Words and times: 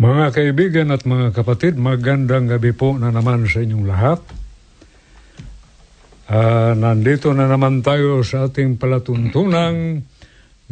Mga 0.00 0.32
kaibigan 0.32 0.88
at 0.96 1.04
mga 1.04 1.36
kapatid, 1.36 1.76
magandang 1.76 2.48
gabi 2.48 2.72
po 2.72 2.96
na 2.96 3.12
naman 3.12 3.44
sa 3.44 3.60
inyong 3.60 3.84
lahat. 3.84 4.20
Ah, 6.24 6.72
nandito 6.72 7.36
na 7.36 7.44
naman 7.44 7.84
tayo 7.84 8.24
sa 8.24 8.48
ating 8.48 8.80
palatuntunang 8.80 10.00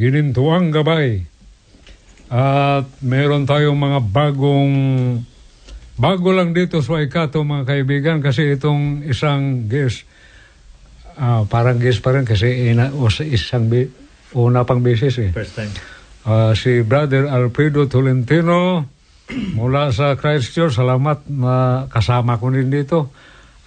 ginintuang 0.00 0.72
gabay. 0.72 1.28
At 2.32 2.88
meron 3.04 3.44
tayong 3.44 3.76
mga 3.76 4.00
bagong 4.08 4.72
bago 6.00 6.32
lang 6.32 6.56
dito 6.56 6.80
sa 6.80 6.96
Waikato 6.96 7.44
mga 7.44 7.68
kaibigan 7.68 8.24
kasi 8.24 8.56
itong 8.56 9.04
isang 9.04 9.68
guest 9.68 10.08
ah, 11.20 11.44
parang 11.44 11.76
guest 11.76 12.00
pa 12.00 12.16
rin 12.16 12.24
kasi 12.24 12.72
ina, 12.72 12.96
o 12.96 13.12
sa 13.12 13.28
isang 13.28 13.68
bi- 13.68 13.92
una 14.32 14.64
pang 14.64 14.80
beses 14.80 15.20
eh. 15.20 15.36
First 15.36 15.52
time. 15.52 15.72
Ah, 16.24 16.56
si 16.56 16.80
Brother 16.80 17.28
Alfredo 17.28 17.84
Tolentino 17.92 18.88
mula 19.32 19.92
sa 19.92 20.16
Christchurch. 20.16 20.76
Salamat 20.76 21.28
na 21.28 21.84
kasama 21.92 22.40
ko 22.40 22.48
din 22.48 22.72
dito. 22.72 23.12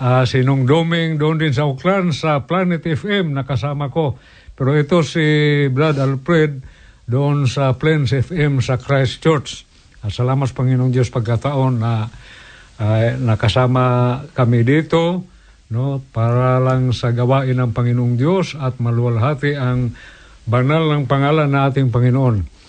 Ah, 0.02 0.26
si 0.26 0.42
Nung 0.42 0.66
Doming 0.66 1.22
doon 1.22 1.38
din 1.38 1.54
sa 1.54 1.70
Auckland 1.70 2.18
sa 2.18 2.42
Planet 2.42 2.82
FM 2.82 3.38
nakasama 3.38 3.94
ko. 3.94 4.18
Pero 4.58 4.74
ito 4.74 5.06
si 5.06 5.22
Brad 5.70 6.02
Alfred 6.02 6.66
doon 7.06 7.46
sa 7.46 7.78
Plains 7.78 8.10
FM 8.10 8.66
sa 8.66 8.82
Christchurch. 8.82 9.70
Ah, 10.02 10.10
salamat 10.10 10.50
sa 10.50 10.58
Panginoong 10.58 10.90
Diyos 10.90 11.14
pagkataon 11.14 11.74
na 11.78 12.10
ah, 12.82 13.14
nakasama 13.22 14.18
kami 14.34 14.66
dito 14.66 15.30
no 15.72 16.04
para 16.12 16.60
lang 16.60 16.92
sa 16.92 17.16
gawain 17.16 17.56
ng 17.56 17.72
Panginoong 17.72 18.20
Diyos 18.20 18.60
at 18.60 18.82
maluwalhati 18.82 19.56
ang 19.56 19.96
banal 20.44 20.90
ng 20.92 21.08
pangalan 21.08 21.48
na 21.48 21.70
ating 21.70 21.94
Panginoon. 21.94 22.61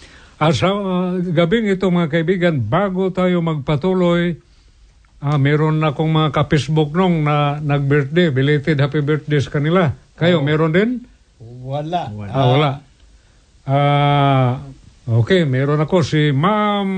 At 0.43 0.59
sa 0.59 0.75
uh, 0.75 1.23
gabing 1.23 1.71
ito 1.71 1.87
mga 1.87 2.11
kaibigan, 2.11 2.59
bago 2.59 3.15
tayo 3.15 3.39
magpatuloy, 3.39 4.35
ah, 5.23 5.39
meron 5.39 5.79
na 5.79 5.95
akong 5.95 6.11
mga 6.11 6.35
ka-Facebook 6.35 6.91
nung 6.99 7.23
na 7.23 7.63
nag-birthday, 7.63 8.35
belated 8.35 8.83
happy 8.83 9.07
birthday 9.07 9.39
sa 9.39 9.55
kanila. 9.55 9.95
Kayo, 10.19 10.43
meron 10.43 10.75
din? 10.75 11.07
Wala. 11.39 12.11
Ah, 12.27 12.47
wala. 12.51 12.71
Ah, 13.63 14.51
okay, 15.07 15.47
meron 15.47 15.79
ako 15.79 16.03
si 16.03 16.35
Ma'am 16.35 16.91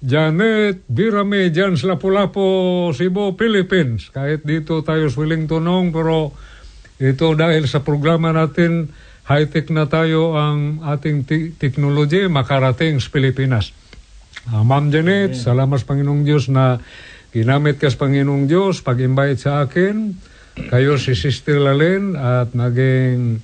Janet 0.00 0.88
Birame 0.88 1.52
dyan 1.52 1.76
sa 1.76 1.92
Lapu-Lapu, 1.92 2.88
Cebu, 2.96 3.36
Philippines. 3.36 4.08
Kahit 4.08 4.40
dito 4.44 4.80
tayo 4.80 5.08
sa 5.12 5.20
Wellington 5.20 5.64
nung, 5.68 5.92
pero 5.92 6.32
ito 6.96 7.36
dahil 7.36 7.68
sa 7.68 7.84
programa 7.84 8.32
natin, 8.32 8.88
high-tech 9.24 9.72
na 9.72 9.88
tayo 9.88 10.36
ang 10.36 10.84
ating 10.84 11.24
ti- 11.24 11.52
technology 11.56 12.28
makarating 12.28 13.00
sa 13.00 13.08
Pilipinas. 13.08 13.72
Ah, 14.52 14.60
Ma'am 14.60 14.92
Janet, 14.92 15.32
salamat 15.32 15.80
sa 15.80 15.88
Panginoong 15.88 16.22
Diyos 16.28 16.52
na 16.52 16.76
ginamit 17.32 17.80
ka 17.80 17.88
sa 17.88 18.04
Panginoong 18.04 18.44
Diyos 18.44 18.84
pag-invite 18.84 19.40
sa 19.40 19.64
akin. 19.64 20.12
Kayo 20.68 21.00
si 21.00 21.16
Sister 21.16 21.56
Lalen 21.56 22.12
at 22.14 22.52
naging 22.52 23.40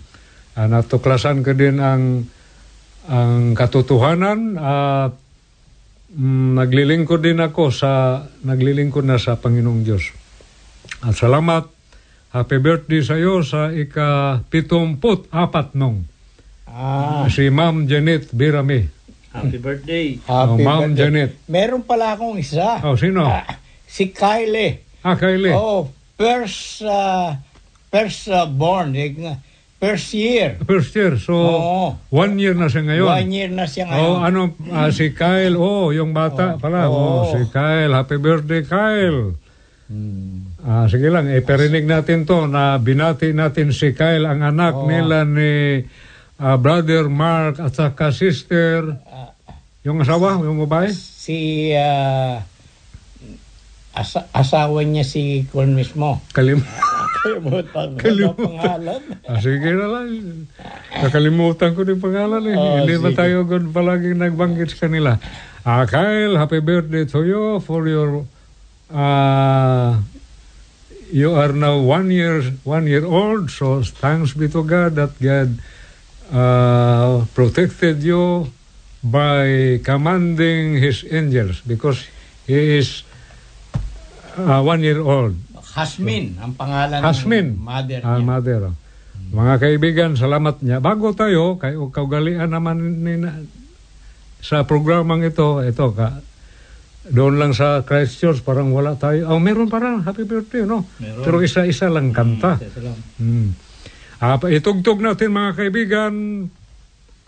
ah, 0.60 0.68
natuklasan 0.68 1.40
ka 1.40 1.56
din 1.56 1.80
ang 1.80 2.28
ang 3.10 3.56
katotohanan 3.56 4.60
at 4.60 5.16
mm, 6.12 6.60
naglilingkod 6.60 7.24
din 7.24 7.40
ako 7.40 7.72
sa 7.72 8.22
naglilingkod 8.44 9.08
na 9.08 9.16
sa 9.16 9.40
Panginoong 9.40 9.82
Diyos. 9.82 10.12
At 11.00 11.16
salamat. 11.16 11.79
Happy 12.30 12.62
birthday 12.62 13.02
sa 13.02 13.18
iyo 13.18 13.42
sa 13.42 13.74
ika-pitumput 13.74 15.26
apat 15.34 15.74
nung. 15.74 16.06
Ah, 16.70 17.26
Si 17.26 17.50
Ma'am 17.50 17.90
Janet 17.90 18.30
Birame. 18.30 18.86
happy 19.34 19.58
birthday. 19.58 20.14
Oh, 20.30 20.54
Happy 20.54 20.62
Ma'am 20.62 20.94
birthday. 20.94 20.98
Janet. 21.02 21.30
Meron 21.50 21.82
pala 21.82 22.14
akong 22.14 22.38
isa. 22.38 22.78
Oh, 22.86 22.94
sino? 22.94 23.26
Ah, 23.26 23.58
si 23.82 24.14
Kylie. 24.14 25.02
Ah, 25.02 25.18
Kylie. 25.18 25.50
Oh, 25.50 25.90
first 26.14 26.86
uh, 26.86 27.34
first 27.90 28.30
uh, 28.30 28.46
born, 28.46 28.94
eh, 28.94 29.10
first 29.82 30.14
year. 30.14 30.54
First 30.62 30.94
year. 30.94 31.18
So, 31.18 31.34
Oo. 31.34 31.98
one 32.14 32.38
year 32.38 32.54
na 32.54 32.70
siya 32.70 32.86
ngayon. 32.86 33.10
One 33.10 33.30
year 33.34 33.50
na 33.50 33.66
siya 33.66 33.90
ngayon. 33.90 34.06
Oh, 34.06 34.22
ano, 34.22 34.40
ah, 34.70 34.90
si 34.94 35.10
Kyle, 35.10 35.58
oh, 35.58 35.90
yung 35.90 36.14
bata 36.14 36.54
pala. 36.62 36.86
Oh, 36.86 37.26
Oo. 37.26 37.34
si 37.34 37.42
Kyle. 37.50 37.90
Happy 37.90 38.22
birthday, 38.22 38.62
Kyle. 38.62 39.34
Hmm. 39.90 40.49
Ah, 40.60 40.84
sige 40.86 41.08
lang, 41.08 41.24
eh, 41.24 41.40
perinig 41.40 41.88
natin 41.88 42.28
to 42.28 42.44
na 42.44 42.76
binati 42.76 43.32
natin 43.32 43.72
si 43.72 43.96
Kyle, 43.96 44.28
ang 44.28 44.44
anak 44.44 44.76
Oo. 44.76 44.84
nila 44.84 45.24
ni 45.24 45.80
ah, 46.36 46.60
brother 46.60 47.08
Mark 47.08 47.56
at 47.56 47.72
saka 47.72 48.12
sister, 48.12 48.92
yung 49.80 50.04
asawa, 50.04 50.36
yung 50.36 50.60
babae. 50.60 50.92
Si 50.92 51.72
uh, 51.72 52.36
asa- 53.96 54.28
asawa 54.30 54.84
niya 54.84 55.00
si 55.00 55.48
Kwan 55.48 55.72
mismo. 55.72 56.20
Kalim 56.32 56.60
Kalimutan 57.20 57.88
ko 57.96 58.00
Kalimutan. 58.00 58.32
ang 58.32 58.48
pangalan. 58.48 59.00
ah, 59.28 59.38
sige 59.40 59.70
na 59.72 59.86
lang. 59.88 60.08
Nakalimutan 60.94 61.70
ko 61.72 61.80
din 61.84 62.00
pangalan 62.00 62.44
eh. 62.44 62.56
Oh, 62.56 62.80
Hindi 62.80 62.96
ba 62.96 63.10
tayo 63.12 63.44
good 63.44 63.68
palaging 63.68 64.16
nagbanggit 64.16 64.72
sa 64.72 64.88
kanila? 64.88 65.16
Ah, 65.60 65.84
Kyle, 65.84 66.36
happy 66.36 66.60
birthday 66.60 67.04
to 67.04 67.20
you 67.20 67.60
for 67.60 67.84
your 67.84 68.24
ah 68.88 70.00
you 71.12 71.34
are 71.34 71.52
now 71.52 71.78
one 71.78 72.10
year 72.10 72.42
one 72.64 72.86
year 72.86 73.04
old 73.04 73.50
so 73.50 73.82
thanks 73.82 74.32
be 74.32 74.48
to 74.48 74.62
God 74.62 74.94
that 74.94 75.12
God 75.18 75.58
uh, 76.30 77.26
protected 77.34 78.02
you 78.02 78.50
by 79.02 79.78
commanding 79.82 80.78
his 80.78 81.02
angels 81.08 81.60
because 81.66 82.06
he 82.46 82.78
is 82.78 83.02
uh, 84.38 84.62
one 84.62 84.80
year 84.80 85.02
old 85.02 85.36
Hasmin, 85.70 86.34
ang 86.42 86.58
pangalan 86.58 86.98
Hasmin. 86.98 87.54
ng 87.54 87.62
mother 87.62 88.00
niya. 88.02 88.26
mother. 88.26 88.60
oh. 88.74 88.76
Mga 89.30 89.54
kaibigan, 89.62 90.10
salamat 90.18 90.58
niya. 90.58 90.82
Bago 90.82 91.14
tayo, 91.14 91.54
kay 91.62 91.78
o 91.78 91.94
kaugalian 91.94 92.50
naman 92.50 93.06
ni 93.06 93.14
na, 93.14 93.38
sa 94.42 94.66
programang 94.66 95.22
ito, 95.22 95.62
ito 95.62 95.86
ka, 95.94 96.18
doon 97.08 97.40
lang 97.40 97.56
sa 97.56 97.80
Christchurch, 97.80 98.44
parang 98.44 98.76
wala 98.76 98.92
tayo. 99.00 99.32
Oh, 99.32 99.40
meron 99.40 99.72
parang 99.72 100.04
happy 100.04 100.28
birthday, 100.28 100.68
no? 100.68 100.84
Meron. 101.00 101.24
Pero 101.24 101.36
isa-isa 101.40 101.88
lang 101.88 102.12
kanta. 102.12 102.60
Isa 102.60 102.80
lang. 102.84 102.98
Hmm. 103.16 103.56
Ah, 104.20 104.36
itugtog 104.36 105.00
natin 105.00 105.32
mga 105.32 105.56
kaibigan, 105.56 106.12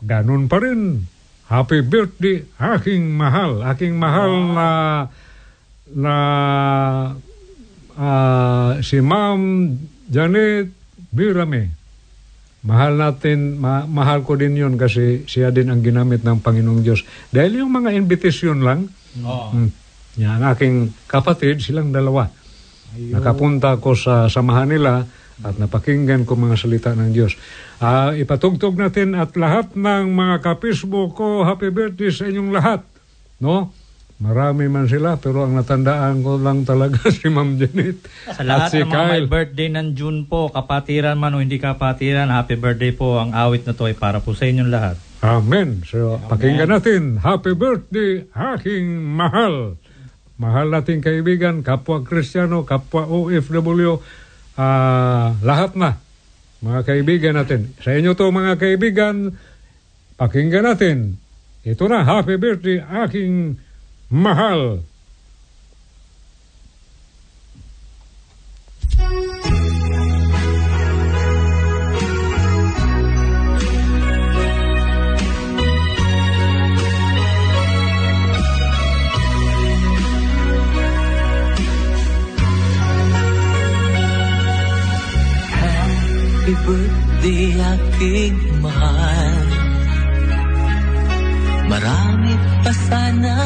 ganun 0.04 0.44
pa 0.44 0.60
rin. 0.60 1.08
Happy 1.48 1.80
birthday, 1.80 2.44
aking 2.60 3.16
mahal. 3.16 3.64
Aking 3.64 3.96
mahal 3.96 4.32
na 4.52 4.68
na 5.92 6.14
ah, 7.96 8.76
si 8.84 9.00
Ma'am 9.00 9.72
Janet 10.12 10.68
Birame. 11.08 11.72
Mahal 12.62 13.00
natin, 13.00 13.56
ma- 13.56 13.88
mahal 13.88 14.22
ko 14.22 14.36
din 14.36 14.54
yun 14.54 14.76
kasi 14.76 15.24
siya 15.24 15.48
din 15.48 15.72
ang 15.72 15.80
ginamit 15.80 16.22
ng 16.22 16.44
Panginoong 16.44 16.84
Diyos. 16.84 17.02
Dahil 17.32 17.64
yung 17.64 17.72
mga 17.72 17.90
invitation 17.96 18.60
lang, 18.60 18.86
Oo. 19.20 19.48
Hmm. 19.52 19.70
Yan, 20.20 20.44
aking 20.52 20.92
kapatid, 21.08 21.60
silang 21.64 21.92
dalawa. 21.92 22.28
Nakapunta 22.92 23.80
ko 23.80 23.96
sa 23.96 24.28
samahan 24.28 24.68
nila 24.68 25.08
at 25.40 25.56
napakinggan 25.56 26.28
ko 26.28 26.36
mga 26.36 26.60
salita 26.60 26.90
ng 26.92 27.10
Diyos. 27.16 27.34
Ah, 27.80 28.12
ipatugtog 28.12 28.76
natin 28.76 29.16
at 29.16 29.32
lahat 29.34 29.72
ng 29.72 30.12
mga 30.12 30.36
kapisbo 30.44 31.10
ko, 31.16 31.42
happy 31.48 31.72
birthday 31.72 32.12
sa 32.12 32.28
inyong 32.28 32.50
lahat. 32.52 32.80
No? 33.40 33.72
Marami 34.22 34.70
man 34.70 34.86
sila, 34.86 35.18
pero 35.18 35.42
ang 35.42 35.58
natandaan 35.58 36.22
ko 36.22 36.38
lang 36.38 36.62
talaga 36.62 37.08
si 37.16 37.26
Ma'am 37.26 37.58
Janet. 37.58 38.06
Sa 38.30 38.46
lahat 38.46 38.68
at 38.68 38.70
si 38.70 38.78
ng 38.84 38.92
mga 38.92 39.06
may 39.10 39.24
birthday 39.26 39.68
ng 39.72 39.88
June 39.98 40.28
po, 40.30 40.46
kapatiran 40.52 41.18
man 41.18 41.34
o 41.34 41.42
hindi 41.42 41.58
kapatiran, 41.58 42.30
happy 42.30 42.54
birthday 42.54 42.94
po. 42.94 43.18
Ang 43.18 43.34
awit 43.34 43.66
na 43.66 43.74
to 43.74 43.90
ay 43.90 43.98
para 43.98 44.22
po 44.22 44.36
sa 44.36 44.46
inyong 44.46 44.70
lahat. 44.70 44.94
Amen. 45.22 45.86
So, 45.86 46.18
pakinggan 46.26 46.66
natin. 46.66 47.22
Happy 47.22 47.54
birthday, 47.54 48.26
aking 48.34 49.06
mahal. 49.06 49.78
Mahal 50.34 50.66
nating 50.74 50.98
kaibigan, 50.98 51.62
kapwa 51.62 52.02
Kristiyano, 52.02 52.66
kapwa 52.66 53.06
OFW, 53.06 54.02
ah, 54.58 55.38
lahat 55.38 55.78
na. 55.78 56.02
Mga 56.58 56.80
kaibigan 56.82 57.34
natin. 57.38 57.70
Sa 57.78 57.94
inyo 57.94 58.18
to 58.18 58.34
mga 58.34 58.58
kaibigan, 58.58 59.38
pakinggan 60.18 60.66
natin. 60.66 61.22
Ito 61.62 61.86
na, 61.86 62.02
happy 62.02 62.34
birthday, 62.42 62.82
aking 62.82 63.62
mahal. 64.10 64.82
Happy 86.52 86.68
birthday 86.68 87.48
aking 87.64 88.36
mahal. 88.60 89.40
Marami 91.64 92.36
pa 92.60 92.72
sana 92.76 93.36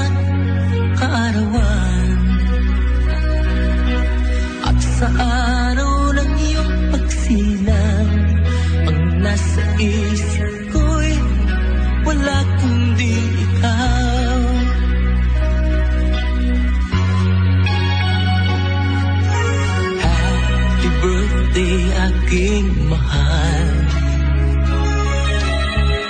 birthday 21.56 21.88
aking 22.04 22.68
mahal. 22.92 23.68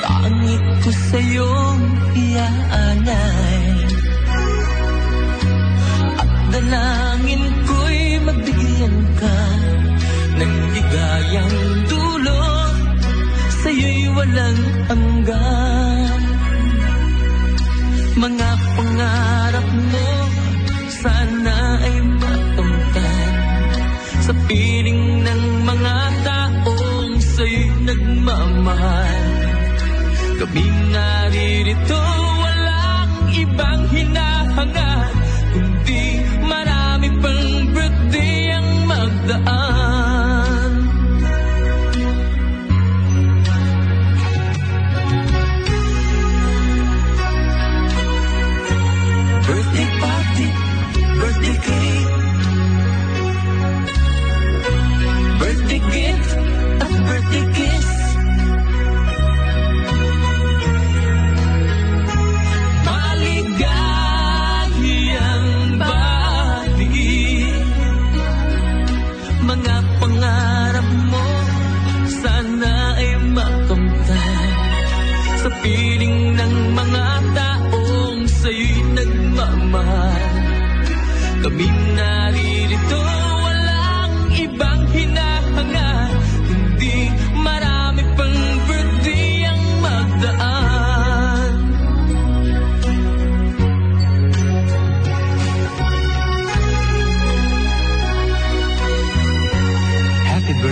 Tangi 0.03 0.57
ko 0.83 0.91
sa'yong 0.91 1.83
iaalay 2.19 3.67
At 6.19 6.33
dalangin 6.51 7.45
ko'y 7.63 8.19
mabigyan 8.27 8.97
ka 9.23 9.39
Ng 10.43 10.55
ligayang 10.75 11.59
dulot 11.87 12.75
Sa'yo'y 13.63 14.11
walang 14.19 14.61
hanggan 14.91 15.16
Kaming 30.55 30.93
naririto, 30.93 31.16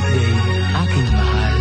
birthday, 0.05 0.33
aking 0.85 1.09
mahal. 1.17 1.57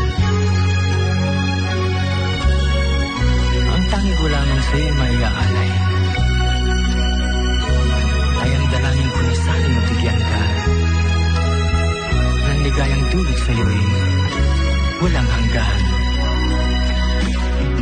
Ang 3.73 3.85
tangi 3.89 4.13
ko 4.19 4.25
lamang 4.27 4.63
sa'yo 4.67 4.91
maiaalay 4.99 5.71
ay 8.43 8.49
ang 8.51 8.67
dalangin 8.67 9.09
ko 9.09 9.19
na 9.23 9.35
sana 9.39 9.67
mabigyan 9.71 10.19
ka. 10.19 10.43
Ng 12.43 12.59
ligayang 12.67 13.05
dulot 13.11 13.39
sa 13.39 13.51
iyo 13.55 13.65
ay 13.65 13.83
walang 14.99 15.29
hanggan. 15.31 15.81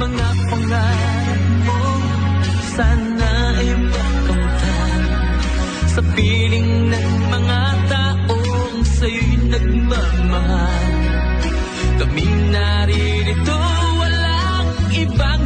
Mga 0.02 0.28
pangarap 0.50 1.44
mo 1.66 1.82
sana 2.74 3.32
ay 3.62 3.70
makamtan 3.78 5.02
sa 5.92 6.02
piling 6.16 6.71
Kaming 12.12 12.52
naririto, 12.52 13.56
walang 13.96 14.68
ibang 14.92 15.44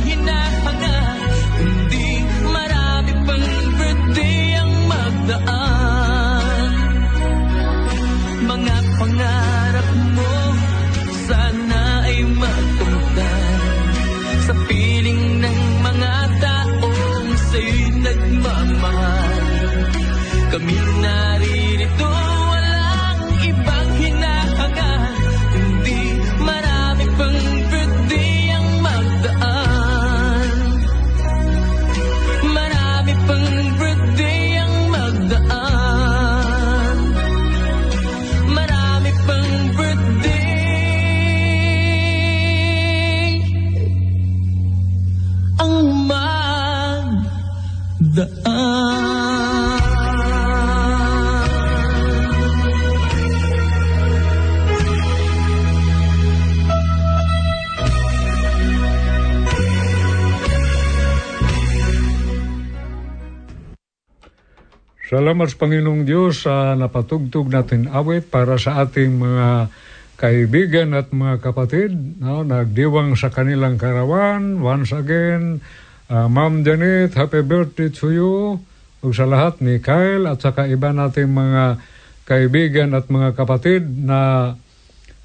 Salamat 65.25 65.49
sa 65.49 65.57
Panginoong 65.57 66.05
Diyos 66.05 66.45
sa 66.45 66.77
napatugtog 66.77 67.49
natin 67.49 67.89
awit 67.89 68.29
para 68.29 68.61
sa 68.61 68.85
ating 68.85 69.17
mga 69.17 69.73
kaibigan 70.21 70.93
at 70.93 71.09
mga 71.09 71.41
kapatid. 71.41 72.21
No, 72.21 72.45
nagdiwang 72.45 73.17
sa 73.17 73.33
kanilang 73.33 73.81
karawan. 73.81 74.61
Once 74.61 74.93
again, 74.93 75.65
uh, 76.13 76.29
Ma'am 76.29 76.61
Janet, 76.61 77.17
happy 77.17 77.41
birthday 77.41 77.89
to 77.89 78.13
you. 78.13 78.61
Ug 79.01 79.17
sa 79.17 79.25
lahat 79.25 79.65
ni 79.65 79.81
Kyle 79.81 80.29
at 80.29 80.45
saka 80.45 80.69
iba 80.69 80.93
nating 80.93 81.33
mga 81.33 81.81
kaibigan 82.29 82.93
at 82.93 83.09
mga 83.09 83.33
kapatid 83.33 83.81
na 84.05 84.53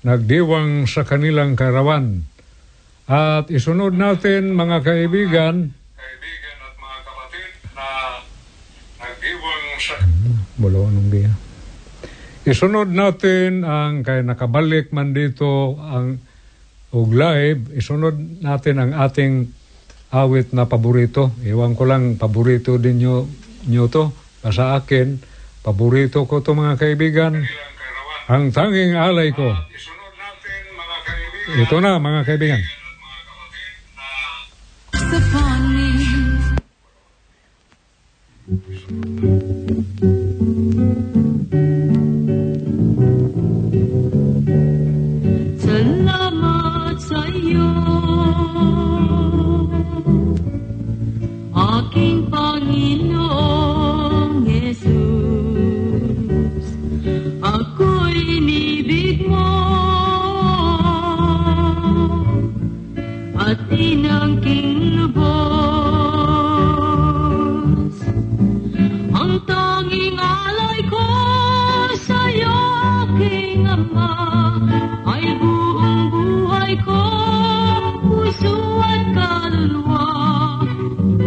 nagdiwang 0.01 0.89
sa 0.89 1.05
kanilang 1.05 1.61
karawan. 1.61 2.25
At 3.05 3.53
isunod 3.53 3.93
natin 4.01 4.57
mga 4.57 4.81
kaibigan 4.81 5.77
at 5.77 6.75
mga 6.81 6.99
kapatid 7.05 7.53
na 7.77 7.89
nagdiwang 8.97 9.61
sa... 9.61 9.70
Bulo 10.61 10.89
anong 10.89 11.11
biya. 11.11 11.33
Isunod 12.45 12.93
natin 12.93 13.65
ang 13.65 14.01
kay 14.01 14.25
nakabalik 14.25 14.93
man 14.93 15.13
dito 15.13 15.77
ang 15.81 16.21
og 16.91 17.15
live, 17.15 17.71
isunod 17.79 18.43
natin 18.43 18.83
ang 18.83 18.91
ating 18.97 19.47
awit 20.11 20.51
na 20.51 20.67
paborito. 20.67 21.31
Iwan 21.47 21.79
ko 21.79 21.87
lang, 21.87 22.19
paborito 22.19 22.83
din 22.83 22.99
nyo, 22.99 23.31
nyo 23.71 23.87
to. 23.87 24.11
Sa 24.51 24.75
akin, 24.75 25.23
paborito 25.63 26.27
ko 26.27 26.43
to 26.43 26.51
mga 26.51 26.75
kaibigan. 26.81 27.47
Ang 28.27 28.51
tanging 28.51 28.99
alay 28.99 29.31
ko. 29.31 29.55
Ito 31.55 31.79
na 31.79 32.03
mga 32.03 32.27
kaibigan. 32.27 32.63
upon 35.13 35.75
me. 35.75 35.91
thank 39.71 40.03
you 40.03 40.20
ay 75.07 75.25
buong 75.41 76.11
buhay 76.11 76.77
ko, 76.85 77.03
puso 78.05 78.55
at 78.83 79.05
kaluluwa. 79.17 80.07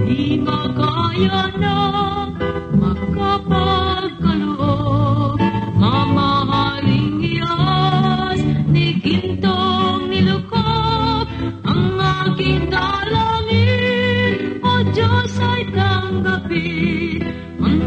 Di 0.08 0.38
makaya 0.40 1.44
na 1.60 1.75
makapagkaloob, 2.78 5.40
mamahaling 5.78 7.20
iyas, 7.24 8.42
ni 8.72 8.94
gintong 9.04 10.12
ang 11.63 12.00
aking 12.00 12.70
dalangin, 12.72 14.60
o 14.63 14.72
Diyos 14.96 15.36
ay 15.42 15.63
tanggapin, 15.74 17.22
ang 17.60 17.83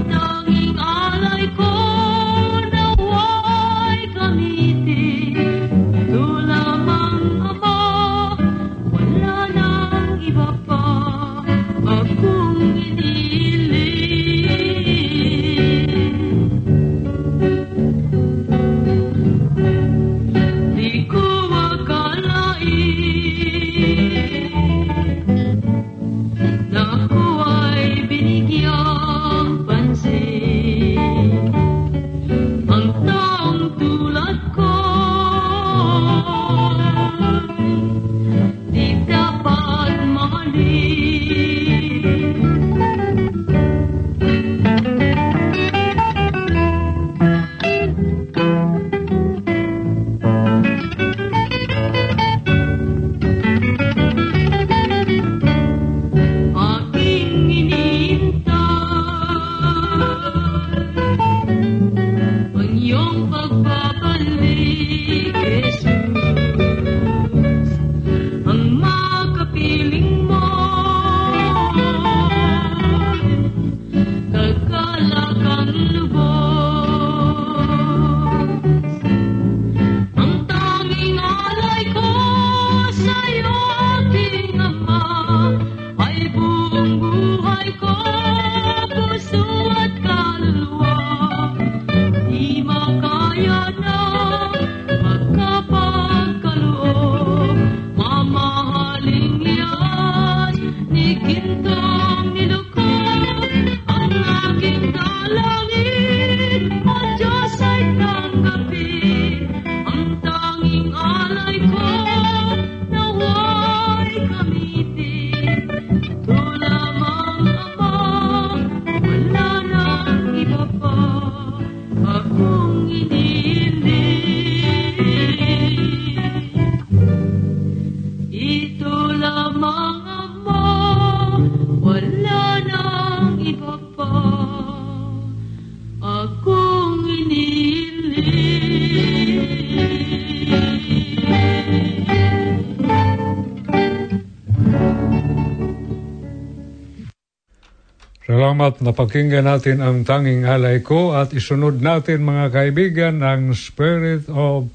Salamat. 148.56 148.80
Na 148.80 148.96
pakinggan 148.96 149.44
natin 149.44 149.84
ang 149.84 150.00
tanging 150.08 150.48
alay 150.48 150.80
ko 150.80 151.12
at 151.12 151.36
isunod 151.36 151.76
natin 151.84 152.24
mga 152.24 152.48
kaibigan 152.48 153.20
ang 153.20 153.52
Spirit 153.52 154.32
of 154.32 154.72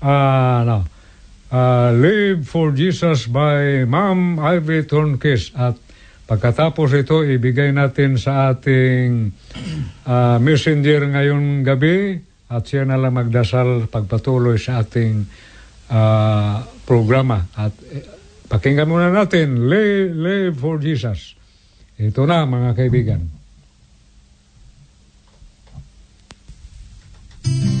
uh, 0.00 0.64
no, 0.64 0.88
uh, 1.52 1.92
Live 1.92 2.48
for 2.48 2.72
Jesus 2.72 3.28
by 3.28 3.84
Ma'am 3.84 4.40
Ivy 4.40 4.88
Tornquist. 4.88 5.52
At 5.60 5.76
pagkatapos 6.24 6.96
ito 6.96 7.20
ibigay 7.20 7.68
natin 7.68 8.16
sa 8.16 8.56
ating 8.56 9.28
uh, 10.08 10.40
messenger 10.40 11.12
ngayong 11.12 11.68
gabi 11.68 12.16
at 12.48 12.64
siya 12.64 12.88
na 12.88 12.96
lang 12.96 13.12
magdasal 13.12 13.92
pagpatuloy 13.92 14.56
sa 14.56 14.80
ating 14.80 15.28
uh, 15.92 16.64
programa. 16.88 17.44
At 17.60 17.76
eh, 17.92 18.08
pakinggan 18.48 18.88
muna 18.88 19.12
natin 19.12 19.68
Live, 19.68 20.16
Live 20.16 20.56
for 20.56 20.80
Jesus. 20.80 21.37
Ito 21.98 22.22
na 22.30 22.46
mga 22.46 22.78
kaibigan. 22.78 23.22
Thank 27.48 27.72
you. 27.72 27.77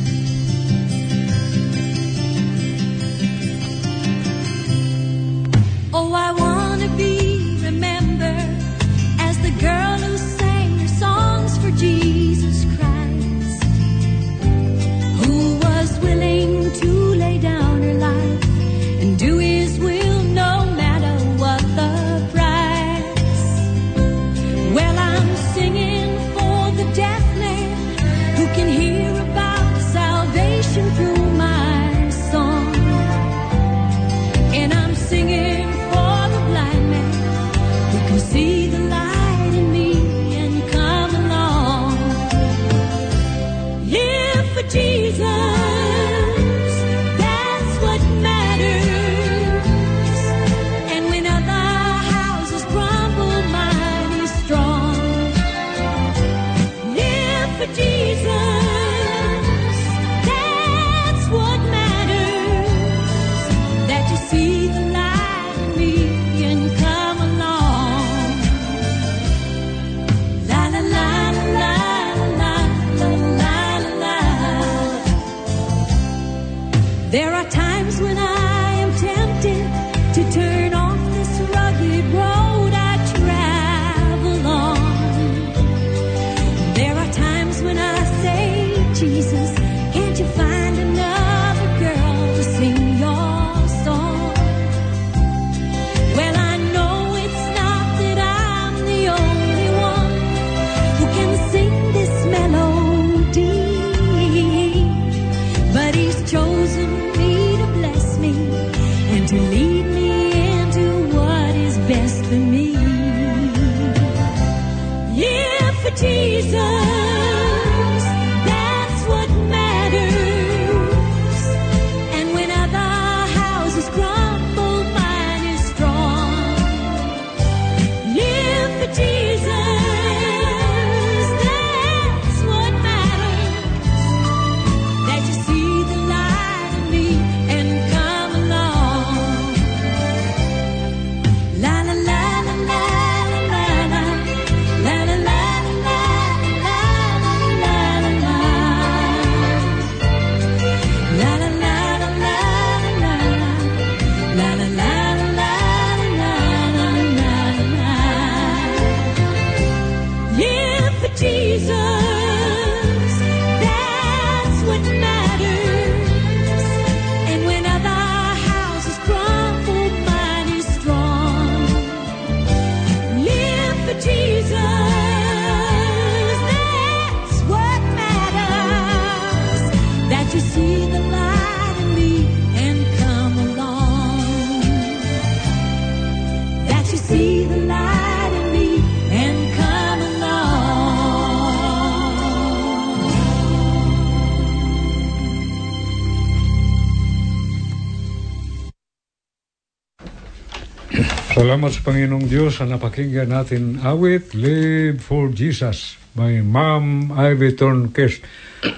Salamat 201.58 201.74
sa 201.74 201.90
Panginoong 201.90 202.28
Diyos 202.30 202.54
sa 202.54 202.70
napakinggan 202.70 203.34
natin 203.34 203.82
awit, 203.82 204.30
Live 204.30 205.02
for 205.02 205.26
Jesus 205.34 205.98
by 206.14 206.38
Ma'am 206.38 207.10
Ivy 207.10 207.58
Tornquist. 207.58 208.22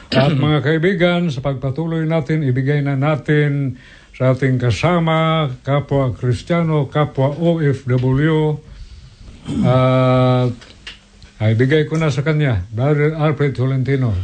At 0.09 0.33
mga 0.33 0.65
kaibigan, 0.65 1.29
sa 1.29 1.45
pagpatuloy 1.45 2.09
natin, 2.09 2.41
ibigay 2.41 2.81
na 2.81 2.97
natin 2.97 3.77
sa 4.17 4.33
ating 4.33 4.57
kasama, 4.57 5.53
kapwa 5.61 6.17
Kristiyano, 6.17 6.89
kapwa 6.89 7.37
OFW, 7.37 8.57
at 9.61 10.57
ay 11.37 11.53
bigay 11.61 11.85
ko 11.85 12.01
na 12.01 12.09
sa 12.09 12.25
kanya, 12.25 12.65
Brother 12.73 13.13
Alfred 13.13 13.61
Tolentino. 13.61 14.17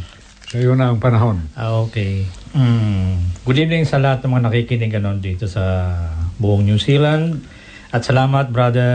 Sa 0.49 0.57
iyo 0.57 0.73
na 0.73 0.89
ang 0.89 0.97
panahon. 0.97 1.45
Ah, 1.53 1.77
okay. 1.77 2.25
Mm. 2.57 3.21
Good 3.45 3.69
evening 3.69 3.85
sa 3.85 4.01
lahat 4.01 4.25
ng 4.25 4.33
mga 4.33 4.49
nakikinig 4.49 4.97
ano, 4.97 5.13
dito 5.21 5.45
sa 5.45 5.93
buong 6.41 6.65
New 6.65 6.81
Zealand. 6.81 7.56
At 7.87 8.03
salamat, 8.03 8.51
Brother 8.51 8.91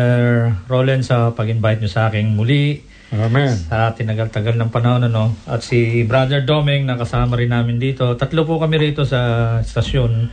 Roland, 0.68 1.00
sa 1.00 1.32
pag-invite 1.32 1.80
nyo 1.80 1.88
sa 1.88 2.12
aking 2.12 2.36
muli 2.36 2.84
Amen. 3.08 3.56
sa 3.56 3.96
tinagal-tagal 3.96 4.52
ng 4.56 4.68
panahon. 4.68 5.08
Ano? 5.08 5.32
At 5.48 5.64
si 5.64 6.04
Brother 6.04 6.44
Doming, 6.44 6.84
nakasama 6.84 7.40
rin 7.40 7.52
namin 7.52 7.80
dito. 7.80 8.12
Tatlo 8.20 8.44
po 8.44 8.60
kami 8.60 8.76
rito 8.76 9.08
sa 9.08 9.60
stasyon. 9.64 10.28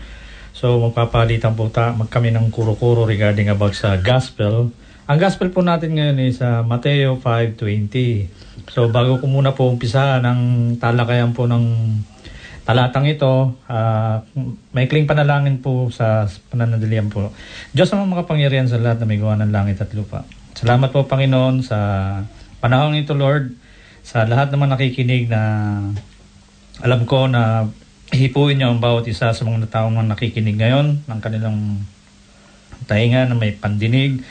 So, 0.52 0.76
magpapalitan 0.84 1.56
po 1.56 1.72
ta 1.72 1.96
mag 1.96 2.12
kami 2.12 2.36
ng 2.36 2.52
kuro-kuro 2.52 3.08
regarding 3.08 3.48
about 3.48 3.80
sa 3.80 3.96
gospel. 3.96 4.76
Ang 5.08 5.18
gospel 5.18 5.56
po 5.56 5.64
natin 5.64 5.96
ngayon 5.96 6.20
is 6.20 6.44
sa 6.44 6.60
Mateo 6.60 7.16
5.20. 7.16 8.68
So, 8.68 8.92
bago 8.92 9.24
ko 9.24 9.26
muna 9.32 9.56
po 9.56 9.72
umpisahan 9.72 10.22
ang 10.28 10.76
talakayan 10.76 11.32
po 11.32 11.48
ng 11.48 11.64
talatang 12.70 13.10
ito, 13.10 13.58
ah, 13.66 14.22
maikling 14.78 15.10
panalangin 15.10 15.58
po 15.58 15.90
sa 15.90 16.30
pananadalian 16.54 17.10
po. 17.10 17.34
Diyos 17.74 17.90
ang 17.90 18.06
makapangyarihan 18.06 18.70
sa 18.70 18.78
lahat 18.78 19.02
na 19.02 19.10
may 19.10 19.18
gawa 19.18 19.42
ng 19.42 19.50
langit 19.50 19.82
at 19.82 19.90
lupa. 19.98 20.22
Salamat 20.54 20.94
po, 20.94 21.10
Panginoon, 21.10 21.66
sa 21.66 21.78
panahon 22.62 22.94
ito, 22.94 23.18
Lord, 23.18 23.58
sa 24.06 24.30
lahat 24.30 24.54
naman 24.54 24.70
nakikinig 24.70 25.34
na 25.34 25.42
alam 26.86 27.10
ko 27.10 27.26
na 27.26 27.66
hipuin 28.14 28.62
niyo 28.62 28.70
ang 28.70 28.78
bawat 28.78 29.10
isa 29.10 29.34
sa 29.34 29.42
mga 29.42 29.66
taong 29.66 30.06
nakikinig 30.06 30.62
ngayon 30.62 31.10
ng 31.10 31.20
kanilang 31.26 31.82
tainga 32.86 33.26
na 33.26 33.34
may 33.34 33.50
pandinig 33.50 34.22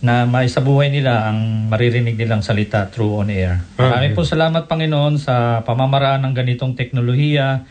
na 0.00 0.24
may 0.24 0.48
sa 0.48 0.64
buhay 0.64 0.88
nila 0.88 1.28
ang 1.28 1.68
maririnig 1.68 2.16
nilang 2.16 2.40
salita 2.40 2.88
through 2.88 3.20
on 3.20 3.28
air. 3.28 3.60
Maraming 3.76 4.16
po 4.16 4.24
salamat 4.24 4.64
Panginoon 4.64 5.20
sa 5.20 5.60
pamamaraan 5.60 6.24
ng 6.24 6.34
ganitong 6.34 6.72
teknolohiya 6.72 7.68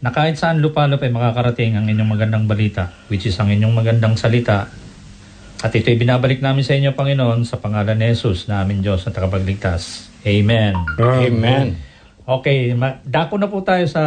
na 0.00 0.10
kahit 0.12 0.36
saan 0.36 0.60
lupalop 0.60 1.00
ay 1.00 1.12
makakarating 1.12 1.76
ang 1.76 1.88
inyong 1.88 2.08
magandang 2.08 2.44
balita 2.44 2.92
which 3.08 3.24
is 3.24 3.36
ang 3.40 3.48
inyong 3.48 3.72
magandang 3.72 4.12
salita. 4.20 4.68
At 5.60 5.72
ito'y 5.72 5.96
binabalik 5.96 6.40
namin 6.40 6.64
sa 6.64 6.76
inyo 6.76 6.92
Panginoon 6.92 7.44
sa 7.48 7.60
pangalan 7.60 7.96
ni 7.96 8.12
Jesus 8.12 8.48
na 8.48 8.64
aming 8.64 8.80
Diyos 8.80 9.04
na 9.04 9.12
tagapagligtas. 9.12 10.08
Amen. 10.24 10.76
Amen. 11.00 11.76
Okay, 12.30 12.76
ma- 12.76 13.00
dako 13.04 13.40
na 13.40 13.48
po 13.48 13.64
tayo 13.64 13.84
sa 13.88 14.02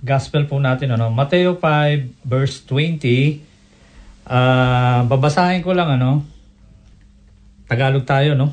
gospel 0.00 0.48
po 0.48 0.56
natin. 0.60 0.96
Ano? 0.96 1.12
Mateo 1.12 1.56
5 1.56 2.24
verse 2.24 2.64
20. 2.68 3.40
Ah, 4.28 5.04
babasahin 5.08 5.64
ko 5.64 5.72
lang 5.72 5.96
ano. 6.00 6.39
Tagalog 7.70 8.02
tayo, 8.02 8.34
no? 8.34 8.50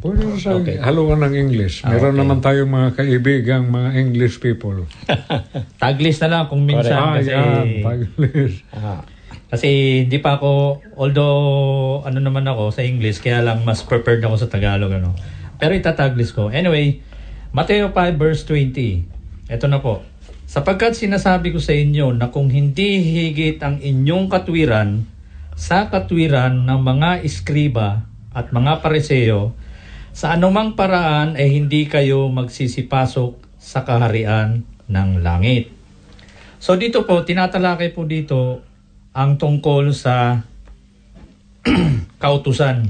Pwede 0.00 0.24
rin 0.24 0.40
sa 0.40 0.56
Okay. 0.56 0.80
haluan 0.80 1.20
ng 1.20 1.34
English. 1.36 1.84
Ah, 1.84 1.92
Meron 1.94 2.16
okay. 2.16 2.20
naman 2.24 2.38
tayong 2.40 2.72
mga 2.72 2.88
kaibigang 2.96 3.64
mga 3.68 3.90
English 4.00 4.40
people. 4.40 4.88
Taglis 5.82 6.16
na 6.24 6.28
lang 6.32 6.42
kung 6.48 6.64
minsan 6.64 6.96
ah, 6.96 7.14
kasi 7.20 7.30
yan. 7.30 7.84
English. 7.84 8.64
Ah, 8.72 9.04
kasi 9.52 9.68
hindi 10.08 10.16
pa 10.18 10.40
ako 10.40 10.80
although 10.96 12.00
ano 12.08 12.18
naman 12.24 12.48
ako 12.48 12.72
sa 12.72 12.80
English 12.80 13.20
kaya 13.20 13.44
lang 13.44 13.68
mas 13.68 13.84
prepared 13.84 14.24
ako 14.24 14.40
sa 14.40 14.48
Tagalog 14.48 14.90
ano. 14.96 15.12
Pero 15.60 15.76
itataglis 15.76 16.32
ko. 16.32 16.48
Anyway, 16.48 17.04
Mateo 17.52 17.92
5 17.94 18.16
verse 18.16 18.42
20. 18.48 19.52
Ito 19.52 19.68
na 19.68 19.78
po. 19.78 20.02
Sapagkat 20.48 20.96
sinasabi 20.98 21.52
ko 21.52 21.60
sa 21.60 21.76
inyo 21.76 22.16
na 22.16 22.32
kung 22.32 22.48
hindi 22.48 22.98
higit 22.98 23.60
ang 23.62 23.78
inyong 23.78 24.26
katwiran 24.26 25.04
sa 25.54 25.86
katwiran 25.86 26.64
ng 26.66 26.80
mga 26.80 27.22
iskriba 27.22 28.08
at 28.32 28.52
mga 28.52 28.80
pareseyo, 28.80 29.52
sa 30.12 30.36
anumang 30.36 30.76
paraan 30.76 31.40
ay 31.40 31.56
hindi 31.56 31.88
kayo 31.88 32.28
magsisipasok 32.28 33.32
sa 33.56 33.84
kaharian 33.84 34.64
ng 34.88 35.24
langit. 35.24 35.72
So 36.60 36.76
dito 36.76 37.08
po, 37.08 37.24
tinatalakay 37.24 37.96
po 37.96 38.04
dito 38.04 38.60
ang 39.16 39.40
tungkol 39.40 39.92
sa 39.96 40.44
kautusan 42.22 42.88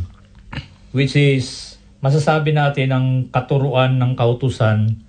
which 0.92 1.16
is 1.16 1.76
masasabi 2.05 2.52
natin 2.52 2.92
ang 2.92 3.07
katuruan 3.33 3.96
ng 3.96 4.12
kautusan 4.12 5.00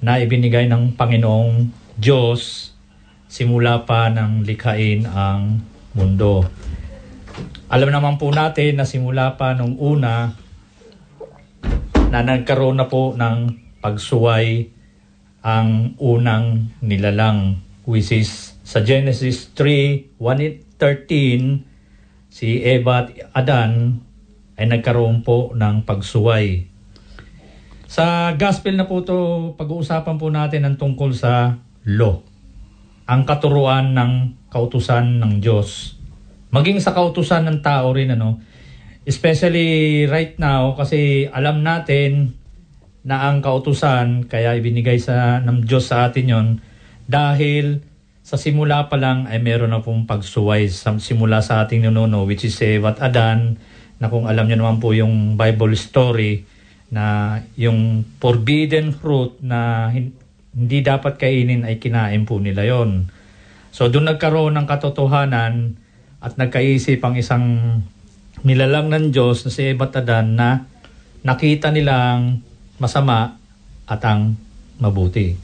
na 0.00 0.16
ibinigay 0.16 0.64
ng 0.64 0.96
Panginoong 0.96 1.68
Diyos 2.00 2.72
simula 3.28 3.84
pa 3.84 4.08
ng 4.08 4.42
likhain 4.48 5.04
ang 5.04 5.60
mundo. 5.92 6.48
Alam 7.70 7.94
naman 7.94 8.18
po 8.18 8.34
natin 8.34 8.80
na 8.80 8.88
simula 8.88 9.38
pa 9.38 9.54
nung 9.54 9.78
una 9.78 10.34
na 12.10 12.20
nagkaroon 12.26 12.82
na 12.82 12.90
po 12.90 13.14
ng 13.14 13.54
pagsuway 13.78 14.66
ang 15.40 15.94
unang 16.02 16.74
nilalang 16.82 17.62
which 17.86 18.10
is 18.10 18.58
sa 18.66 18.82
Genesis 18.82 19.54
3, 19.54 20.18
1.13 20.18 21.70
si 22.30 22.62
Eva 22.62 23.06
at 23.06 23.10
Adan 23.34 24.02
ay 24.58 24.66
nagkaroon 24.70 25.22
po 25.22 25.54
ng 25.54 25.86
pagsuway. 25.86 26.66
Sa 27.90 28.38
gospel 28.38 28.78
na 28.78 28.86
po 28.86 29.02
to 29.02 29.50
pag-uusapan 29.58 30.16
po 30.18 30.30
natin 30.30 30.62
ang 30.62 30.78
tungkol 30.78 31.10
sa 31.10 31.58
law. 31.86 32.22
Ang 33.10 33.26
katuruan 33.26 33.90
ng 33.90 34.12
kautusan 34.50 35.18
ng 35.18 35.42
Diyos. 35.42 35.99
Maging 36.50 36.82
sa 36.82 36.90
kautusan 36.90 37.46
ng 37.46 37.58
tao 37.62 37.94
rin 37.94 38.14
ano. 38.14 38.42
Especially 39.06 40.04
right 40.10 40.36
now 40.36 40.74
kasi 40.74 41.30
alam 41.30 41.62
natin 41.62 42.36
na 43.00 43.30
ang 43.30 43.40
kautusan 43.40 44.28
kaya 44.28 44.58
ibinigay 44.60 45.00
sa 45.00 45.40
ng 45.40 45.64
Diyos 45.64 45.88
sa 45.88 46.10
atin 46.10 46.26
yon 46.28 46.48
dahil 47.08 47.80
sa 48.20 48.36
simula 48.36 48.92
pa 48.92 49.00
lang 49.00 49.24
ay 49.24 49.40
meron 49.40 49.72
na 49.72 49.80
pong 49.80 50.04
pagsuway 50.04 50.68
sa 50.68 51.00
simula 51.00 51.40
sa 51.40 51.64
ating 51.64 51.88
nuno 51.88 52.28
which 52.28 52.44
is 52.44 52.60
Eva 52.60 52.92
at 52.92 53.00
Adan 53.00 53.56
na 53.96 54.12
kung 54.12 54.28
alam 54.28 54.44
niyo 54.44 54.60
naman 54.60 54.76
po 54.84 54.92
yung 54.92 55.40
Bible 55.40 55.72
story 55.80 56.44
na 56.92 57.38
yung 57.56 58.04
forbidden 58.20 58.92
fruit 58.92 59.40
na 59.40 59.88
hin- 59.88 60.12
hindi 60.52 60.84
dapat 60.84 61.16
kainin 61.16 61.64
ay 61.64 61.80
kinain 61.80 62.28
po 62.28 62.36
nila 62.36 62.68
yon. 62.68 63.08
So 63.72 63.88
doon 63.88 64.12
nagkaroon 64.12 64.58
ng 64.60 64.66
katotohanan 64.66 65.79
at 66.20 66.36
nagkaisip 66.36 67.00
ang 67.00 67.16
isang 67.16 67.44
nilalang 68.44 68.92
ng 68.92 69.12
Diyos 69.12 69.44
na 69.44 69.50
si 69.52 69.72
Eva 69.72 69.88
at 69.88 70.00
Adan 70.00 70.36
na 70.36 70.68
nakita 71.24 71.72
nilang 71.72 72.40
masama 72.80 73.36
at 73.84 74.00
ang 74.04 74.36
mabuti. 74.80 75.36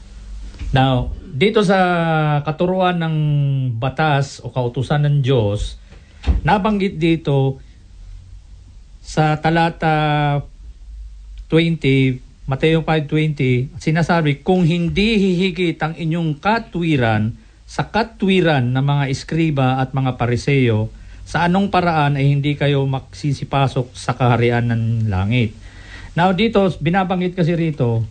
Now, 0.73 1.13
dito 1.21 1.61
sa 1.61 1.79
katuruan 2.41 2.97
ng 2.97 3.15
batas 3.77 4.41
o 4.41 4.49
kautusan 4.49 5.05
ng 5.05 5.17
Diyos, 5.21 5.77
nabanggit 6.41 6.97
dito 6.97 7.61
sa 9.05 9.37
talata 9.37 10.41
20, 11.47 12.49
Mateo 12.49 12.81
5.20, 12.83 13.77
sinasabi, 13.79 14.41
kung 14.41 14.65
hindi 14.65 15.15
hihigit 15.15 15.77
ang 15.79 15.93
inyong 15.95 16.41
katwiran 16.41 17.31
sa 17.67 17.91
katwiran 17.91 18.71
ng 18.71 18.79
mga 18.79 19.03
iskriba 19.11 19.83
at 19.83 19.91
mga 19.91 20.15
pariseyo, 20.15 20.87
sa 21.27 21.43
anong 21.43 21.67
paraan 21.67 22.15
ay 22.15 22.31
hindi 22.31 22.55
kayo 22.55 22.87
magsisipasok 22.87 23.91
sa 23.91 24.15
kaharian 24.15 24.71
ng 24.71 25.11
langit. 25.11 25.51
Now 26.15 26.31
dito, 26.31 26.63
binabanggit 26.79 27.35
kasi 27.35 27.51
rito, 27.59 28.07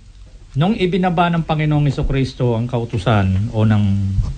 nung 0.53 0.77
ibinaba 0.77 1.33
ng 1.33 1.49
Panginoong 1.49 1.89
Kristo 2.05 2.53
ang 2.53 2.69
kautusan 2.69 3.57
o 3.57 3.65
ng 3.65 3.85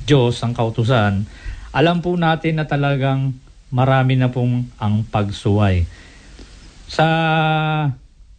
Diyos 0.06 0.38
ang 0.46 0.54
kautusan, 0.54 1.26
alam 1.74 1.98
po 1.98 2.14
natin 2.14 2.62
na 2.62 2.70
talagang 2.70 3.34
marami 3.74 4.14
na 4.14 4.30
pong 4.30 4.70
ang 4.78 5.02
pagsuway. 5.04 5.84
Sa 6.88 7.06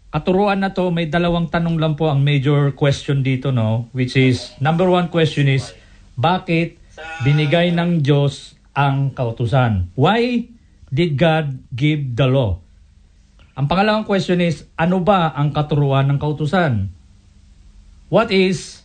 katuruan 0.09 0.59
na 0.63 0.73
to, 0.73 0.89
may 0.89 1.05
dalawang 1.05 1.51
tanong 1.51 1.77
lang 1.77 1.93
po 1.93 2.09
ang 2.09 2.23
major 2.25 2.73
question 2.73 3.21
dito, 3.21 3.53
no? 3.53 3.91
Which 3.93 4.17
is, 4.17 4.57
number 4.57 4.89
one 4.89 5.13
question 5.13 5.45
is, 5.45 5.75
bakit 6.19 6.75
binigay 7.23 7.71
ng 7.71 8.03
Diyos 8.03 8.59
ang 8.75 9.15
kautusan? 9.15 9.87
Why 9.95 10.51
did 10.91 11.15
God 11.15 11.63
give 11.71 12.19
the 12.19 12.27
law? 12.27 12.59
Ang 13.55 13.71
pangalawang 13.71 14.03
question 14.03 14.43
is, 14.43 14.67
ano 14.75 14.99
ba 14.99 15.31
ang 15.31 15.55
katuruan 15.55 16.11
ng 16.11 16.19
kautusan? 16.19 16.91
What 18.11 18.35
is 18.35 18.83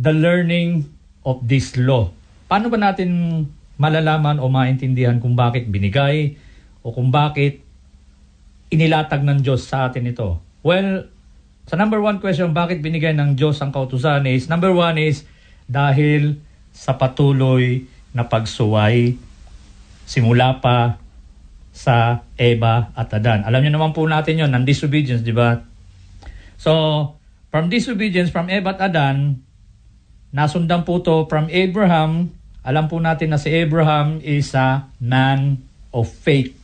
the 0.00 0.12
learning 0.16 0.88
of 1.20 1.44
this 1.44 1.76
law? 1.76 2.08
Paano 2.48 2.72
ba 2.72 2.80
natin 2.80 3.44
malalaman 3.76 4.40
o 4.40 4.48
maintindihan 4.48 5.20
kung 5.20 5.36
bakit 5.36 5.68
binigay 5.68 6.36
o 6.80 6.96
kung 6.96 7.12
bakit 7.12 7.60
inilatag 8.72 9.20
ng 9.20 9.44
Diyos 9.44 9.68
sa 9.68 9.92
atin 9.92 10.08
ito? 10.08 10.40
Well, 10.64 11.08
sa 11.68 11.76
number 11.76 12.00
one 12.00 12.24
question, 12.24 12.56
bakit 12.56 12.80
binigay 12.80 13.12
ng 13.12 13.36
Diyos 13.36 13.60
ang 13.60 13.72
kautusan 13.72 14.24
is, 14.28 14.48
number 14.48 14.72
one 14.72 14.96
is, 14.96 15.28
dahil 15.68 16.40
sa 16.80 16.96
patuloy 16.96 17.84
na 18.16 18.24
pagsuway 18.24 19.20
simula 20.08 20.64
pa 20.64 20.96
sa 21.76 22.24
Eva 22.40 22.88
at 22.96 23.12
Adan. 23.12 23.44
Alam 23.44 23.60
niyo 23.60 23.76
naman 23.76 23.92
po 23.92 24.08
natin 24.08 24.40
yon 24.40 24.50
ng 24.56 24.64
disobedience, 24.64 25.20
di 25.20 25.36
ba? 25.36 25.60
So, 26.56 26.72
from 27.52 27.68
disobedience, 27.68 28.32
from 28.32 28.48
Eva 28.48 28.72
at 28.72 28.80
Adan, 28.90 29.44
nasundan 30.32 30.88
po 30.88 31.04
to 31.04 31.28
from 31.28 31.52
Abraham. 31.52 32.32
Alam 32.64 32.88
po 32.88 32.96
natin 32.96 33.36
na 33.36 33.38
si 33.38 33.52
Abraham 33.52 34.18
is 34.24 34.56
a 34.56 34.88
man 34.98 35.60
of 35.92 36.08
faith 36.08 36.56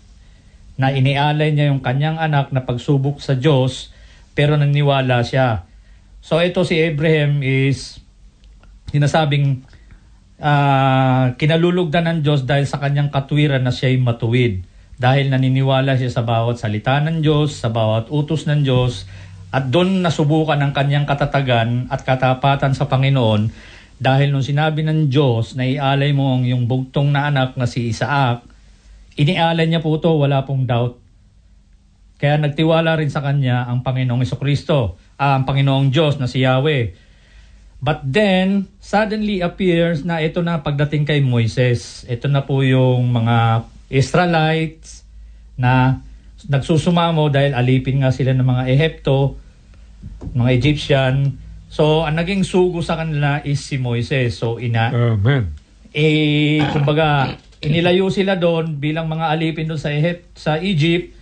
na 0.76 0.92
inialay 0.92 1.52
niya 1.52 1.72
yung 1.72 1.80
kanyang 1.80 2.20
anak 2.20 2.52
na 2.52 2.64
pagsubok 2.64 3.20
sa 3.20 3.36
Diyos 3.36 3.92
pero 4.36 4.56
naniwala 4.56 5.24
siya. 5.24 5.64
So 6.20 6.36
ito 6.40 6.60
si 6.68 6.76
Abraham 6.76 7.40
is 7.40 7.96
sinasabing 8.92 9.64
ah, 10.40 11.34
kinalulugdan 11.36 12.08
ng 12.08 12.18
Diyos 12.24 12.44
dahil 12.48 12.64
sa 12.68 12.80
kanyang 12.80 13.12
katwiran 13.12 13.62
na 13.62 13.72
siya'y 13.72 14.00
matuwid. 14.00 14.64
Dahil 14.96 15.28
naniniwala 15.28 16.00
siya 16.00 16.08
sa 16.08 16.24
bawat 16.24 16.56
salita 16.56 16.96
ng 17.04 17.20
Diyos, 17.20 17.60
sa 17.60 17.68
bawat 17.68 18.08
utos 18.08 18.48
ng 18.48 18.64
Diyos, 18.64 19.04
at 19.52 19.68
doon 19.68 20.00
nasubukan 20.00 20.56
ang 20.56 20.72
kanyang 20.72 21.04
katatagan 21.04 21.88
at 21.92 22.00
katapatan 22.04 22.72
sa 22.72 22.88
Panginoon 22.88 23.74
dahil 23.96 24.28
nung 24.28 24.44
sinabi 24.44 24.84
ng 24.84 25.08
Diyos 25.08 25.56
na 25.56 25.64
ialay 25.64 26.12
mo 26.12 26.36
ang 26.36 26.44
yung 26.44 26.68
bugtong 26.68 27.08
na 27.08 27.32
anak 27.32 27.56
na 27.56 27.64
si 27.64 27.88
Isaac, 27.88 28.44
inialay 29.16 29.64
niya 29.64 29.80
po 29.80 29.96
ito, 29.96 30.12
wala 30.12 30.44
pong 30.44 30.68
doubt. 30.68 31.00
Kaya 32.20 32.36
nagtiwala 32.40 33.00
rin 33.00 33.08
sa 33.08 33.24
kanya 33.24 33.64
ang 33.64 33.80
Panginoong 33.80 34.24
Kristo, 34.36 35.00
ah, 35.16 35.40
ang 35.40 35.48
Panginoong 35.48 35.88
Diyos 35.88 36.20
na 36.20 36.28
si 36.28 36.44
Yahweh. 36.44 37.05
But 37.76 38.08
then, 38.08 38.72
suddenly 38.80 39.44
appears 39.44 40.00
na 40.00 40.24
ito 40.24 40.40
na 40.40 40.64
pagdating 40.64 41.04
kay 41.04 41.20
Moises. 41.20 42.08
Ito 42.08 42.26
na 42.32 42.48
po 42.48 42.64
yung 42.64 43.12
mga 43.12 43.68
Israelites 43.92 45.04
na 45.60 46.00
nagsusumamo 46.48 47.28
dahil 47.28 47.52
alipin 47.52 48.00
nga 48.00 48.12
sila 48.12 48.32
ng 48.32 48.46
mga 48.46 48.62
Ehipto, 48.72 49.36
mga 50.32 50.50
Egyptian. 50.56 51.36
So, 51.68 52.08
ang 52.08 52.16
naging 52.16 52.48
sugo 52.48 52.80
sa 52.80 52.96
kanila 52.96 53.44
is 53.44 53.60
si 53.60 53.76
Moises. 53.76 54.40
So, 54.40 54.56
ina, 54.56 54.88
Amen. 54.92 55.52
eh, 55.92 56.64
kumbaga, 56.72 57.36
inilayo 57.60 58.08
sila 58.08 58.40
doon 58.40 58.80
bilang 58.80 59.04
mga 59.04 59.28
alipin 59.36 59.68
doon 59.68 59.80
sa, 59.80 59.92
Egypt, 59.92 60.24
sa 60.32 60.56
Egypt. 60.56 61.12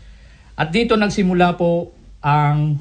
At 0.55 0.71
dito 0.71 0.95
nagsimula 0.95 1.59
po 1.59 1.91
ang 2.23 2.79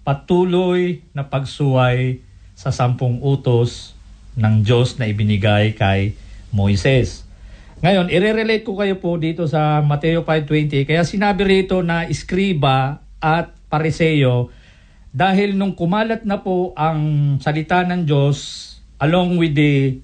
patuloy 0.00 1.04
na 1.12 1.28
pagsuway 1.28 2.31
sa 2.56 2.74
sampung 2.74 3.20
utos 3.20 3.96
ng 4.36 4.64
Diyos 4.64 4.96
na 4.96 5.08
ibinigay 5.08 5.76
kay 5.76 6.16
Moises. 6.52 7.24
Ngayon, 7.82 8.12
ire-relate 8.12 8.62
ko 8.62 8.78
kayo 8.78 8.96
po 9.02 9.18
dito 9.18 9.48
sa 9.50 9.82
Mateo 9.82 10.22
5.20. 10.22 10.86
Kaya 10.86 11.02
sinabi 11.02 11.42
rito 11.42 11.82
na 11.82 12.06
iskriba 12.06 13.02
at 13.18 13.50
pariseo 13.66 14.52
dahil 15.12 15.52
nung 15.60 15.76
kumalat 15.76 16.24
na 16.24 16.40
po 16.40 16.72
ang 16.72 17.36
salita 17.44 17.84
ng 17.84 18.08
Diyos 18.08 18.68
along 18.96 19.36
with 19.36 19.52
the 19.52 20.00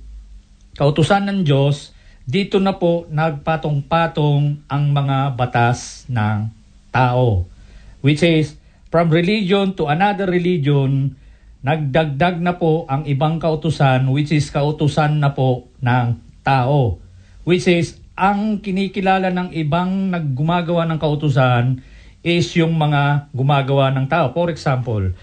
kautusan 0.78 1.26
ng 1.26 1.38
Diyos, 1.42 1.90
dito 2.28 2.62
na 2.62 2.78
po 2.78 3.08
nagpatong-patong 3.10 4.68
ang 4.70 4.84
mga 4.94 5.34
batas 5.34 6.06
ng 6.06 6.52
tao. 6.94 7.50
Which 7.98 8.22
is, 8.22 8.54
from 8.92 9.10
religion 9.10 9.74
to 9.74 9.90
another 9.90 10.30
religion, 10.30 11.17
nagdagdag 11.62 12.38
na 12.38 12.54
po 12.54 12.86
ang 12.86 13.02
ibang 13.08 13.42
kautusan, 13.42 14.06
which 14.14 14.30
is 14.30 14.50
kautusan 14.54 15.18
na 15.18 15.34
po 15.34 15.66
ng 15.82 16.14
tao. 16.46 17.02
Which 17.42 17.66
is, 17.66 17.98
ang 18.18 18.62
kinikilala 18.62 19.30
ng 19.30 19.54
ibang 19.54 20.10
naggumagawa 20.10 20.86
ng 20.90 20.98
kautusan 20.98 21.82
is 22.22 22.50
yung 22.58 22.74
mga 22.74 23.30
gumagawa 23.30 23.94
ng 23.94 24.06
tao. 24.10 24.34
For 24.34 24.50
example, 24.50 25.14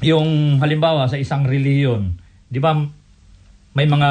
yung 0.00 0.58
halimbawa 0.58 1.06
sa 1.06 1.20
isang 1.20 1.44
reliyon, 1.44 2.16
di 2.48 2.58
ba 2.58 2.74
may 3.72 3.88
mga 3.88 4.10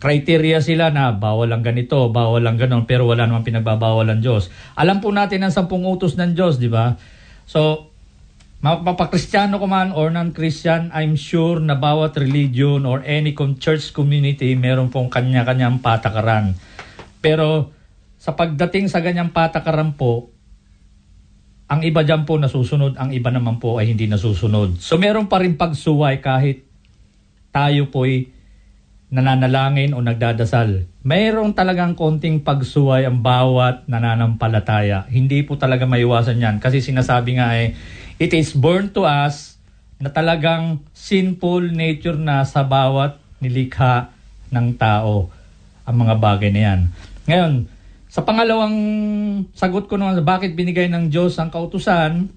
criteria 0.00 0.64
sila 0.64 0.88
na 0.88 1.12
bawal 1.12 1.52
lang 1.52 1.60
ganito, 1.60 2.08
bawal 2.08 2.40
lang 2.40 2.56
ganon, 2.56 2.88
pero 2.88 3.04
wala 3.04 3.28
namang 3.28 3.44
pinagbabawal 3.44 4.08
ng 4.16 4.20
Diyos. 4.24 4.48
Alam 4.72 5.04
po 5.04 5.12
natin 5.12 5.44
ang 5.44 5.52
sampung 5.52 5.84
utos 5.84 6.16
ng 6.16 6.32
Diyos, 6.32 6.56
di 6.56 6.72
ba? 6.72 6.96
So, 7.44 7.92
mapapakristyano 8.60 9.60
ko 9.60 9.66
man 9.68 9.92
or 9.92 10.08
non-Christian, 10.08 10.92
I'm 10.94 11.16
sure 11.18 11.60
na 11.60 11.76
bawat 11.76 12.16
religion 12.16 12.88
or 12.88 13.04
any 13.04 13.36
church 13.60 13.92
community, 13.92 14.56
meron 14.56 14.88
pong 14.88 15.12
kanya-kanyang 15.12 15.84
patakaran. 15.84 16.56
Pero, 17.20 17.72
sa 18.16 18.34
pagdating 18.34 18.88
sa 18.88 19.04
ganyang 19.04 19.30
patakaran 19.30 19.94
po, 19.94 20.32
ang 21.66 21.82
iba 21.82 22.06
dyan 22.06 22.22
po 22.22 22.38
nasusunod, 22.38 22.94
ang 22.94 23.10
iba 23.10 23.30
naman 23.34 23.58
po 23.58 23.82
ay 23.82 23.90
hindi 23.90 24.06
nasusunod. 24.06 24.78
So 24.78 25.02
meron 25.02 25.26
pa 25.26 25.42
rin 25.42 25.58
pagsuway 25.58 26.22
kahit 26.22 26.62
tayo 27.50 27.90
po'y 27.90 28.30
nananalangin 29.10 29.94
o 29.94 30.02
nagdadasal. 30.02 30.86
Mayroon 31.06 31.54
talagang 31.54 31.98
konting 31.98 32.42
pagsuway 32.42 33.06
ang 33.06 33.22
bawat 33.22 33.86
nananampalataya. 33.90 35.06
Hindi 35.10 35.42
po 35.42 35.58
talaga 35.58 35.86
maiwasan 35.86 36.42
yan. 36.42 36.56
Kasi 36.62 36.82
sinasabi 36.82 37.38
nga 37.38 37.54
eh, 37.58 37.74
it 38.16 38.32
is 38.32 38.56
born 38.56 38.88
to 38.92 39.04
us 39.04 39.56
na 39.96 40.12
talagang 40.12 40.84
sinful 40.92 41.72
nature 41.72 42.16
na 42.16 42.44
sa 42.44 42.64
bawat 42.64 43.16
nilikha 43.40 44.12
ng 44.52 44.76
tao 44.76 45.32
ang 45.86 45.96
mga 45.96 46.14
bagay 46.18 46.50
na 46.52 46.60
yan. 46.60 46.80
Ngayon, 47.28 47.52
sa 48.10 48.24
pangalawang 48.24 48.76
sagot 49.52 49.88
ko 49.88 49.96
naman, 50.00 50.24
bakit 50.24 50.56
binigay 50.56 50.88
ng 50.88 51.12
Diyos 51.12 51.36
ang 51.36 51.52
kautusan, 51.52 52.28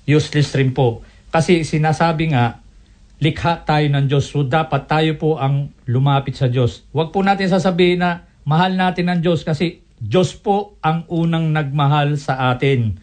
useless 0.07 0.55
rin 0.55 0.71
po. 0.71 1.03
Kasi 1.27 1.67
sinasabi 1.67 2.31
nga, 2.31 2.63
likha 3.19 3.59
tayo 3.67 3.83
ng 3.91 4.07
Diyos. 4.07 4.31
So 4.31 4.47
dapat 4.47 4.87
tayo 4.87 5.11
po 5.19 5.35
ang 5.35 5.75
lumapit 5.85 6.39
sa 6.39 6.47
Diyos. 6.47 6.87
Huwag 6.95 7.11
po 7.11 7.19
natin 7.19 7.51
sasabihin 7.51 7.99
na 7.99 8.23
mahal 8.47 8.79
natin 8.79 9.11
ng 9.11 9.19
Diyos 9.19 9.43
kasi 9.43 9.83
Diyos 9.99 10.31
po 10.39 10.79
ang 10.79 11.03
unang 11.11 11.51
nagmahal 11.51 12.15
sa 12.15 12.55
atin. 12.55 12.95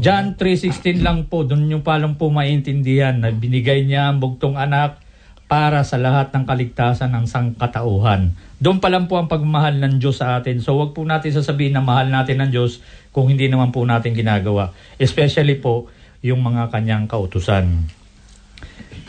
John 0.00 0.40
3.16 0.40 1.04
lang 1.04 1.28
po, 1.28 1.44
doon 1.44 1.68
yung 1.68 1.84
palang 1.84 2.16
po 2.16 2.32
maintindihan 2.32 3.12
na 3.12 3.28
binigay 3.28 3.84
niya 3.84 4.08
ang 4.08 4.24
bugtong 4.24 4.56
anak 4.56 4.96
para 5.52 5.84
sa 5.84 6.00
lahat 6.00 6.32
ng 6.32 6.48
kaligtasan 6.48 7.12
ng 7.12 7.28
sangkatauhan. 7.28 8.32
Doon 8.56 8.80
pa 8.80 8.88
lang 8.88 9.04
po 9.04 9.20
ang 9.20 9.28
pagmahal 9.28 9.76
ng 9.84 10.00
Diyos 10.00 10.24
sa 10.24 10.40
atin. 10.40 10.64
So 10.64 10.80
wag 10.80 10.96
po 10.96 11.04
natin 11.04 11.36
sasabihin 11.36 11.76
na 11.76 11.84
mahal 11.84 12.08
natin 12.08 12.40
ng 12.40 12.48
Diyos 12.48 12.80
kung 13.12 13.28
hindi 13.28 13.52
naman 13.52 13.68
po 13.68 13.84
natin 13.84 14.16
ginagawa. 14.16 14.72
Especially 14.96 15.60
po 15.60 15.92
yung 16.24 16.40
mga 16.40 16.72
kanyang 16.72 17.04
kautusan. 17.04 17.84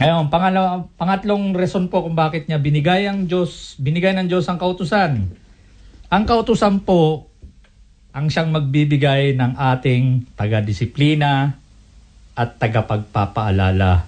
Ngayon, 0.04 0.28
pangalawa, 0.28 0.84
pangatlong 1.00 1.56
reason 1.56 1.88
po 1.88 2.04
kung 2.04 2.18
bakit 2.18 2.52
niya 2.52 2.60
binigay 2.60 3.08
ang 3.08 3.24
Diyos, 3.24 3.80
binigay 3.80 4.12
ng 4.12 4.28
Diyos 4.28 4.44
ang 4.52 4.60
kautusan. 4.60 5.32
Ang 6.12 6.24
kautusan 6.28 6.84
po 6.84 7.32
ang 8.14 8.30
siyang 8.30 8.54
magbibigay 8.54 9.34
ng 9.34 9.58
ating 9.58 10.38
taga-disiplina 10.38 11.58
at 12.38 12.50
tagapagpapaalala. 12.62 14.06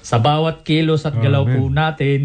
Sa 0.00 0.16
bawat 0.18 0.64
kilos 0.64 1.04
at 1.04 1.14
galaw 1.20 1.44
Amen. 1.44 1.52
po 1.54 1.62
natin, 1.68 2.20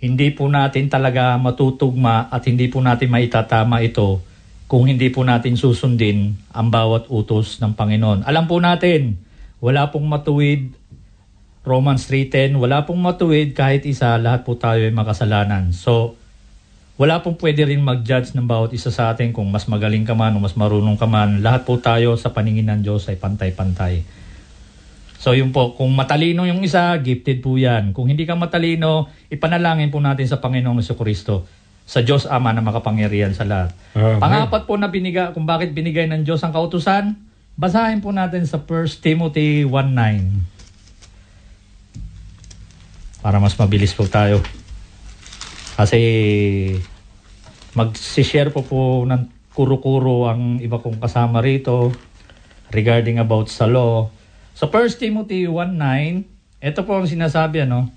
hindi 0.00 0.28
po 0.32 0.48
natin 0.48 0.88
talaga 0.88 1.36
matutugma 1.36 2.32
at 2.32 2.42
hindi 2.48 2.72
po 2.72 2.80
natin 2.80 3.12
maitatama 3.12 3.84
ito 3.84 4.24
kung 4.66 4.88
hindi 4.88 5.12
po 5.12 5.22
natin 5.22 5.54
susundin 5.54 6.34
ang 6.50 6.72
bawat 6.72 7.06
utos 7.12 7.62
ng 7.62 7.76
Panginoon. 7.76 8.26
Alam 8.26 8.44
po 8.50 8.58
natin, 8.58 9.20
wala 9.62 9.92
pong 9.92 10.08
matuwid 10.10 10.74
Romans 11.66 12.06
3.10, 12.06 12.58
wala 12.62 12.86
pong 12.86 13.02
matuwid 13.02 13.50
kahit 13.50 13.82
isa, 13.86 14.14
lahat 14.22 14.46
po 14.46 14.54
tayo 14.54 14.86
ay 14.86 14.94
makasalanan. 14.94 15.74
So, 15.74 16.14
wala 16.96 17.20
pong 17.20 17.36
pwede 17.36 17.68
rin 17.68 17.84
mag-judge 17.84 18.32
ng 18.32 18.48
bawat 18.48 18.72
isa 18.72 18.88
sa 18.88 19.12
atin 19.12 19.28
kung 19.36 19.44
mas 19.52 19.68
magaling 19.68 20.08
ka 20.08 20.16
man 20.16 20.32
o 20.32 20.40
mas 20.40 20.56
marunong 20.56 20.96
ka 20.96 21.04
man. 21.04 21.44
Lahat 21.44 21.68
po 21.68 21.76
tayo 21.76 22.16
sa 22.16 22.32
paningin 22.32 22.72
ng 22.72 22.80
Diyos 22.80 23.04
ay 23.12 23.20
pantay-pantay. 23.20 24.00
So 25.20 25.36
yun 25.36 25.52
po, 25.52 25.76
kung 25.76 25.92
matalino 25.92 26.48
yung 26.48 26.64
isa, 26.64 26.96
gifted 27.04 27.44
po 27.44 27.60
yan. 27.60 27.92
Kung 27.92 28.08
hindi 28.08 28.24
ka 28.24 28.32
matalino, 28.32 29.12
ipanalangin 29.28 29.92
po 29.92 30.00
natin 30.00 30.24
sa 30.24 30.40
Panginoong 30.40 30.80
Kristo, 30.96 31.44
sa 31.84 32.00
Diyos 32.00 32.24
Ama 32.24 32.56
na 32.56 32.64
makapangyarihan 32.64 33.36
sa 33.36 33.44
lahat. 33.44 33.76
Amen. 33.92 34.16
Pangapat 34.16 34.64
po 34.64 34.80
na 34.80 34.88
biniga, 34.88 35.36
kung 35.36 35.44
bakit 35.44 35.76
binigay 35.76 36.08
ng 36.08 36.24
Diyos 36.24 36.40
ang 36.46 36.56
kautusan, 36.56 37.12
basahin 37.60 38.00
po 38.00 38.08
natin 38.12 38.48
sa 38.48 38.56
1 38.56 39.04
Timothy 39.04 39.68
1.9 39.68 40.56
para 43.26 43.42
mas 43.42 43.58
mabilis 43.58 43.90
po 43.90 44.06
tayo. 44.06 44.38
Kasi 45.76 46.00
mag-share 47.76 48.48
po 48.48 48.64
po 48.64 49.04
ng 49.04 49.52
kuro-kuro 49.52 50.24
ang 50.24 50.56
iba 50.64 50.80
kong 50.80 50.96
kasama 50.96 51.44
rito 51.44 51.92
regarding 52.72 53.20
about 53.20 53.52
sa 53.52 53.68
law. 53.68 54.08
Sa 54.56 54.72
1 54.72 54.96
Timothy 54.96 55.44
1.9, 55.44 56.64
ito 56.64 56.80
po 56.88 56.96
ang 56.96 57.04
sinasabi 57.04 57.68
ano, 57.68 57.92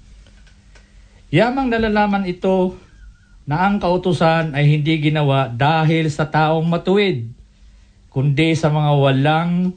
Yamang 1.31 1.71
nalalaman 1.71 2.27
ito 2.27 2.75
na 3.47 3.69
ang 3.69 3.79
kautusan 3.79 4.57
ay 4.57 4.65
hindi 4.65 4.97
ginawa 4.99 5.47
dahil 5.47 6.09
sa 6.11 6.27
taong 6.27 6.65
matuwid, 6.65 7.31
kundi 8.11 8.57
sa 8.57 8.67
mga 8.67 8.91
walang 8.97 9.71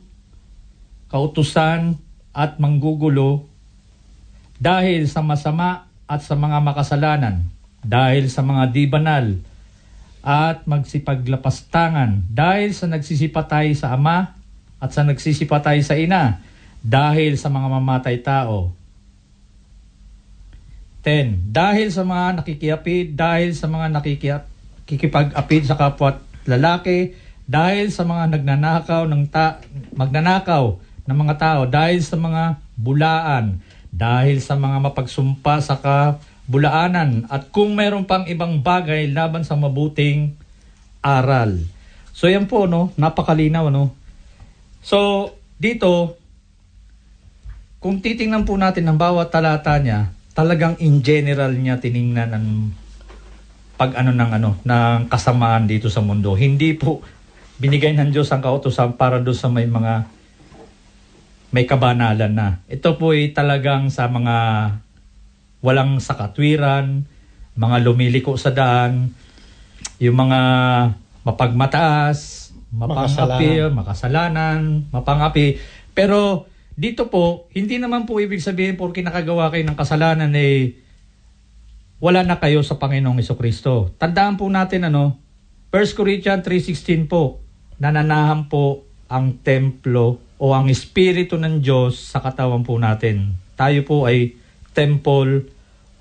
kautusan 1.12 2.01
at 2.33 2.57
manggugulo 2.57 3.45
dahil 4.57 5.05
sa 5.05 5.21
masama 5.21 5.93
at 6.09 6.25
sa 6.25 6.33
mga 6.33 6.59
makasalanan, 6.65 7.45
dahil 7.83 8.31
sa 8.31 8.47
mga 8.47 8.62
di 8.71 8.87
banal 8.87 9.27
at 10.23 10.62
magsipaglapastangan, 10.71 12.31
dahil 12.31 12.71
sa 12.73 12.87
nagsisipatay 12.87 13.75
sa 13.75 13.99
ama 13.99 14.38
at 14.79 14.95
sa 14.95 15.03
nagsisipatay 15.03 15.83
sa 15.83 15.99
ina, 15.99 16.38
dahil 16.79 17.35
sa 17.35 17.51
mga 17.51 17.68
mamatay 17.79 18.23
tao. 18.23 18.71
10. 21.03 21.51
Dahil 21.51 21.90
sa 21.90 22.07
mga 22.07 22.42
nakikiapid, 22.42 23.18
dahil 23.18 23.59
sa 23.59 23.66
mga 23.66 23.90
nakikipag-apid 23.99 25.62
sa 25.66 25.75
kapwa 25.75 26.23
lalaki, 26.47 27.18
dahil 27.42 27.90
sa 27.90 28.07
mga 28.07 28.38
nagnanakaw 28.38 29.11
ng 29.11 29.27
ta- 29.27 29.59
magnanakaw 29.99 30.79
ng 31.03 31.16
mga 31.18 31.35
tao, 31.35 31.61
dahil 31.66 31.99
sa 32.07 32.14
mga 32.14 32.62
bulaan, 32.79 33.59
dahil 33.90 34.38
sa 34.38 34.55
mga 34.55 34.79
mapagsumpa 34.79 35.59
sa 35.59 35.75
kabulaanan, 36.53 37.33
at 37.33 37.49
kung 37.49 37.73
mayroon 37.73 38.05
pang 38.05 38.29
ibang 38.29 38.61
bagay 38.61 39.09
laban 39.09 39.41
sa 39.41 39.57
mabuting 39.57 40.37
aral. 41.01 41.65
So 42.12 42.29
yan 42.29 42.45
po, 42.45 42.69
no? 42.69 42.93
Napakalinaw, 43.01 43.73
no? 43.73 43.97
So, 44.85 45.33
dito, 45.57 46.21
kung 47.81 48.05
titingnan 48.05 48.45
po 48.45 48.61
natin 48.61 48.85
ang 48.85 49.01
bawat 49.01 49.33
talata 49.33 49.81
niya, 49.81 50.12
talagang 50.37 50.77
in 50.77 51.01
general 51.01 51.57
niya 51.57 51.81
tiningnan 51.81 52.37
ang 52.37 52.47
pag 53.81 53.97
ano 53.97 54.12
ng 54.12 54.31
ano 54.37 54.51
ng 54.61 55.09
kasamaan 55.09 55.65
dito 55.65 55.88
sa 55.88 56.05
mundo. 56.05 56.37
Hindi 56.37 56.77
po 56.77 57.01
binigay 57.57 57.97
ng 57.97 58.12
Diyos 58.12 58.29
ang 58.29 58.45
kautosan 58.45 59.01
para 59.01 59.25
do 59.25 59.33
sa 59.33 59.49
may 59.49 59.65
mga 59.65 60.05
may 61.49 61.65
kabanalan 61.65 62.33
na. 62.37 62.61
Ito 62.69 63.01
po 63.01 63.17
ay 63.17 63.33
talagang 63.33 63.88
sa 63.88 64.05
mga 64.12 64.37
walang 65.62 66.03
sakatwiran, 66.03 67.07
mga 67.55 67.77
lumiliko 67.87 68.35
sa 68.35 68.51
daan, 68.51 69.14
yung 70.03 70.18
mga 70.18 70.40
mapagmataas, 71.22 72.51
mapangapi, 72.75 73.70
makasalanan, 73.70 74.90
mapangapi. 74.90 75.62
Pero 75.94 76.51
dito 76.75 77.07
po, 77.07 77.46
hindi 77.55 77.79
naman 77.79 78.09
po 78.09 78.18
ibig 78.18 78.42
sabihin 78.42 78.75
porque 78.75 79.05
nakagawa 79.07 79.55
kayo 79.55 79.62
ng 79.62 79.79
kasalanan 79.79 80.33
eh 80.35 80.83
wala 82.03 82.27
na 82.27 82.42
kayo 82.42 82.66
sa 82.66 82.83
Panginoong 82.83 83.22
Iso 83.22 83.38
Kristo. 83.38 83.94
Tandaan 83.94 84.35
po 84.35 84.51
natin 84.51 84.90
ano, 84.90 85.22
1 85.70 85.94
Corinthians 85.94 86.42
3.16 86.42 87.07
po, 87.07 87.38
nananahan 87.79 88.51
po 88.51 88.83
ang 89.07 89.38
templo 89.38 90.18
o 90.35 90.51
ang 90.51 90.66
espiritu 90.66 91.38
ng 91.38 91.62
Diyos 91.62 92.11
sa 92.11 92.18
katawan 92.18 92.66
po 92.66 92.75
natin. 92.75 93.38
Tayo 93.55 93.87
po 93.87 94.03
ay 94.11 94.35
temple 94.72 95.48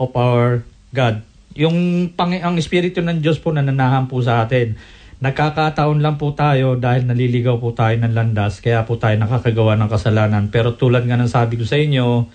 of 0.01 0.11
our 0.17 0.65
God. 0.91 1.21
Yung 1.55 2.09
pang, 2.15 2.31
ang 2.31 2.55
espiritu 2.55 3.03
ng 3.03 3.19
Diyos 3.19 3.39
po 3.39 3.51
nananahan 3.51 4.07
po 4.07 4.23
sa 4.23 4.43
atin. 4.43 4.79
Nagkakataon 5.21 6.01
lang 6.01 6.17
po 6.17 6.33
tayo 6.33 6.73
dahil 6.79 7.05
naliligaw 7.05 7.61
po 7.61 7.77
tayo 7.77 7.93
ng 7.93 8.09
landas, 8.09 8.57
kaya 8.57 8.81
po 8.89 8.97
tayo 8.97 9.21
nakakagawa 9.21 9.77
ng 9.77 9.89
kasalanan. 9.91 10.49
Pero 10.49 10.73
tulad 10.73 11.05
nga 11.05 11.13
ng 11.13 11.29
sabi 11.29 11.61
ko 11.61 11.65
sa 11.67 11.77
inyo, 11.77 12.25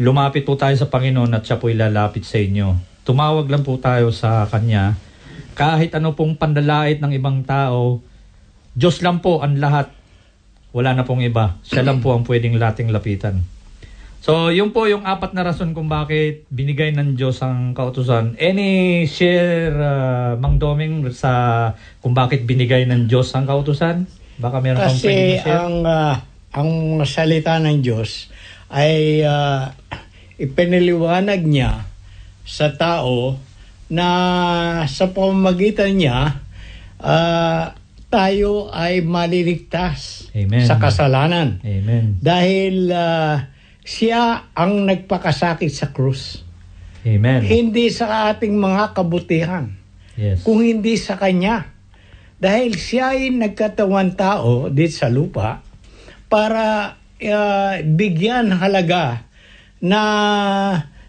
lumapit 0.00 0.48
po 0.48 0.56
tayo 0.56 0.72
sa 0.80 0.88
Panginoon 0.88 1.36
at 1.36 1.44
siya 1.44 1.60
po 1.60 1.68
ilalapit 1.68 2.24
sa 2.24 2.40
inyo. 2.40 2.72
Tumawag 3.04 3.52
lang 3.52 3.60
po 3.60 3.76
tayo 3.76 4.08
sa 4.16 4.48
Kanya. 4.48 4.96
Kahit 5.52 5.92
ano 5.92 6.16
pong 6.16 6.40
pandalait 6.40 7.04
ng 7.04 7.12
ibang 7.12 7.44
tao, 7.44 8.00
Diyos 8.72 9.04
lang 9.04 9.20
po 9.20 9.44
ang 9.44 9.60
lahat. 9.60 9.92
Wala 10.72 10.96
na 10.96 11.04
pong 11.04 11.24
iba. 11.24 11.60
Siya 11.64 11.84
lang 11.84 12.00
po 12.00 12.16
ang 12.16 12.24
pwedeng 12.24 12.56
lating 12.56 12.92
lapitan. 12.92 13.55
So, 14.20 14.50
yun 14.50 14.74
po 14.74 14.90
yung 14.90 15.06
apat 15.06 15.38
na 15.38 15.46
rason 15.46 15.70
kung 15.70 15.86
bakit 15.86 16.48
binigay 16.50 16.90
ng 16.90 17.14
Diyos 17.14 17.38
ang 17.46 17.72
kautusan. 17.78 18.34
Any 18.42 19.06
share, 19.06 19.70
uh, 19.78 20.30
Mang 20.36 20.58
Doming, 20.58 21.06
sa 21.14 21.70
kung 22.02 22.10
bakit 22.10 22.42
binigay 22.42 22.90
ng 22.90 23.06
Diyos 23.06 23.30
ang 23.38 23.46
kautusan? 23.46 24.10
Baka 24.36 24.58
meron 24.60 24.82
kang 24.82 24.92
Kasi 24.92 25.06
pwedeng 25.08 25.40
share? 25.40 25.56
ang 25.62 25.76
ah, 25.86 26.14
ang 26.52 26.70
salita 27.06 27.56
ng 27.60 27.78
Diyos 27.80 28.28
ay 28.68 29.22
ah, 29.22 29.72
ipinaliwanag 30.36 31.40
niya 31.46 31.86
sa 32.42 32.74
tao 32.74 33.38
na 33.86 34.08
sa 34.90 35.08
pamamagitan 35.14 35.94
niya 35.94 36.42
ah, 36.98 37.72
tayo 38.06 38.70
ay 38.70 39.02
maliligtas 39.02 40.30
Amen. 40.34 40.62
sa 40.64 40.78
kasalanan. 40.78 41.58
Amen. 41.62 42.18
Dahil 42.20 42.90
ah, 42.92 43.54
siya 43.86 44.50
ang 44.50 44.82
nagpakasakit 44.82 45.70
sa 45.70 45.94
krus. 45.94 46.42
Amen. 47.06 47.46
Hindi 47.46 47.86
sa 47.94 48.34
ating 48.34 48.58
mga 48.58 48.98
kabutihan. 48.98 49.70
Yes. 50.16 50.48
kung 50.48 50.64
hindi 50.64 50.96
sa 50.96 51.20
Kanya. 51.20 51.76
Dahil 52.40 52.72
siya 52.72 53.12
ay 53.12 53.36
nagkatawan 53.36 54.16
tao 54.16 54.72
dito 54.72 54.96
sa 54.96 55.12
lupa 55.12 55.60
para 56.32 56.96
ah, 57.20 57.74
bigyan 57.84 58.48
halaga 58.56 59.28
na 59.84 60.02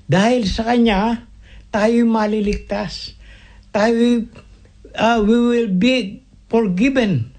Dahil 0.07 0.47
sa 0.47 0.71
Kanya, 0.71 1.27
tayo 1.67 2.07
maliligtas. 2.07 3.19
Tayo, 3.75 4.23
uh, 4.95 5.19
we 5.19 5.35
will 5.35 5.67
be 5.67 6.23
forgiven. 6.47 7.35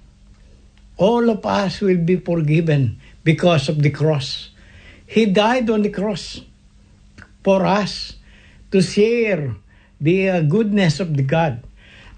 All 1.01 1.33
of 1.33 1.41
us 1.49 1.81
will 1.81 1.97
be 1.97 2.21
forgiven 2.21 3.01
because 3.25 3.73
of 3.73 3.81
the 3.81 3.89
cross. 3.89 4.53
He 5.09 5.25
died 5.25 5.65
on 5.73 5.81
the 5.81 5.89
cross 5.89 6.45
for 7.41 7.65
us 7.65 8.13
to 8.69 8.77
share 8.77 9.57
the 9.97 10.17
uh, 10.29 10.35
goodness 10.45 11.01
of 11.01 11.17
the 11.17 11.25
God. 11.25 11.65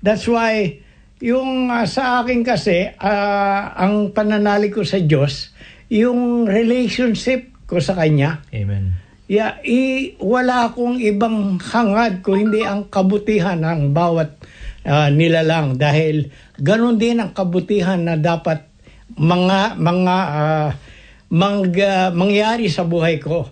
That's 0.03 0.27
why 0.27 0.83
yung 1.23 1.71
uh, 1.71 1.87
sa 1.87 2.19
akin 2.19 2.43
kasi 2.43 2.91
uh, 2.91 3.61
ang 3.79 4.11
pananalig 4.11 4.75
ko 4.75 4.83
sa 4.83 4.99
Diyos, 4.99 5.55
yung 5.87 6.49
relationship 6.49 7.53
ko 7.63 7.79
sa 7.79 7.95
kanya. 7.95 8.43
Amen. 8.51 8.99
Yeah, 9.31 9.63
i, 9.63 10.11
wala 10.19 10.67
akong 10.67 10.99
ibang 10.99 11.63
hangad 11.63 12.19
ko 12.19 12.35
hindi 12.35 12.67
ang 12.67 12.91
kabutihan 12.91 13.63
ng 13.63 13.95
bawat 13.95 14.35
uh, 14.83 15.07
nilalang 15.07 15.79
dahil 15.79 16.27
ganun 16.59 16.99
din 16.99 17.23
ang 17.23 17.31
kabutihan 17.31 18.03
na 18.03 18.19
dapat 18.19 18.67
mga 19.15 19.79
mga 19.79 20.15
uh, 20.35 20.69
mang, 21.31 21.71
uh, 21.71 22.11
mangyari 22.11 22.67
sa 22.67 22.83
buhay 22.83 23.17
ko. 23.17 23.47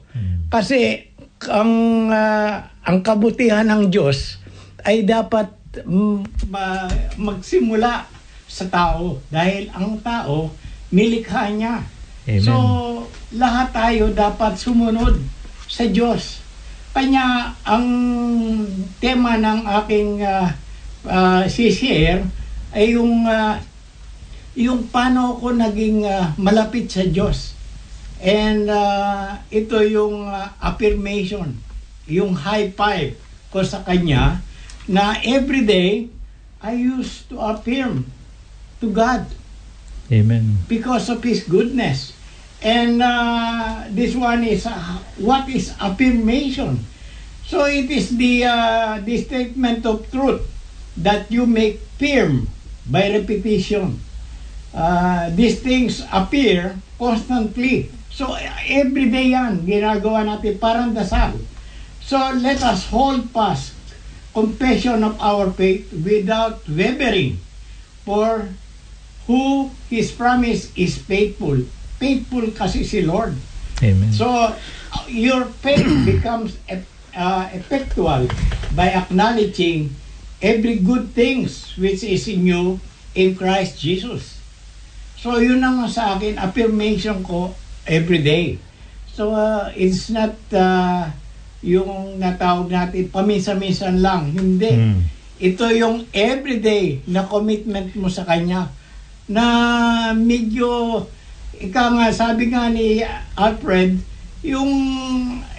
Kasi 0.50 1.10
ang 1.48 1.72
uh, 2.10 2.52
ang 2.84 2.98
kabutihan 3.06 3.64
ng 3.64 3.88
Diyos 3.88 4.42
ay 4.84 5.06
dapat 5.06 5.48
mm, 5.86 6.50
ma- 6.50 6.90
magsimula 7.16 8.10
sa 8.50 8.66
tao 8.68 9.22
dahil 9.30 9.70
ang 9.72 10.02
tao 10.02 10.50
nilikha 10.90 11.54
niya. 11.54 11.86
Amen. 12.26 12.42
So 12.42 12.54
lahat 13.38 13.72
tayo 13.72 14.10
dapat 14.10 14.58
sumunod 14.58 15.22
sa 15.70 15.86
Diyos. 15.86 16.42
Kanya 16.92 17.54
ang 17.62 17.86
tema 18.98 19.38
ng 19.38 19.70
aking 19.86 20.26
uh, 20.26 20.50
uh, 21.06 21.46
share 21.46 22.26
ay 22.74 22.98
yung 22.98 23.30
uh, 23.30 23.56
yung 24.58 24.90
paano 24.90 25.38
ako 25.38 25.56
naging 25.56 26.04
uh, 26.10 26.34
malapit 26.42 26.90
sa 26.90 27.06
Diyos. 27.06 27.59
And 28.20 28.68
uh, 28.68 29.40
ito 29.48 29.80
yung 29.80 30.28
uh, 30.28 30.52
affirmation, 30.60 31.56
yung 32.04 32.36
high 32.36 32.72
five 32.76 33.16
ko 33.50 33.64
sa 33.64 33.82
kanya 33.82 34.44
na 34.86 35.18
every 35.24 35.64
day 35.64 36.12
I 36.60 36.76
used 36.76 37.32
to 37.32 37.40
affirm 37.40 38.12
to 38.84 38.92
God 38.92 39.24
Amen. 40.12 40.68
because 40.68 41.08
of 41.08 41.24
His 41.24 41.48
goodness. 41.48 42.12
And 42.60 43.00
uh, 43.00 43.88
this 43.88 44.12
one 44.20 44.44
is 44.44 44.68
uh, 44.68 45.00
what 45.16 45.48
is 45.48 45.72
affirmation? 45.80 46.84
So 47.48 47.66
it 47.66 47.88
is 47.88 48.20
the 48.20 48.44
uh, 48.44 49.00
the 49.00 49.16
statement 49.24 49.88
of 49.88 50.04
truth 50.12 50.44
that 51.00 51.32
you 51.32 51.48
make 51.48 51.80
firm 51.96 52.52
by 52.84 53.16
repetition. 53.16 54.04
Uh, 54.76 55.32
these 55.32 55.64
things 55.64 56.04
appear 56.12 56.76
constantly. 57.00 57.90
So 58.20 58.36
every 58.68 59.08
day 59.08 59.32
yan, 59.32 59.64
ginagawa 59.64 60.28
natin 60.28 60.60
parang 60.60 60.92
dasal. 60.92 61.40
So 62.04 62.20
let 62.36 62.60
us 62.60 62.92
hold 62.92 63.32
fast 63.32 63.72
confession 64.36 65.08
of 65.08 65.16
our 65.24 65.48
faith 65.56 65.88
without 66.04 66.68
wavering. 66.68 67.40
For 68.04 68.44
who 69.24 69.72
His 69.88 70.12
promise 70.12 70.68
is 70.76 71.00
faithful. 71.00 71.64
Faithful 71.96 72.52
kasi 72.60 72.84
si 72.84 73.08
Lord. 73.08 73.40
Amen. 73.80 74.12
So, 74.12 74.28
your 75.08 75.48
faith 75.64 75.88
becomes 76.12 76.60
uh, 76.68 77.48
effectual 77.56 78.28
by 78.76 78.92
acknowledging 79.00 79.96
every 80.44 80.84
good 80.84 81.16
things 81.16 81.72
which 81.80 82.04
is 82.04 82.28
in 82.28 82.44
you 82.44 82.84
in 83.16 83.40
Christ 83.40 83.80
Jesus. 83.80 84.44
So, 85.16 85.40
yun 85.40 85.64
naman 85.64 85.88
sa 85.88 86.20
akin, 86.20 86.36
affirmation 86.36 87.24
ko 87.24 87.56
every 87.90 88.22
day. 88.22 88.62
So, 89.10 89.34
uh, 89.34 89.74
it's 89.74 90.14
not 90.14 90.38
uh, 90.54 91.10
yung 91.66 92.22
natawag 92.22 92.70
natin 92.70 93.10
paminsan-minsan 93.10 94.00
lang. 94.00 94.32
Hindi. 94.32 94.72
Mm. 94.72 95.00
Ito 95.40 95.66
yung 95.74 96.08
everyday 96.14 97.02
na 97.10 97.26
commitment 97.26 97.92
mo 97.98 98.08
sa 98.08 98.24
Kanya 98.24 98.70
na 99.26 99.46
medyo 100.16 101.04
ika 101.60 101.92
nga 101.92 102.08
sabi 102.10 102.50
nga 102.50 102.72
ni 102.72 103.04
Alfred 103.36 104.00
yung 104.40 104.72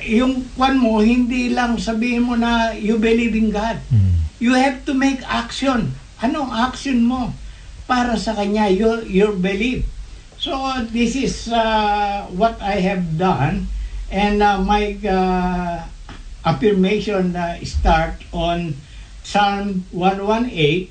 yung 0.01 0.43
kwan 0.57 0.81
mo 0.81 1.05
hindi 1.05 1.53
lang 1.53 1.77
sabihin 1.77 2.25
mo 2.25 2.35
na 2.35 2.73
you 2.73 2.97
believe 2.97 3.37
in 3.37 3.53
God 3.53 3.77
Mm. 3.93 4.17
you 4.41 4.57
have 4.57 4.81
to 4.89 4.97
make 4.97 5.21
action 5.29 5.93
anong 6.25 6.49
action 6.51 7.05
mo 7.05 7.37
para 7.85 8.17
sa 8.17 8.33
kanya 8.33 8.73
your 8.73 9.05
your 9.05 9.37
belief 9.37 9.85
so 10.41 10.57
this 10.91 11.15
is 11.15 11.53
uh, 11.53 12.27
what 12.33 12.61
I 12.61 12.81
have 12.81 13.19
done. 13.19 13.69
And 14.11 14.43
uh, 14.43 14.59
my 14.59 14.99
uh, 15.07 15.87
affirmation 16.45 17.37
uh, 17.37 17.63
start 17.63 18.15
on 18.33 18.75
Psalm 19.23 19.85
118 19.93 20.91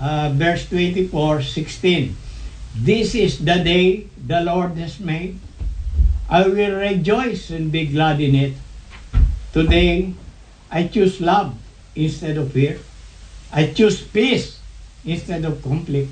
uh, 0.00 0.32
verse 0.34 0.68
24 0.70 1.42
16 1.42 2.16
this 2.74 3.14
is 3.14 3.38
the 3.38 3.62
day 3.62 4.10
the 4.18 4.40
Lord 4.42 4.74
has 4.82 4.98
made. 4.98 5.38
I 6.28 6.42
will 6.42 6.74
rejoice 6.74 7.50
and 7.50 7.70
be 7.70 7.86
glad 7.86 8.20
in 8.20 8.34
it. 8.34 8.54
Today 9.52 10.12
I 10.72 10.88
choose 10.88 11.20
love 11.20 11.54
instead 11.94 12.36
of 12.36 12.50
fear. 12.50 12.80
I 13.52 13.70
choose 13.70 14.02
peace 14.02 14.58
instead 15.04 15.44
of 15.44 15.62
conflict. 15.62 16.10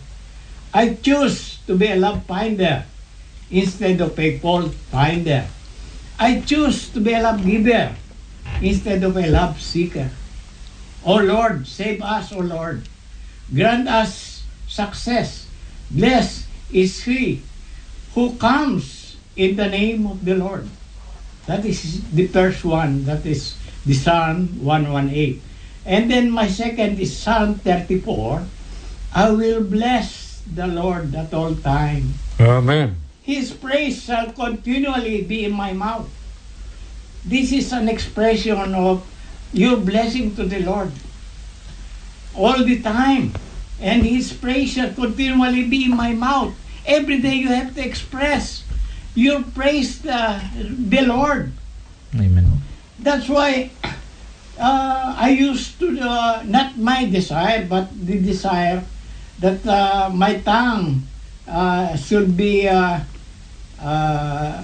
I 0.73 0.95
choose 0.95 1.61
to 1.66 1.77
be 1.77 1.93
a 1.93 1.97
love 1.97 2.25
finder 2.25 2.85
instead 3.51 4.01
of 4.01 4.18
a 4.18 4.39
fault 4.39 4.73
finder. 4.89 5.45
I 6.18 6.41
choose 6.41 6.89
to 6.97 7.01
be 7.01 7.12
a 7.12 7.23
love 7.23 7.45
giver 7.45 7.95
instead 8.61 9.05
of 9.05 9.16
a 9.16 9.29
love 9.29 9.61
seeker. 9.61 10.11
O 11.05 11.16
Lord, 11.16 11.66
save 11.66 12.01
us, 12.01 12.33
O 12.33 12.39
Lord. 12.39 12.89
Grant 13.53 13.89
us 13.89 14.45
success. 14.66 15.47
Blessed 15.91 16.47
is 16.73 17.05
he 17.05 17.43
who 18.14 18.37
comes 18.37 19.16
in 19.37 19.57
the 19.57 19.68
name 19.68 20.07
of 20.07 20.25
the 20.25 20.37
Lord. 20.37 20.68
That 21.47 21.64
is 21.66 22.01
the 22.12 22.29
first 22.29 22.64
one. 22.64 23.05
That 23.05 23.27
is 23.27 23.57
the 23.85 23.93
Psalm 23.93 24.64
118. 24.64 25.43
And 25.85 26.11
then 26.11 26.31
my 26.31 26.47
second 26.47 27.01
is 27.01 27.16
Psalm 27.16 27.57
34. 27.57 28.47
I 29.12 29.31
will 29.31 29.64
bless 29.64 30.22
the 30.47 30.66
Lord 30.66 31.14
at 31.14 31.32
all 31.34 31.55
time. 31.55 32.14
Amen. 32.40 32.97
His 33.22 33.53
praise 33.53 34.03
shall 34.03 34.32
continually 34.32 35.22
be 35.22 35.45
in 35.45 35.53
my 35.53 35.72
mouth. 35.72 36.11
This 37.24 37.53
is 37.53 37.72
an 37.72 37.88
expression 37.88 38.74
of 38.74 39.07
your 39.53 39.76
blessing 39.76 40.34
to 40.36 40.45
the 40.45 40.61
Lord 40.61 40.90
all 42.34 42.64
the 42.64 42.82
time. 42.82 43.32
And 43.80 44.03
His 44.03 44.32
praise 44.32 44.74
shall 44.74 44.93
continually 44.93 45.64
be 45.64 45.84
in 45.84 45.97
my 45.97 46.14
mouth. 46.14 46.55
Every 46.86 47.20
day 47.20 47.34
you 47.34 47.49
have 47.49 47.74
to 47.74 47.84
express 47.84 48.64
your 49.14 49.43
praise 49.43 50.03
the, 50.03 50.43
the 50.59 51.03
Lord. 51.03 51.53
Amen. 52.14 52.62
That's 52.99 53.28
why 53.28 53.70
uh, 54.59 55.14
I 55.18 55.30
used 55.30 55.78
to, 55.80 55.99
uh, 56.01 56.43
not 56.47 56.78
my 56.78 57.07
desire, 57.07 57.66
but 57.66 57.90
the 57.95 58.18
desire 58.20 58.84
that 59.43 59.61
uh, 59.66 60.07
my 60.14 60.38
tongue 60.47 61.03
uh, 61.51 61.99
should 61.99 62.38
be 62.38 62.70
uh, 62.70 63.03
uh, 63.82 64.62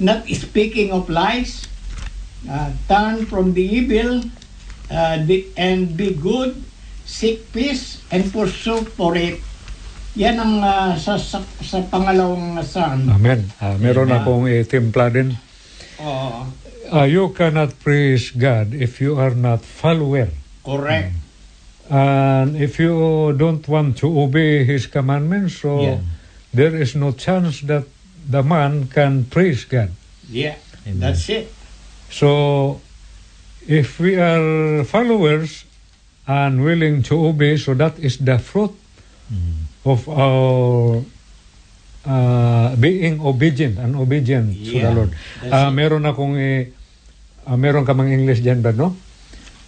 not 0.00 0.26
speaking 0.32 0.90
of 0.90 1.06
lies, 1.12 1.68
uh, 2.48 2.72
turn 2.88 3.28
from 3.28 3.52
the 3.52 3.62
evil, 3.62 4.24
uh, 4.90 5.20
the, 5.28 5.44
and 5.56 5.94
be 5.96 6.16
good, 6.16 6.56
seek 7.04 7.52
peace, 7.52 8.02
and 8.10 8.32
pursue 8.32 8.82
for 8.96 9.14
it. 9.14 9.38
Yan 10.16 10.40
ang 10.40 10.54
uh, 10.62 10.94
sa, 10.96 11.18
sa, 11.18 11.42
sa 11.60 11.82
pangalawang 11.90 12.62
son. 12.64 13.10
Amen. 13.10 13.44
Ah, 13.58 13.74
meron 13.76 14.08
Amen. 14.08 14.18
akong 14.22 14.46
itimpla 14.46 15.10
din. 15.10 15.34
Oo. 16.00 16.46
Ah, 16.94 17.06
you 17.08 17.34
cannot 17.34 17.74
praise 17.82 18.30
God 18.30 18.72
if 18.76 19.02
you 19.02 19.18
are 19.18 19.34
not 19.34 19.60
follower. 19.66 20.30
correct. 20.64 21.23
And 21.90 22.56
if 22.56 22.78
you 22.80 23.32
don't 23.36 23.66
want 23.68 23.98
to 24.00 24.08
obey 24.08 24.64
His 24.64 24.86
commandments, 24.86 25.60
so 25.60 25.80
Yeah. 25.84 26.00
there 26.52 26.72
is 26.72 26.96
no 26.96 27.12
chance 27.12 27.60
that 27.68 27.84
the 28.24 28.40
man 28.42 28.88
can 28.88 29.28
praise 29.28 29.64
God. 29.68 29.92
Yeah, 30.32 30.56
Amen. 30.88 31.00
that's 31.00 31.28
it. 31.28 31.52
So, 32.08 32.80
if 33.68 34.00
we 34.00 34.16
are 34.16 34.80
followers 34.88 35.68
and 36.24 36.64
willing 36.64 37.04
to 37.12 37.20
obey, 37.28 37.60
so 37.60 37.74
that 37.76 38.00
is 38.00 38.16
the 38.16 38.40
fruit 38.40 38.72
of 39.84 40.08
our 40.08 41.04
uh, 42.04 42.76
being 42.76 43.20
obedient 43.20 43.76
and 43.80 43.96
obedient 43.96 44.52
to 44.56 44.70
the 44.72 44.88
Yeah, 44.88 44.92
Lord. 44.92 45.12
Ah, 45.48 45.68
it. 45.68 45.76
meron 45.76 46.04
akong 46.04 46.36
i- 46.36 46.68
Ah, 47.44 47.56
meron 47.60 47.84
ka 47.84 47.92
mang 47.92 48.08
English 48.08 48.40
dyan 48.40 48.64
ba, 48.64 48.72
no? 48.72 48.96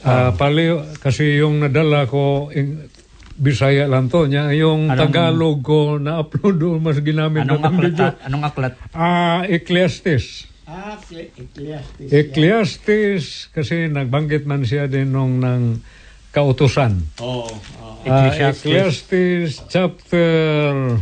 Ah, 0.01 0.33
pali, 0.33 0.69
kasi 0.99 1.39
yung 1.39 1.61
nadala 1.61 2.05
ko, 2.05 2.51
in, 2.51 2.89
Bisaya 3.37 3.85
lang 3.85 4.09
to, 4.09 4.25
niya, 4.25 4.49
yung 4.57 4.89
Anong- 4.89 4.97
Tagalog 5.03 5.61
ko 5.61 6.01
na-upload 6.01 6.57
doon, 6.57 6.81
mas 6.81 6.97
ginamit 6.99 7.45
Anong 7.45 7.61
na 7.61 7.69
ng 7.69 7.77
aklat? 7.77 7.85
video. 7.85 8.05
ah, 8.07 8.15
Anong 8.25 8.45
aklat? 8.45 8.73
Ah, 8.91 9.41
Ecclesiastes. 9.45 10.49
Ah, 10.65 10.97
Cle- 10.99 11.29
Ecclesiastes. 11.31 12.09
Ecclesiastes, 12.11 13.25
kasi 13.53 13.87
nagbanggit 13.87 14.49
man 14.49 14.65
siya 14.65 14.89
din 14.89 15.13
nung 15.13 15.37
ng 15.37 15.85
kautusan. 16.33 16.97
Oh, 17.21 17.45
oh. 17.45 18.01
Ah, 18.03 18.33
Ecclesiastes. 18.33 18.65
Ecclesiastes 18.65 19.69
chapter 19.69 20.97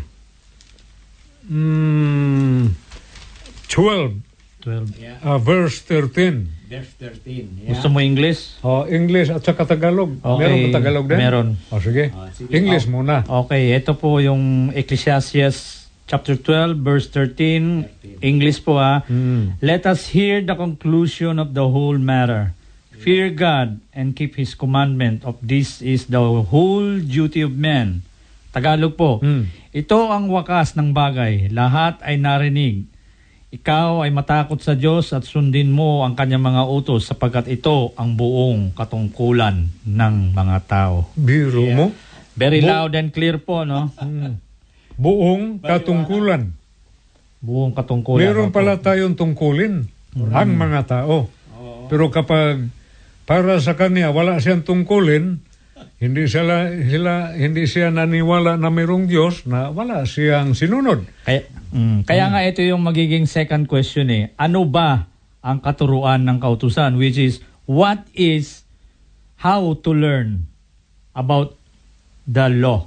mm, 1.46 2.74
12, 3.68 4.18
12. 4.60 4.98
Yeah, 4.98 5.22
ah, 5.22 5.38
verse 5.38 5.80
13. 5.82 6.63
Verse 6.74 6.90
13. 6.98 7.62
Yeah. 7.62 7.70
Gusto 7.76 7.86
mo 7.86 8.02
English? 8.02 8.58
Oh, 8.66 8.82
English 8.88 9.30
at 9.30 9.46
saka 9.46 9.62
Tagalog. 9.62 10.18
Okay, 10.18 10.40
Meron 10.42 10.58
ba 10.58 10.68
Tagalog 10.74 11.04
din? 11.06 11.18
meron. 11.18 11.48
Oh, 11.70 11.78
sige. 11.78 12.10
Ah, 12.10 12.30
sige. 12.34 12.50
English 12.50 12.90
muna. 12.90 13.22
Okay, 13.22 13.70
ito 13.70 13.94
po 13.94 14.18
yung 14.18 14.74
Ecclesiastes 14.74 15.86
chapter 16.10 16.34
12 16.34 16.82
verse 16.82 17.06
13. 17.12 18.18
English 18.20 18.66
po 18.66 18.80
ah. 18.80 19.06
Mm. 19.06 19.54
Let 19.62 19.86
us 19.86 20.10
hear 20.10 20.42
the 20.42 20.58
conclusion 20.58 21.38
of 21.38 21.54
the 21.54 21.62
whole 21.64 21.98
matter. 22.00 22.50
Fear 23.04 23.36
God 23.36 23.84
and 23.92 24.16
keep 24.16 24.34
His 24.34 24.56
commandment 24.56 25.28
of 25.28 25.36
this 25.44 25.84
is 25.84 26.08
the 26.08 26.22
whole 26.22 26.98
duty 26.98 27.44
of 27.44 27.52
man. 27.52 28.00
Tagalog 28.50 28.96
po. 28.96 29.20
Mm. 29.20 29.50
Ito 29.74 30.08
ang 30.08 30.30
wakas 30.30 30.72
ng 30.78 30.94
bagay. 30.94 31.50
Lahat 31.52 32.00
ay 32.00 32.16
narinig. 32.16 32.86
Ikaw 33.54 34.02
ay 34.02 34.10
matakot 34.10 34.58
sa 34.58 34.74
Diyos 34.74 35.14
at 35.14 35.22
sundin 35.22 35.70
mo 35.70 36.02
ang 36.02 36.18
kanyang 36.18 36.42
mga 36.42 36.66
utos 36.66 37.06
sapagkat 37.06 37.46
ito 37.46 37.94
ang 37.94 38.18
buong 38.18 38.74
katungkulan 38.74 39.70
ng 39.86 40.14
mga 40.34 40.58
tao. 40.66 41.06
Biro 41.14 41.62
mo. 41.70 41.94
Very 42.34 42.58
Bu- 42.58 42.66
loud 42.66 42.98
and 42.98 43.14
clear 43.14 43.38
po, 43.38 43.62
no? 43.62 43.94
Mm. 43.94 44.42
Buong 44.98 45.62
katungkulan. 45.62 46.50
Buong 47.38 47.70
katungkulan. 47.70 48.26
Meron 48.26 48.50
pala 48.50 48.74
tayong 48.74 49.14
tungkulin 49.14 49.86
Mm. 50.18 50.34
ang 50.34 50.50
mga 50.50 50.80
tao. 50.82 51.30
Pero 51.86 52.10
kapag 52.10 52.66
para 53.22 53.54
sa 53.62 53.78
kanya 53.78 54.10
wala 54.10 54.42
siyang 54.42 54.66
tungkulin, 54.66 55.38
hindi 55.98 56.28
sila, 56.30 56.70
sila 56.70 57.34
hindi 57.34 57.64
siya 57.66 57.90
naniwala 57.90 58.54
na 58.60 58.70
mayroong 58.70 59.10
Diyos 59.10 59.46
na 59.48 59.70
wala 59.74 60.06
siyang 60.06 60.54
sinunod. 60.54 61.02
Kaya, 61.26 61.46
mm, 61.74 62.06
kaya 62.06 62.30
nga 62.30 62.40
ito 62.46 62.62
yung 62.62 62.82
magiging 62.82 63.26
second 63.26 63.66
question 63.66 64.06
eh. 64.10 64.30
Ano 64.38 64.66
ba 64.68 65.10
ang 65.42 65.58
katuruan 65.58 66.22
ng 66.26 66.38
kautusan? 66.38 66.94
Which 66.98 67.18
is, 67.18 67.42
what 67.66 68.06
is 68.14 68.62
how 69.40 69.74
to 69.82 69.90
learn 69.90 70.46
about 71.16 71.58
the 72.24 72.46
law? 72.50 72.86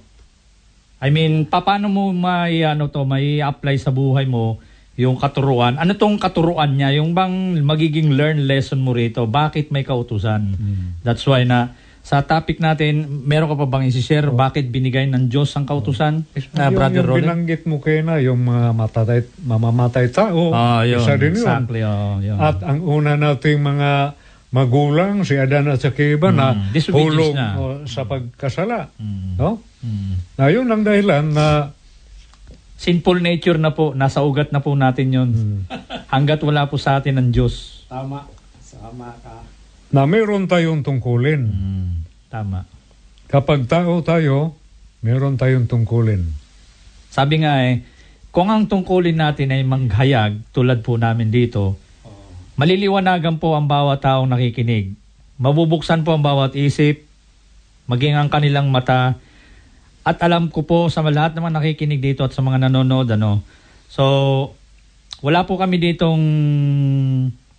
I 0.98 1.14
mean, 1.14 1.46
paano 1.46 1.94
mo 1.94 2.10
may 2.10 2.66
ano 2.66 2.90
to, 2.90 3.06
may 3.06 3.38
apply 3.38 3.78
sa 3.78 3.94
buhay 3.94 4.26
mo 4.26 4.58
yung 4.98 5.14
katuruan? 5.14 5.78
Ano 5.78 5.94
tong 5.94 6.18
katuruan 6.18 6.74
niya? 6.74 6.98
Yung 6.98 7.14
bang 7.14 7.62
magiging 7.62 8.18
learn 8.18 8.50
lesson 8.50 8.82
mo 8.82 8.98
rito? 8.98 9.30
Bakit 9.30 9.70
may 9.70 9.86
kautusan? 9.86 10.58
That's 11.06 11.22
why 11.30 11.46
na 11.46 11.78
sa 12.08 12.24
topic 12.24 12.64
natin, 12.64 13.04
meron 13.28 13.52
ka 13.52 13.60
pa 13.60 13.68
bang 13.68 13.84
isi-share 13.84 14.32
bakit 14.32 14.72
binigay 14.72 15.04
ng 15.06 15.28
Diyos 15.28 15.52
ang 15.60 15.68
kautusan? 15.68 16.24
Na 16.56 16.72
yung, 16.72 16.80
Brother 16.80 17.04
yung 17.04 17.10
Roland? 17.12 17.20
binanggit 17.44 17.68
mo 17.68 17.84
kayo 17.84 18.00
na, 18.00 18.16
yung 18.18 18.40
mga 18.40 18.72
matatay, 18.72 19.20
mamamatay 19.44 20.08
tao, 20.08 20.56
Ah, 20.56 20.88
yun. 20.88 21.04
isa 21.04 21.20
din 21.20 21.36
yun. 21.36 21.44
Exactly. 21.44 21.84
Oh, 21.84 22.24
yun. 22.24 22.40
At 22.40 22.64
ang 22.64 22.80
una 22.80 23.20
nating 23.20 23.60
mga 23.60 24.16
magulang, 24.48 25.28
si 25.28 25.36
Adan 25.36 25.68
at 25.68 25.84
sa 25.84 25.92
Eva, 25.92 26.32
na 26.32 26.56
Mm, 26.56 26.72
disobedience 26.72 27.12
hulog 27.12 27.34
na. 27.36 27.48
oh, 27.60 27.84
sa 27.84 28.08
pagkasala. 28.08 28.88
Mm. 28.96 29.36
No? 29.36 29.60
Mm. 29.84 30.14
Na 30.34 30.46
yun 30.48 30.64
ang 30.66 30.88
dahilan 30.88 31.28
na 31.28 31.76
Sinful 32.78 33.20
nature 33.20 33.58
na 33.58 33.74
po, 33.74 33.92
nasa 33.92 34.22
ugat 34.22 34.54
na 34.54 34.62
po 34.62 34.70
natin 34.72 35.10
yun. 35.10 35.30
Hmm. 35.34 35.60
Hanggat 36.08 36.38
wala 36.40 36.70
po 36.70 36.78
sa 36.78 37.02
atin 37.02 37.18
ng 37.18 37.34
Diyos. 37.34 37.82
Tama. 37.90 38.22
Sama 38.62 39.18
ka. 39.18 39.42
Na 39.92 40.04
meron 40.04 40.48
tayong 40.48 40.84
tungkulin. 40.84 41.42
Mm. 41.48 41.92
Tama. 42.28 42.68
Kapag 43.28 43.68
tao 43.68 44.00
tayo, 44.04 44.56
meron 45.04 45.40
tayong 45.40 45.68
tungkulin. 45.68 46.28
Sabi 47.12 47.44
nga 47.44 47.64
eh, 47.64 47.84
kung 48.32 48.52
ang 48.52 48.68
tungkulin 48.68 49.18
natin 49.18 49.50
ay 49.52 49.64
manghayag, 49.64 50.44
tulad 50.52 50.84
po 50.84 51.00
namin 51.00 51.32
dito, 51.32 51.80
maliliwanagan 52.60 53.40
po 53.42 53.56
ang 53.56 53.66
bawat 53.66 54.04
taong 54.04 54.30
nakikinig. 54.30 54.94
Mabubuksan 55.42 56.04
po 56.06 56.14
ang 56.14 56.24
bawat 56.24 56.54
isip, 56.54 57.02
maging 57.88 58.14
ang 58.14 58.30
kanilang 58.30 58.70
mata, 58.70 59.18
at 60.08 60.18
alam 60.24 60.48
ko 60.48 60.64
po 60.64 60.88
sa 60.88 61.04
lahat 61.04 61.36
naman 61.36 61.52
nakikinig 61.52 62.00
dito 62.00 62.24
at 62.24 62.32
sa 62.32 62.40
mga 62.40 62.68
nanonood, 62.68 63.12
ano, 63.12 63.44
so, 63.92 64.04
wala 65.20 65.44
po 65.44 65.60
kami 65.60 65.82
ditong, 65.82 66.22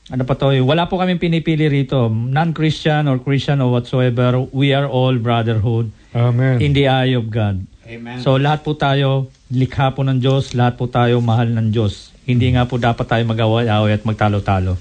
ano 0.08 0.22
pa 0.24 0.34
to, 0.34 0.56
wala 0.64 0.88
po 0.88 0.96
kami 0.96 1.20
pinipili 1.20 1.68
rito, 1.68 2.08
non-Christian 2.08 3.08
or 3.12 3.20
Christian 3.20 3.60
or 3.60 3.68
whatsoever, 3.68 4.40
we 4.56 4.72
are 4.72 4.88
all 4.88 5.12
brotherhood 5.20 5.92
Amen. 6.16 6.56
in 6.64 6.72
the 6.72 6.88
eye 6.88 7.12
of 7.12 7.28
God. 7.28 7.60
Amen. 7.84 8.20
So 8.24 8.40
lahat 8.40 8.64
po 8.64 8.72
tayo, 8.72 9.28
likha 9.52 9.92
po 9.92 10.04
ng 10.04 10.20
Diyos, 10.20 10.56
lahat 10.56 10.80
po 10.80 10.88
tayo 10.88 11.20
mahal 11.20 11.52
ng 11.52 11.68
Diyos. 11.72 12.12
Hindi 12.24 12.52
nga 12.52 12.64
po 12.64 12.80
dapat 12.80 13.04
tayo 13.08 13.24
mag-away-away 13.28 13.96
at 13.96 14.04
magtalo-talo. 14.04 14.76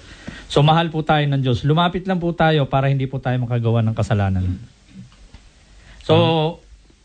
So 0.47 0.63
mahal 0.63 0.88
po 0.88 1.03
tayo 1.03 1.23
ng 1.28 1.43
Diyos. 1.43 1.67
Lumapit 1.67 2.07
lang 2.07 2.23
po 2.23 2.32
tayo 2.32 2.67
para 2.67 2.88
hindi 2.88 3.07
po 3.07 3.19
tayo 3.19 3.36
makagawa 3.43 3.84
ng 3.84 3.95
kasalanan. 3.95 4.43
So, 6.07 6.15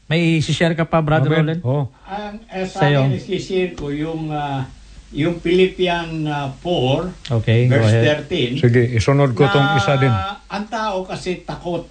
may 0.06 0.38
share 0.38 0.78
ka 0.78 0.86
pa, 0.86 1.02
Brother 1.02 1.26
Amen. 1.26 1.58
Roland? 1.58 1.60
Oh. 1.66 1.90
ang 2.06 2.38
eh, 2.46 2.70
sa 2.70 2.86
akin, 2.86 3.18
isishare 3.18 3.74
ko 3.74 3.90
yung, 3.90 4.30
ah, 4.30 4.70
yung 5.12 5.38
Philippian 5.38 6.24
ah, 6.26 6.48
4, 6.60 7.36
Okay, 7.40 7.68
verse 7.68 7.92
ahead. 7.92 8.26
13. 8.28 8.64
Sige, 8.64 8.82
isunod 8.90 9.36
ko 9.36 9.44
tong 9.46 9.76
isa 9.76 9.96
din. 9.96 10.12
Ang 10.48 10.66
tao 10.68 11.04
kasi 11.04 11.44
takot. 11.44 11.84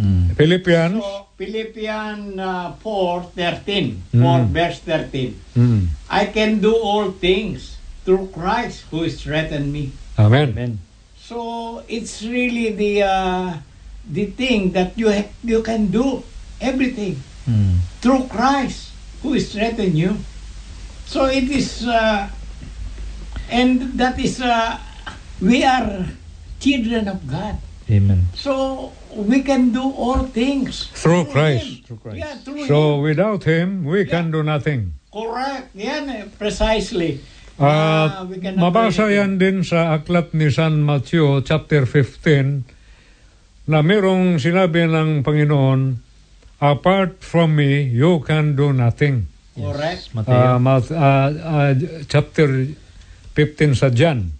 Mm. 0.00 0.32
Philippians. 0.32 0.96
So, 0.96 1.28
Philippian 1.36 2.38
uh, 2.38 2.72
4, 2.78 3.36
13. 3.36 4.14
4 4.14 4.16
Mm. 4.16 4.42
verse 4.48 4.78
13. 4.86 5.34
Mm. 5.58 5.82
I 6.08 6.30
can 6.30 6.58
do 6.58 6.72
all 6.72 7.10
things 7.12 7.76
through 8.06 8.32
Christ 8.32 8.88
who 8.88 9.04
strengthened 9.06 9.68
me. 9.68 9.92
Amen. 10.16 10.56
Amen. 10.56 10.72
So 11.20 11.38
it's 11.86 12.26
really 12.26 12.74
the 12.74 13.06
uh, 13.06 13.48
the 14.02 14.26
thing 14.34 14.72
that 14.74 14.98
you 14.98 15.06
ha- 15.06 15.30
you 15.44 15.62
can 15.62 15.90
do 15.90 16.22
everything 16.58 17.20
Mm. 17.44 17.82
through 18.00 18.26
Christ 18.26 18.90
who 19.22 19.36
strengthened 19.38 19.94
you. 19.94 20.16
So 21.04 21.26
it 21.26 21.46
is, 21.46 21.82
uh, 21.82 22.30
and 23.50 23.98
that 23.98 24.18
is, 24.18 24.40
uh, 24.40 24.78
we 25.42 25.62
are 25.64 26.06
children 26.58 27.08
of 27.08 27.26
God. 27.26 27.58
Amen. 27.90 28.30
So 28.38 28.92
we 29.12 29.42
can 29.42 29.74
do 29.74 29.82
all 29.82 30.30
things 30.30 30.86
Through 30.94 31.34
Christ. 31.34 31.66
Him. 31.66 31.84
Through 31.86 32.00
Christ. 32.06 32.18
Yeah, 32.22 32.34
through 32.38 32.66
So 32.70 32.78
Him. 32.94 33.02
without 33.02 33.42
Him, 33.44 33.84
we 33.84 34.06
can 34.06 34.30
do 34.30 34.46
nothing. 34.46 34.94
Correct. 35.10 35.74
Yan, 35.74 36.06
eh, 36.06 36.24
precisely. 36.38 37.18
At 37.60 38.24
we 38.30 38.40
cannot 38.40 38.72
mabasa 38.72 39.10
yan 39.12 39.36
din 39.36 39.60
sa 39.60 39.92
aklat 39.92 40.32
ni 40.32 40.48
San 40.48 40.80
Matthew 40.80 41.44
chapter 41.44 41.84
15 41.84 42.64
na 43.68 43.84
merong 43.84 44.40
sinabi 44.40 44.88
ng 44.88 45.20
Panginoon, 45.20 46.00
apart 46.62 47.20
from 47.20 47.58
me, 47.60 47.84
you 47.84 48.22
can 48.24 48.56
do 48.56 48.72
nothing. 48.72 49.28
Correct. 49.52 50.14
Mateo. 50.16 50.32
Ah, 50.32 50.56
Mat- 50.56 50.94
ah, 50.94 51.28
ah, 51.28 51.72
chapter 52.08 52.70
15 53.34 53.78
sa 53.78 53.88
John. 53.94 54.30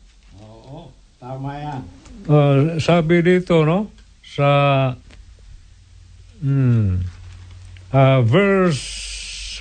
Oo, 0.40 0.90
tama 1.22 1.56
yan. 1.56 1.82
Ah, 2.30 2.78
sabi 2.82 3.22
dito, 3.22 3.62
no? 3.64 3.90
Sa 4.22 4.48
hmm, 6.42 7.02
ah, 7.94 8.20
verse 8.22 8.82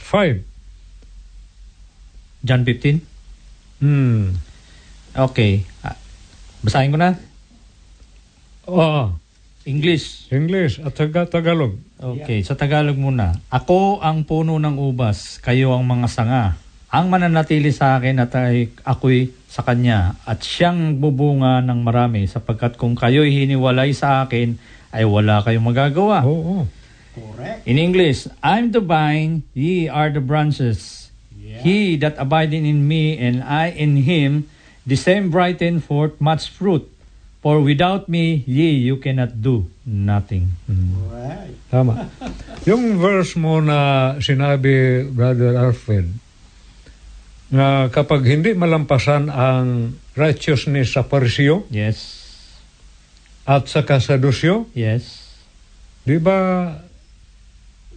5. 0.06 0.44
John 2.46 2.64
15? 2.64 3.02
Hmm. 3.84 4.36
Okay. 5.16 5.66
Ah, 5.84 5.98
basahin 6.64 6.92
ko 6.94 6.98
na. 7.00 7.20
Oh, 8.70 9.18
English. 9.66 10.30
English 10.30 10.78
at 10.82 10.94
saka 10.94 11.26
Tagalog. 11.26 11.78
Okay, 12.00 12.46
sa 12.46 12.56
Tagalog 12.56 12.96
muna. 12.96 13.38
Ako 13.52 14.00
ang 14.00 14.24
puno 14.24 14.62
ng 14.62 14.78
ubas, 14.78 15.42
kayo 15.42 15.74
ang 15.74 15.84
mga 15.84 16.08
sanga. 16.08 16.44
Ang 16.90 17.14
mananatili 17.14 17.70
sa 17.70 18.02
akin 18.02 18.18
at 18.18 18.34
ay 18.34 18.74
ako'y 18.82 19.30
sa 19.46 19.62
kanya 19.62 20.18
at 20.26 20.42
siyang 20.42 20.98
bubunga 20.98 21.62
ng 21.62 21.86
marami 21.86 22.26
sapagkat 22.26 22.82
kung 22.82 22.98
kayo'y 22.98 23.30
hiniwalay 23.30 23.94
sa 23.94 24.26
akin 24.26 24.58
ay 24.90 25.06
wala 25.06 25.46
kayong 25.46 25.70
magagawa. 25.70 26.26
Oo. 26.26 26.66
Correct. 27.14 27.66
In 27.70 27.78
English, 27.78 28.26
I'm 28.42 28.74
the 28.74 28.82
vine, 28.82 29.46
ye 29.54 29.86
are 29.86 30.10
the 30.10 30.22
branches. 30.22 31.10
Yeah. 31.34 31.62
He 31.62 31.98
that 32.02 32.18
abideth 32.18 32.66
in 32.66 32.86
me 32.90 33.18
and 33.22 33.46
I 33.46 33.70
in 33.70 34.06
him, 34.06 34.50
the 34.82 34.98
same 34.98 35.30
brighten 35.30 35.82
forth 35.82 36.18
much 36.18 36.50
fruit. 36.50 36.90
For 37.40 37.64
without 37.64 38.12
me, 38.12 38.44
ye, 38.44 38.76
you 38.76 39.00
cannot 39.00 39.40
do 39.40 39.72
nothing. 39.88 40.60
Right. 40.68 41.56
Tama. 41.72 42.12
Yung 42.70 43.00
verse 43.00 43.40
mo 43.40 43.64
na 43.64 44.20
sinabi, 44.20 45.08
Brother 45.08 45.56
Alfred, 45.56 46.12
na 47.50 47.90
kapag 47.90 48.26
hindi 48.30 48.54
malampasan 48.54 49.30
ang 49.30 49.98
righteousness 50.14 50.94
sa 50.94 51.06
parisyo 51.06 51.66
Yes. 51.74 52.22
at 53.50 53.66
sa 53.66 53.82
kasadusyo, 53.82 54.70
Yes. 54.78 55.34
di 56.06 56.22
ba, 56.22 56.70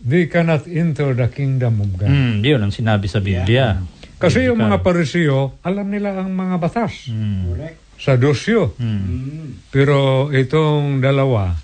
they 0.00 0.26
cannot 0.26 0.64
enter 0.64 1.12
the 1.12 1.28
kingdom 1.28 1.84
of 1.84 1.90
God. 2.00 2.08
Mm, 2.10 2.40
yun 2.42 2.60
ang 2.64 2.72
sinabi 2.72 3.06
sa 3.06 3.20
Biblia. 3.20 3.78
Kasi 4.16 4.46
yung 4.46 4.58
mga 4.62 4.80
parisyo, 4.80 5.58
alam 5.66 5.90
nila 5.90 6.14
ang 6.16 6.30
mga 6.32 6.56
batas. 6.62 7.10
Mm. 7.10 7.42
Correct. 7.52 7.78
Sadusyo. 8.02 8.74
Mm. 8.78 8.86
Mm. 8.86 9.46
Pero 9.70 10.28
itong 10.30 11.02
dalawa, 11.02 11.54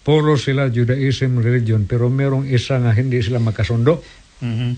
puro 0.00 0.34
sila 0.40 0.72
Judaism 0.72 1.38
religion, 1.38 1.84
pero 1.84 2.08
merong 2.08 2.48
isa 2.48 2.80
nga 2.80 2.90
hindi 2.96 3.20
sila 3.20 3.36
magkasundo. 3.38 4.00
Mhm. 4.40 4.70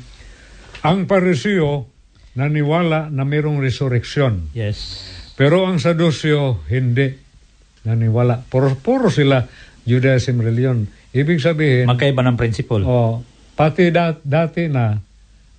Ang 0.83 0.99
parisyo, 1.07 1.92
naniwala 2.33 3.13
na 3.13 3.25
merong 3.29 3.61
resurrection. 3.61 4.53
Yes. 4.57 5.05
Pero 5.37 5.69
ang 5.69 5.81
Sadusyo, 5.81 6.65
hindi 6.69 7.13
naniwala. 7.85 8.45
Puro, 8.47 8.73
puro 8.79 9.13
sila 9.13 9.45
Judaism 9.85 10.41
religion. 10.41 10.87
Ibig 11.13 11.43
sabihin, 11.43 11.91
Magkaiba 11.91 12.25
ng 12.25 12.39
principle. 12.39 12.85
oh, 12.87 13.21
pati 13.53 13.93
dat, 13.93 14.25
dati 14.25 14.71
na, 14.71 14.97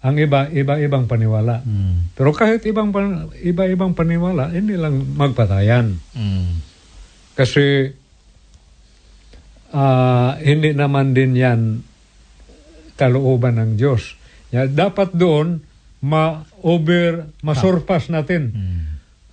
ang 0.03 0.15
iba, 0.19 0.51
iba-ibang 0.51 1.07
paniwala. 1.07 1.63
Mm. 1.63 2.11
Pero 2.17 2.35
kahit 2.35 2.65
ibang 2.67 2.91
pan- 2.91 3.31
iba-ibang 3.39 3.95
paniwala, 3.95 4.51
hindi 4.51 4.75
lang 4.75 4.99
magpatayan. 5.15 5.95
Mm. 6.11 6.53
Kasi 7.37 7.87
ah, 9.73 10.35
hindi 10.43 10.75
naman 10.75 11.15
din 11.15 11.33
yan 11.39 11.61
kalooban 12.99 13.57
ng 13.57 13.71
Diyos. 13.79 14.19
Ya, 14.53 14.69
dapat 14.69 15.15
doon 15.17 15.65
ma-over, 16.03 17.31
masurpas 17.39 18.11
natin 18.11 18.51
Mm. 18.51 18.79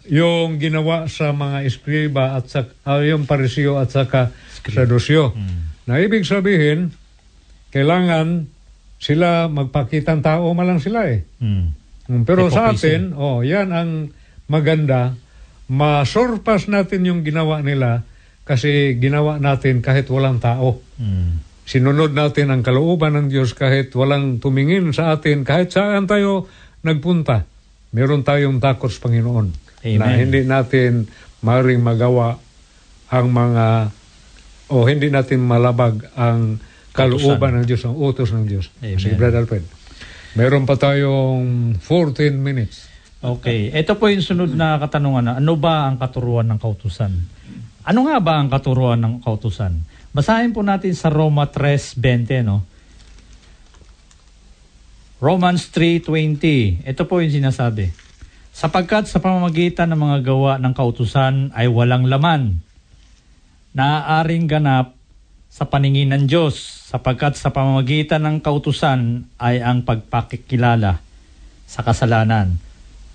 yung 0.06 0.48
ginawa 0.56 1.10
sa 1.10 1.30
mga 1.30 1.66
eskriba 1.66 2.38
at 2.38 2.46
sa 2.46 2.70
ah, 2.86 3.02
yung 3.02 3.26
parisyo 3.26 3.76
at 3.76 3.90
saka 3.90 4.30
sadusyo. 4.62 5.34
Mm. 5.34 5.58
Na 5.84 5.98
ibig 5.98 6.22
sabihin, 6.22 6.94
kailangan 7.68 8.46
sila 8.96 9.50
magpakitang 9.50 10.22
tao 10.22 10.54
malang 10.54 10.78
sila 10.78 11.10
eh. 11.10 11.26
Mm. 11.42 11.66
Mm, 12.06 12.22
Pero 12.22 12.46
sa 12.48 12.70
Hypocrisy. 12.70 12.86
atin, 12.86 13.02
oh, 13.14 13.42
yan 13.42 13.70
ang 13.70 13.90
maganda. 14.46 15.14
Masurpas 15.66 16.66
natin 16.66 17.06
yung 17.06 17.22
ginawa 17.22 17.62
nila 17.62 18.02
kasi 18.42 18.98
ginawa 18.98 19.38
natin 19.38 19.78
kahit 19.78 20.06
walang 20.06 20.38
tao. 20.38 20.82
Mm. 20.98 21.49
Sinunod 21.70 22.10
natin 22.10 22.50
ang 22.50 22.66
kalooban 22.66 23.14
ng 23.14 23.26
Diyos 23.30 23.54
kahit 23.54 23.94
walang 23.94 24.42
tumingin 24.42 24.90
sa 24.90 25.14
atin, 25.14 25.46
kahit 25.46 25.70
saan 25.70 26.10
tayo 26.10 26.50
nagpunta. 26.82 27.46
Meron 27.94 28.26
tayong 28.26 28.58
takot 28.58 28.90
sa 28.90 29.06
Panginoon. 29.06 29.46
Amen. 29.86 30.02
Na 30.02 30.18
hindi 30.18 30.42
natin 30.42 31.06
maring 31.46 31.78
magawa 31.78 32.42
ang 33.06 33.26
mga 33.30 33.94
o 34.70 34.82
hindi 34.82 35.14
natin 35.14 35.46
malabag 35.46 36.10
ang 36.18 36.58
kalooban 36.90 37.62
ng 37.62 37.64
Diyos, 37.70 37.86
ang 37.86 37.94
utos 37.94 38.34
ng 38.34 38.50
Diyos. 38.50 38.74
Amen. 38.82 38.98
Sige, 38.98 39.14
Brother 39.14 39.46
Alfred. 39.46 39.62
Meron 40.34 40.66
pa 40.66 40.74
tayong 40.74 41.78
14 41.78 42.34
minutes. 42.34 42.90
Okay. 43.22 43.70
Ito 43.70 43.94
po 43.94 44.10
yung 44.10 44.26
sunod 44.26 44.50
na 44.58 44.74
katanungan 44.82 45.22
na 45.22 45.32
ano 45.38 45.54
ba 45.54 45.86
ang 45.86 46.02
katuruan 46.02 46.50
ng 46.50 46.58
kautusan? 46.58 47.12
Ano 47.86 48.10
nga 48.10 48.18
ba 48.18 48.42
ang 48.42 48.50
katuruan 48.50 48.98
ng 48.98 49.22
kautusan? 49.22 49.99
Basahin 50.10 50.50
po 50.50 50.66
natin 50.66 50.90
sa 50.98 51.06
Roma 51.06 51.46
3.20, 51.46 52.42
no? 52.42 52.66
Romans 55.22 55.70
3.20. 55.70 56.82
Ito 56.82 57.06
po 57.06 57.22
yung 57.22 57.30
sinasabi. 57.30 57.94
Sapagkat 58.50 59.06
sa 59.06 59.22
pamamagitan 59.22 59.86
ng 59.94 60.00
mga 60.02 60.18
gawa 60.26 60.52
ng 60.58 60.74
kautusan 60.74 61.54
ay 61.54 61.70
walang 61.70 62.10
laman. 62.10 62.58
Naaaring 63.70 64.50
ganap 64.50 64.98
sa 65.46 65.70
paningin 65.70 66.10
ng 66.10 66.26
Diyos 66.26 66.58
sapagkat 66.90 67.38
sa 67.38 67.54
pamamagitan 67.54 68.26
ng 68.26 68.42
kautusan 68.42 69.30
ay 69.38 69.62
ang 69.62 69.86
pagpakikilala 69.86 70.98
sa 71.70 71.80
kasalanan. 71.86 72.58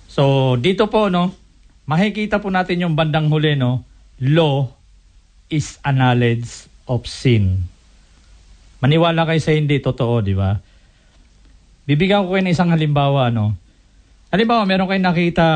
So, 0.08 0.56
dito 0.56 0.88
po, 0.88 1.12
no, 1.12 1.36
makikita 1.84 2.40
po 2.40 2.48
natin 2.48 2.88
yung 2.88 2.96
bandang 2.96 3.28
huli, 3.28 3.52
no, 3.52 3.84
law 4.16 4.72
is 5.52 5.76
a 5.84 5.92
knowledge 5.92 6.65
of 6.86 7.04
sin. 7.10 7.66
Maniwala 8.78 9.26
kayo 9.26 9.40
sa 9.42 9.52
hindi, 9.54 9.82
totoo, 9.82 10.22
di 10.22 10.34
ba? 10.34 10.58
Bibigyan 11.86 12.26
ko 12.26 12.34
kayo 12.34 12.42
ng 12.46 12.54
isang 12.54 12.70
halimbawa, 12.70 13.30
no. 13.30 13.54
Halimbawa, 14.30 14.66
meron 14.66 14.90
kayong 14.90 15.06
nakita, 15.06 15.46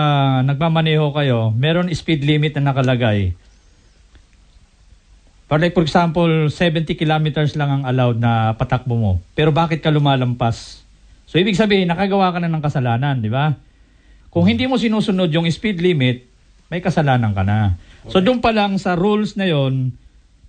nagmamaneho 0.47 1.11
kayo, 1.11 1.51
meron 1.55 1.91
speed 1.91 2.23
limit 2.23 2.55
na 2.55 2.71
nakalagay. 2.71 3.35
For 5.51 5.59
like, 5.59 5.75
for 5.75 5.83
example, 5.83 6.47
70 6.47 6.95
kilometers 6.95 7.59
lang 7.59 7.71
ang 7.71 7.83
allowed 7.83 8.23
na 8.23 8.55
patakbo 8.55 8.95
mo. 8.95 9.13
Pero 9.35 9.51
bakit 9.51 9.83
ka 9.83 9.91
lumalampas? 9.91 10.87
So, 11.27 11.43
ibig 11.43 11.59
sabihin, 11.59 11.91
nakagawa 11.91 12.31
ka 12.31 12.39
na 12.39 12.47
ng 12.47 12.63
kasalanan, 12.63 13.19
di 13.19 13.27
ba? 13.27 13.59
Kung 14.31 14.47
hindi 14.47 14.71
mo 14.71 14.79
sinusunod 14.79 15.27
yung 15.35 15.51
speed 15.51 15.83
limit, 15.83 16.23
may 16.71 16.79
kasalanan 16.79 17.35
ka 17.35 17.43
na. 17.43 17.75
So, 18.07 18.23
doon 18.23 18.39
pa 18.39 18.55
lang 18.55 18.79
sa 18.79 18.95
rules 18.95 19.35
na 19.35 19.51
yon, 19.51 19.91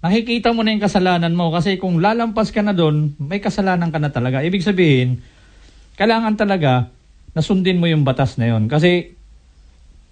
nakikita 0.02 0.50
mo 0.52 0.66
na 0.66 0.74
yung 0.74 0.84
kasalanan 0.84 1.38
mo 1.38 1.54
kasi 1.54 1.78
kung 1.78 2.02
lalampas 2.02 2.50
ka 2.50 2.66
na 2.66 2.74
doon, 2.74 3.14
may 3.22 3.38
kasalanan 3.38 3.94
ka 3.94 4.02
na 4.02 4.10
talaga. 4.10 4.42
Ibig 4.42 4.66
sabihin, 4.66 5.22
kailangan 5.96 6.34
talaga 6.34 6.90
na 7.38 7.42
sundin 7.46 7.78
mo 7.78 7.86
yung 7.86 8.02
batas 8.02 8.36
na 8.42 8.50
yon. 8.50 8.66
Kasi 8.66 9.14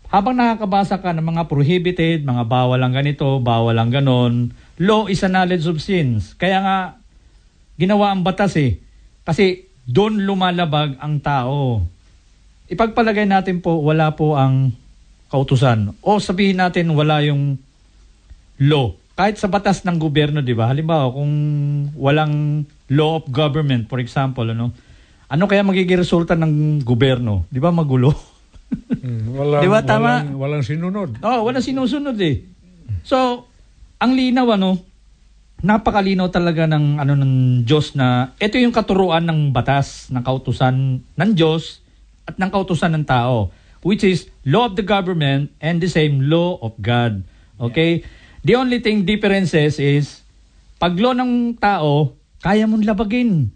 habang 0.09 0.37
nakakabasa 0.37 1.01
ka 1.01 1.13
ng 1.13 1.25
mga 1.25 1.43
prohibited, 1.49 2.25
mga 2.25 2.45
bawal 2.45 2.81
ang 2.81 2.93
ganito, 2.93 3.41
bawal 3.41 3.77
ang 3.77 3.93
ganon, 3.93 4.53
law 4.81 5.05
is 5.09 5.25
a 5.25 5.29
knowledge 5.29 5.65
of 5.69 5.81
sins. 5.81 6.37
Kaya 6.37 6.61
nga, 6.61 6.77
ginawa 7.77 8.13
ang 8.13 8.21
batas 8.21 8.57
eh. 8.57 8.81
Kasi 9.25 9.69
doon 9.89 10.25
lumalabag 10.25 10.97
ang 11.01 11.17
tao. 11.21 11.81
Ipagpalagay 12.69 13.25
natin 13.25 13.61
po, 13.61 13.81
wala 13.81 14.13
po 14.13 14.37
ang 14.37 14.73
kautusan. 15.33 15.97
O 16.05 16.21
sabihin 16.21 16.61
natin, 16.61 16.93
wala 16.93 17.25
yung 17.25 17.57
law. 18.61 18.98
Kahit 19.19 19.35
sa 19.35 19.51
batas 19.51 19.83
ng 19.83 19.99
gobyerno, 19.99 20.39
di 20.39 20.55
ba? 20.55 20.71
Halimbawa, 20.71 21.11
kung 21.11 21.33
walang 21.99 22.63
law 22.87 23.19
of 23.19 23.27
government, 23.27 23.91
for 23.91 23.99
example, 23.99 24.47
ano, 24.47 24.71
ano 25.27 25.43
kaya 25.43 25.59
magiging 25.59 25.99
resulta 25.99 26.39
ng 26.39 26.79
gobyerno? 26.87 27.43
Di 27.51 27.59
ba 27.59 27.67
magulo? 27.67 28.15
Mm, 28.95 29.35
walang, 29.35 29.59
Di 29.59 29.67
ba, 29.67 29.83
tama? 29.83 30.23
Walang, 30.23 30.39
walang 30.39 30.63
sinunod. 30.63 31.19
Oo, 31.19 31.39
wala 31.51 31.59
sinusunod 31.59 32.15
eh. 32.23 32.47
So, 33.03 33.43
ang 33.99 34.15
linaw 34.15 34.55
ano, 34.55 34.79
napakalinaw 35.59 36.31
talaga 36.31 36.63
ng 36.71 37.03
ano 37.03 37.13
ng 37.19 37.33
Diyos 37.67 37.99
na 37.99 38.31
ito 38.39 38.55
yung 38.55 38.71
katuruan 38.71 39.27
ng 39.27 39.51
batas 39.51 40.07
ng 40.07 40.23
kautusan 40.23 41.03
ng 41.03 41.31
Diyos 41.35 41.83
at 42.23 42.39
ng 42.39 42.47
kautusan 42.47 42.95
ng 42.95 43.03
tao 43.03 43.51
which 43.83 44.07
is 44.07 44.31
law 44.47 44.71
of 44.71 44.79
the 44.79 44.85
government 44.87 45.51
and 45.59 45.83
the 45.83 45.91
same 45.91 46.31
law 46.31 46.55
of 46.63 46.71
God. 46.79 47.27
Okay? 47.59 48.07
The 48.39 48.55
only 48.55 48.79
thing 48.79 49.03
differences 49.03 49.77
is 49.77 50.23
pag 50.79 50.95
law 50.95 51.11
ng 51.11 51.59
tao, 51.59 52.15
kaya 52.39 52.63
mong 52.63 52.87
labagin. 52.87 53.51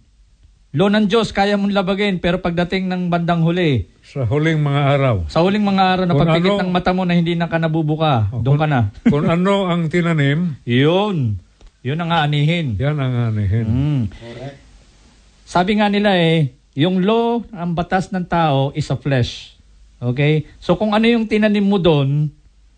Law 0.74 0.90
ng 0.90 1.08
Diyos, 1.08 1.32
kaya 1.32 1.56
mong 1.56 1.72
labagin. 1.72 2.20
Pero 2.20 2.42
pagdating 2.42 2.90
ng 2.90 3.08
bandang 3.08 3.40
huli, 3.40 3.88
Sa 4.04 4.28
huling 4.28 4.60
mga 4.60 4.82
araw. 4.98 5.16
sa 5.32 5.40
huling 5.40 5.64
mga 5.64 5.84
araw 5.88 6.06
na 6.06 6.16
pagpikit 6.18 6.52
ano- 6.52 6.62
ng 6.68 6.72
mata 6.74 6.92
mo 6.92 7.08
na 7.08 7.16
hindi 7.16 7.34
na 7.34 7.48
ka 7.48 7.56
nabubuka, 7.56 8.28
doon 8.36 8.60
ka 8.60 8.68
na. 8.68 8.92
Kung 9.14 9.24
ano 9.24 9.72
ang 9.72 9.88
tinanim, 9.88 10.60
Yun. 10.68 11.40
Yun 11.84 12.00
ang 12.00 12.12
aanihin. 12.12 12.76
yan 12.76 12.96
ang 12.96 13.32
anihin. 13.32 13.68
Mm. 13.68 14.02
Correct. 14.10 14.58
Sabi 15.44 15.78
nga 15.78 15.88
nila 15.88 16.16
eh, 16.16 16.52
yung 16.74 17.00
law, 17.00 17.44
ang 17.52 17.72
batas 17.72 18.10
ng 18.10 18.24
tao 18.24 18.74
is 18.74 18.88
a 18.88 18.96
flesh. 18.96 19.54
Okay? 20.02 20.48
So 20.58 20.76
kung 20.76 20.92
ano 20.92 21.06
yung 21.06 21.28
tinanim 21.28 21.64
mo 21.64 21.78
doon, 21.78 22.28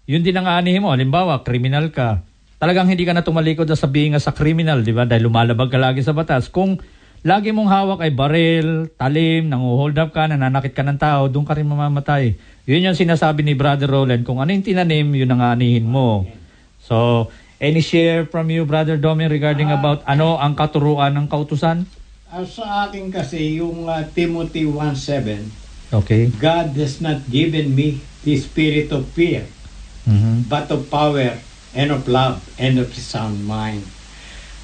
yun 0.06 0.22
din 0.22 0.38
ang 0.38 0.46
aanihin 0.46 0.86
mo. 0.86 0.94
Halimbawa, 0.94 1.42
kriminal 1.42 1.90
ka. 1.90 2.22
Talagang 2.62 2.88
hindi 2.88 3.04
ka 3.04 3.14
na 3.14 3.26
tumalikod 3.26 3.68
na 3.68 3.78
sabihin 3.78 4.16
nga 4.16 4.22
sa 4.22 4.32
criminal, 4.32 4.82
di 4.86 4.96
ba? 4.96 5.04
Dahil 5.04 5.28
lumalabag 5.28 5.70
ka 5.70 5.78
lagi 5.82 6.02
sa 6.06 6.16
batas. 6.16 6.48
Kung 6.48 6.80
lagi 7.26 7.52
mong 7.52 7.70
hawak 7.70 8.00
ay 8.06 8.14
baril, 8.14 8.90
talim, 8.96 9.50
nangu-hold 9.52 9.98
up 10.00 10.14
ka, 10.16 10.30
nananakit 10.30 10.72
ka 10.72 10.86
ng 10.86 11.02
tao, 11.02 11.28
doon 11.28 11.44
ka 11.44 11.58
rin 11.58 11.68
mamamatay. 11.68 12.38
Yun 12.70 12.90
yung 12.90 12.98
sinasabi 12.98 13.42
ni 13.44 13.54
Brother 13.58 13.90
Roland. 13.92 14.24
Kung 14.24 14.40
ano 14.40 14.54
yung 14.54 14.66
tinanim, 14.66 15.10
yun 15.14 15.30
ang 15.34 15.42
aanihin 15.42 15.86
mo. 15.86 16.26
So, 16.80 17.28
any 17.58 17.82
share 17.82 18.30
from 18.30 18.50
you, 18.54 18.64
Brother 18.64 18.96
Domin, 18.96 19.30
regarding 19.30 19.74
about 19.74 20.06
ano 20.06 20.38
ang 20.38 20.54
katuruan 20.54 21.18
ng 21.18 21.28
kautusan? 21.28 21.86
Ah, 22.30 22.46
sa 22.46 22.90
akin 22.90 23.10
kasi, 23.10 23.58
yung 23.58 23.90
ah, 23.90 24.06
Timothy 24.06 24.66
1.7, 24.70 25.66
Okay. 25.94 26.34
God 26.42 26.74
has 26.76 26.98
not 26.98 27.24
given 27.30 27.78
me 27.78 28.02
the 28.26 28.34
spirit 28.42 28.90
of 28.90 29.06
fear, 29.14 29.46
Mhm. 30.06 30.46
but 30.46 30.70
of 30.70 30.86
power 30.88 31.34
and 31.74 31.90
of 31.92 32.06
love 32.06 32.38
and 32.56 32.78
of 32.78 32.94
sound 32.94 33.42
mind. 33.44 33.82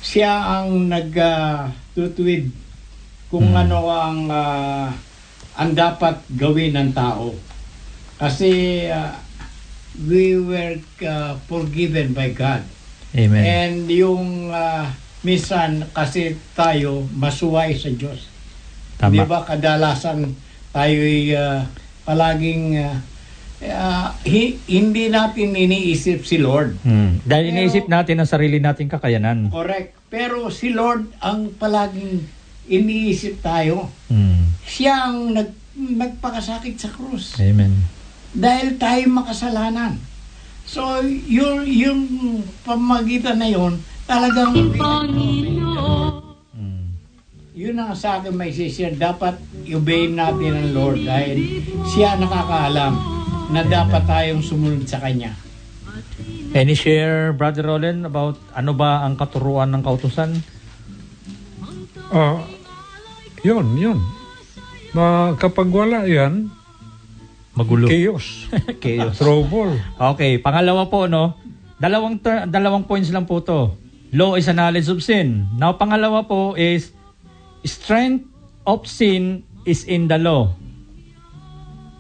Siya 0.01 0.61
ang 0.61 0.87
nagtutuwid 0.87 2.49
kung 3.27 3.53
Hmm. 3.53 3.61
ano 3.65 3.79
ang 3.85 4.19
ah, 4.27 4.89
ang 5.57 5.71
dapat 5.73 6.21
gawin 6.33 6.73
ng 6.73 6.91
tao. 6.93 7.33
Kasi 8.17 8.85
ah, 8.87 9.17
we 10.07 10.37
were 10.37 10.77
ah, 11.03 11.35
forgiven 11.45 12.13
by 12.13 12.31
God. 12.31 12.61
Amen. 13.17 13.43
And 13.43 13.75
yung 13.89 14.49
ah, 14.49 14.93
minsan 15.21 15.85
kasi 15.91 16.37
tayo 16.53 17.05
masuway 17.11 17.73
sa 17.73 17.89
Diyos. 17.89 18.25
Tama. 18.97 19.13
Di 19.13 19.21
ba 19.25 19.41
kadalasan 19.41 20.33
tayo'y 20.71 21.33
ah, 21.33 21.65
palaging 22.05 22.77
ah, 22.79 22.97
ah, 23.63 24.17
hi- 24.25 24.57
hindi 24.65 25.07
natin 25.07 25.53
iniisip 25.53 26.25
si 26.25 26.41
Lord. 26.41 26.81
Hmm. 26.81 27.21
Dahil 27.21 27.45
Pero- 27.45 27.53
iniisip 27.53 27.85
natin 27.85 28.15
ang 28.17 28.29
sarili 28.29 28.57
nating 28.57 28.89
kakayanan. 28.89 29.53
Correct. 29.53 29.93
Pero 30.09 30.49
si 30.49 30.73
Lord 30.73 31.13
ang 31.21 31.53
palaging 31.53 32.25
iniisip 32.67 33.41
tayo. 33.41 33.89
Hmm. 34.09 34.57
Siya 34.65 35.11
ang 35.11 35.35
nag, 35.35 35.49
nagpakasakit 35.75 36.75
sa 36.77 36.89
krus. 36.89 37.37
Amen. 37.37 37.85
Dahil 38.31 38.79
tayo 38.79 39.03
makasalanan. 39.11 39.99
So, 40.63 41.03
yung, 41.27 41.67
yung 41.67 42.01
pamagitan 42.63 43.41
na 43.41 43.49
yon 43.49 43.81
talagang 44.07 44.55
Panginoon. 44.71 46.11
Hmm. 46.55 46.85
yun 47.51 47.75
ang 47.75 47.91
sa 47.91 48.21
akin 48.21 48.31
may 48.31 48.53
share. 48.53 48.95
Dapat 48.95 49.35
obey 49.67 50.07
natin 50.07 50.51
ang 50.55 50.69
Lord 50.71 51.03
dahil 51.03 51.59
siya 51.91 52.15
nakakaalam 52.15 53.20
na 53.51 53.67
dapat 53.67 54.03
tayong 54.07 54.39
sumunod 54.39 54.87
sa 54.87 55.03
Kanya. 55.03 55.35
Any 56.55 56.75
share, 56.75 57.35
Brother 57.35 57.67
Roland, 57.67 58.07
about 58.07 58.39
ano 58.55 58.71
ba 58.71 59.03
ang 59.03 59.19
katuruan 59.19 59.71
ng 59.75 59.83
kautusan? 59.83 60.39
Ah, 62.11 62.43
yun, 63.43 63.75
yun. 63.75 63.99
Na 64.95 65.35
kapag 65.35 65.67
wala 65.67 66.07
yan, 66.07 66.51
Magulo. 67.55 67.91
chaos. 67.91 68.47
Chaos. 68.83 69.19
Trouble. 69.19 69.75
Okay, 70.15 70.39
pangalawa 70.39 70.87
po, 70.87 71.07
no? 71.11 71.35
Dalawang, 71.75 72.23
ter- 72.23 72.47
dalawang 72.47 72.87
points 72.87 73.11
lang 73.11 73.27
po 73.27 73.43
to. 73.43 73.75
Law 74.15 74.35
is 74.39 74.47
a 74.47 74.55
knowledge 74.55 74.87
of 74.87 75.03
sin. 75.03 75.47
Now, 75.59 75.75
pangalawa 75.75 76.23
po 76.23 76.55
is 76.55 76.95
strength 77.67 78.27
of 78.63 78.87
sin 78.87 79.43
is 79.67 79.83
in 79.87 80.07
the 80.07 80.19
law. 80.19 80.51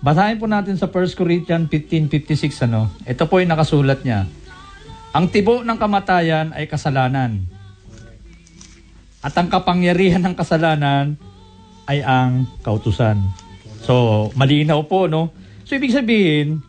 Basahin 0.01 0.41
po 0.41 0.49
natin 0.49 0.81
sa 0.81 0.89
1 0.89 1.13
Corinthians 1.13 1.69
15.56, 1.69 2.65
ano? 2.65 2.89
Ito 3.05 3.29
po 3.29 3.37
yung 3.37 3.53
nakasulat 3.53 4.01
niya. 4.01 4.25
Ang 5.13 5.29
tibo 5.29 5.61
ng 5.61 5.77
kamatayan 5.77 6.57
ay 6.57 6.65
kasalanan. 6.65 7.45
At 9.21 9.37
ang 9.37 9.53
kapangyarihan 9.53 10.25
ng 10.25 10.33
kasalanan 10.33 11.21
ay 11.85 12.01
ang 12.01 12.49
kautusan. 12.65 13.21
So, 13.85 14.33
malinaw 14.33 14.81
po, 14.89 15.05
no? 15.05 15.29
So, 15.69 15.77
ibig 15.77 15.93
sabihin, 15.93 16.65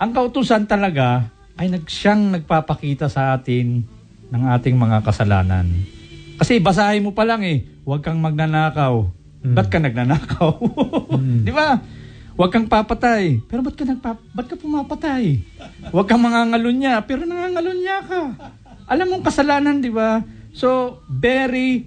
ang 0.00 0.16
kautusan 0.16 0.64
talaga 0.64 1.28
ay 1.60 1.68
nagsyang 1.68 2.40
nagpapakita 2.40 3.12
sa 3.12 3.36
atin 3.36 3.84
ng 4.32 4.42
ating 4.56 4.80
mga 4.80 5.04
kasalanan. 5.04 5.68
Kasi 6.40 6.56
basahin 6.56 7.04
mo 7.04 7.12
pa 7.12 7.28
lang 7.28 7.44
eh, 7.44 7.68
huwag 7.84 8.00
kang 8.00 8.16
magnanakaw. 8.16 9.04
Ba't 9.44 9.68
ka 9.68 9.76
nagnanakaw? 9.76 10.56
Di 11.44 11.52
ba? 11.52 11.99
Huwag 12.40 12.56
kang 12.56 12.72
papatay. 12.72 13.44
Pero 13.44 13.60
ba't 13.60 13.76
ka, 13.76 13.84
nagpa, 13.84 14.16
ba't 14.16 14.48
ka 14.48 14.56
pumapatay? 14.56 15.44
Huwag 15.92 16.08
kang 16.08 16.24
mangangalunya. 16.24 16.96
Pero 17.04 17.28
nangangalunya 17.28 18.00
ka. 18.00 18.22
Alam 18.88 19.12
mong 19.12 19.28
kasalanan, 19.28 19.84
di 19.84 19.92
ba? 19.92 20.24
So, 20.56 21.04
very, 21.04 21.84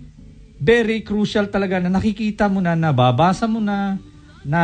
very 0.61 1.01
crucial 1.01 1.49
talaga 1.49 1.81
na 1.81 1.89
nakikita 1.89 2.45
mo 2.53 2.61
na, 2.61 2.77
nababasa 2.77 3.49
mo 3.49 3.57
na, 3.57 3.97
na 4.45 4.61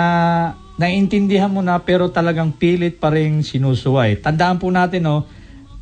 naiintindihan 0.77 1.49
mo 1.49 1.65
na, 1.65 1.81
pero 1.81 2.05
talagang 2.05 2.53
pilit 2.53 3.01
pa 3.01 3.09
rin 3.09 3.41
sinusuway. 3.41 4.21
Tandaan 4.21 4.61
po 4.61 4.69
natin, 4.69 5.09
no, 5.09 5.25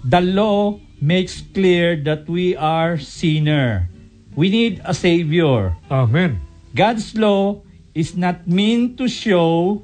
the 0.08 0.24
law 0.24 0.80
makes 1.04 1.44
clear 1.52 2.00
that 2.00 2.24
we 2.32 2.56
are 2.56 2.96
sinner. 2.96 3.92
We 4.40 4.48
need 4.48 4.80
a 4.88 4.96
savior. 4.96 5.76
Amen. 5.92 6.40
God's 6.72 7.12
law 7.12 7.60
is 7.92 8.16
not 8.16 8.48
meant 8.48 8.96
to 8.96 9.12
show 9.12 9.84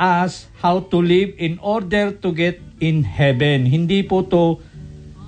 us 0.00 0.48
how 0.64 0.80
to 0.80 0.96
live 1.04 1.36
in 1.36 1.60
order 1.60 2.08
to 2.16 2.32
get 2.32 2.56
in 2.80 3.04
heaven. 3.04 3.68
Hindi 3.68 4.00
po 4.00 4.24
to 4.24 4.56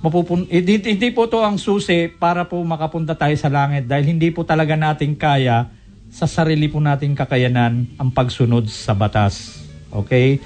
mapupun 0.00 0.48
hindi, 0.48 0.80
hindi 0.80 1.12
po 1.12 1.28
to 1.28 1.44
ang 1.44 1.60
susi 1.60 2.08
para 2.08 2.48
po 2.48 2.58
makapunta 2.64 3.14
tayo 3.14 3.36
sa 3.36 3.52
langit 3.52 3.86
dahil 3.86 4.16
hindi 4.16 4.32
po 4.32 4.42
talaga 4.42 4.74
natin 4.74 5.14
kaya 5.14 5.68
sa 6.08 6.24
sarili 6.24 6.66
po 6.66 6.80
nating 6.80 7.14
kakayanan 7.14 7.86
ang 8.00 8.08
pagsunod 8.10 8.66
sa 8.66 8.96
batas. 8.96 9.62
Okay? 9.92 10.40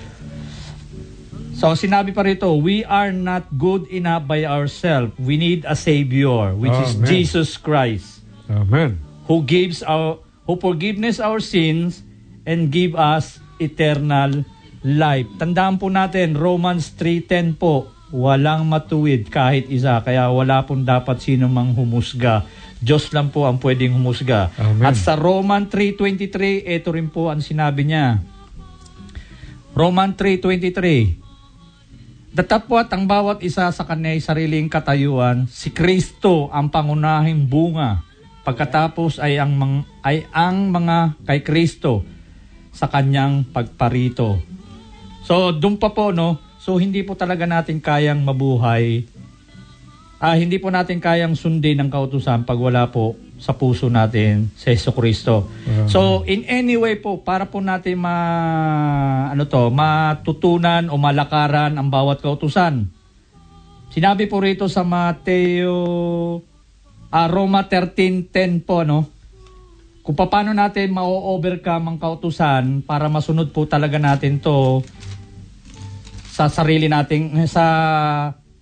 So 1.56 1.72
sinabi 1.72 2.12
pa 2.12 2.26
rito, 2.26 2.52
we 2.58 2.84
are 2.84 3.14
not 3.14 3.48
good 3.56 3.88
enough 3.88 4.28
by 4.28 4.44
ourselves. 4.44 5.16
We 5.16 5.40
need 5.40 5.64
a 5.64 5.72
savior 5.72 6.52
which 6.52 6.76
is 6.84 6.98
Amen. 6.98 7.08
Jesus 7.08 7.56
Christ 7.56 8.20
Amen. 8.52 9.00
who 9.24 9.40
gives 9.40 9.80
our 9.80 10.20
who 10.44 10.60
forgiveness 10.60 11.16
our 11.16 11.40
sins 11.40 12.04
and 12.44 12.68
give 12.68 12.92
us 12.92 13.40
eternal 13.58 14.44
life. 14.86 15.26
Tandaan 15.40 15.82
po 15.82 15.90
natin 15.90 16.38
Romans 16.38 16.94
3:10 16.94 17.58
po, 17.58 17.90
walang 18.14 18.70
matuwid 18.70 19.26
kahit 19.26 19.66
isa 19.66 19.98
kaya 20.06 20.30
wala 20.30 20.62
pong 20.62 20.86
dapat 20.86 21.18
sino 21.18 21.50
mang 21.50 21.74
humusga. 21.74 22.46
Diyos 22.78 23.10
lang 23.10 23.34
po 23.34 23.48
ang 23.48 23.58
pwedeng 23.58 23.98
humusga. 23.98 24.54
Amen. 24.60 24.84
At 24.86 24.94
sa 24.94 25.18
Roman 25.18 25.66
3:23, 25.66 26.62
ito 26.62 26.94
rin 26.94 27.10
po 27.10 27.32
ang 27.32 27.42
sinabi 27.42 27.82
niya. 27.88 28.22
Roman 29.74 30.14
3:23 30.14 31.26
Datapwat 32.36 32.92
ang 32.92 33.08
bawat 33.08 33.40
isa 33.40 33.64
sa 33.72 33.84
kanya'y 33.88 34.20
sariling 34.20 34.68
katayuan, 34.68 35.48
si 35.48 35.72
Kristo 35.72 36.52
ang 36.52 36.68
pangunahing 36.68 37.48
bunga. 37.48 38.04
Pagkatapos 38.44 39.16
ay 39.24 39.40
ang 39.40 39.56
mang, 39.56 39.88
ay 40.04 40.28
ang 40.36 40.68
mga 40.68 41.16
kay 41.24 41.40
Kristo 41.40 42.04
sa 42.76 42.92
kanyang 42.92 43.48
pagparito. 43.48 44.36
So, 45.24 45.56
doon 45.56 45.80
pa 45.80 45.96
po, 45.96 46.12
no? 46.12 46.36
So, 46.60 46.76
hindi 46.76 47.00
po 47.00 47.16
talaga 47.16 47.48
natin 47.48 47.80
kayang 47.80 48.20
mabuhay. 48.20 49.08
Ah, 50.20 50.36
hindi 50.36 50.60
po 50.60 50.68
natin 50.68 51.00
kayang 51.00 51.32
sundin 51.32 51.80
ang 51.80 51.88
kautusan 51.88 52.44
pag 52.44 52.60
wala 52.60 52.92
po 52.92 53.16
sa 53.36 53.52
puso 53.56 53.88
natin 53.88 54.48
sa 54.56 54.72
Yeso 54.72 54.92
Kristo. 54.92 55.48
Amen. 55.68 55.88
So, 55.88 56.24
in 56.28 56.44
any 56.48 56.76
way 56.76 57.00
po, 57.00 57.20
para 57.20 57.48
po 57.48 57.64
natin 57.64 58.00
ma, 58.00 58.16
ano 59.32 59.44
to, 59.48 59.72
matutunan 59.72 60.92
o 60.92 61.00
malakaran 61.00 61.72
ang 61.76 61.88
bawat 61.88 62.20
kautusan. 62.20 62.88
Sinabi 63.92 64.28
po 64.28 64.44
rito 64.44 64.68
sa 64.68 64.84
Mateo, 64.84 65.76
ah, 67.08 67.28
Roma 67.28 67.64
13.10 67.64 68.68
po, 68.68 68.84
no? 68.84 69.15
Kung 70.06 70.14
paano 70.14 70.54
natin 70.54 70.94
ma-overcome 70.94 71.90
ang 71.90 71.98
kautusan 71.98 72.86
para 72.86 73.10
masunod 73.10 73.50
po 73.50 73.66
talaga 73.66 73.98
natin 73.98 74.38
to 74.38 74.86
sa 76.30 76.46
sarili 76.46 76.86
nating 76.86 77.34
sa 77.50 77.66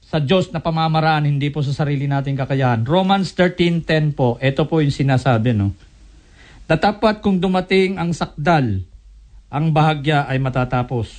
sa 0.01 0.19
Diyos 0.25 0.49
na 0.57 0.65
pamamaraan, 0.65 1.29
hindi 1.29 1.53
po 1.53 1.61
sa 1.61 1.77
sarili 1.77 2.09
nating 2.09 2.39
kakayahan. 2.39 2.87
Romans 2.87 3.37
13.10 3.37 4.17
po, 4.17 4.41
ito 4.41 4.65
po 4.65 4.81
yung 4.81 4.95
sinasabi, 4.95 5.53
no? 5.53 5.75
Tatapat 6.65 7.19
kung 7.19 7.43
dumating 7.43 7.99
ang 7.99 8.15
sakdal, 8.15 8.81
ang 9.51 9.67
bahagya 9.75 10.25
ay 10.31 10.39
matatapos. 10.39 11.11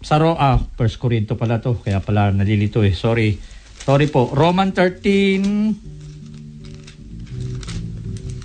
Sa 0.00 0.16
Ro, 0.16 0.38
ah, 0.38 0.56
1 0.56 0.78
Corinto 0.96 1.34
pala 1.36 1.60
to, 1.60 1.76
kaya 1.82 2.00
pala 2.00 2.32
nalilito 2.32 2.80
eh, 2.80 2.94
sorry. 2.94 3.36
Sorry 3.82 4.06
po, 4.08 4.30
Roman 4.30 4.70
13, 4.72 5.99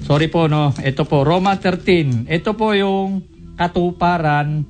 sorry 0.06 0.30
po 0.30 0.46
no, 0.46 0.70
ito 0.86 1.02
po, 1.10 1.26
Roman 1.26 1.58
13, 1.58 2.30
ito 2.30 2.54
po 2.54 2.78
yung 2.78 3.26
katuparan 3.58 4.62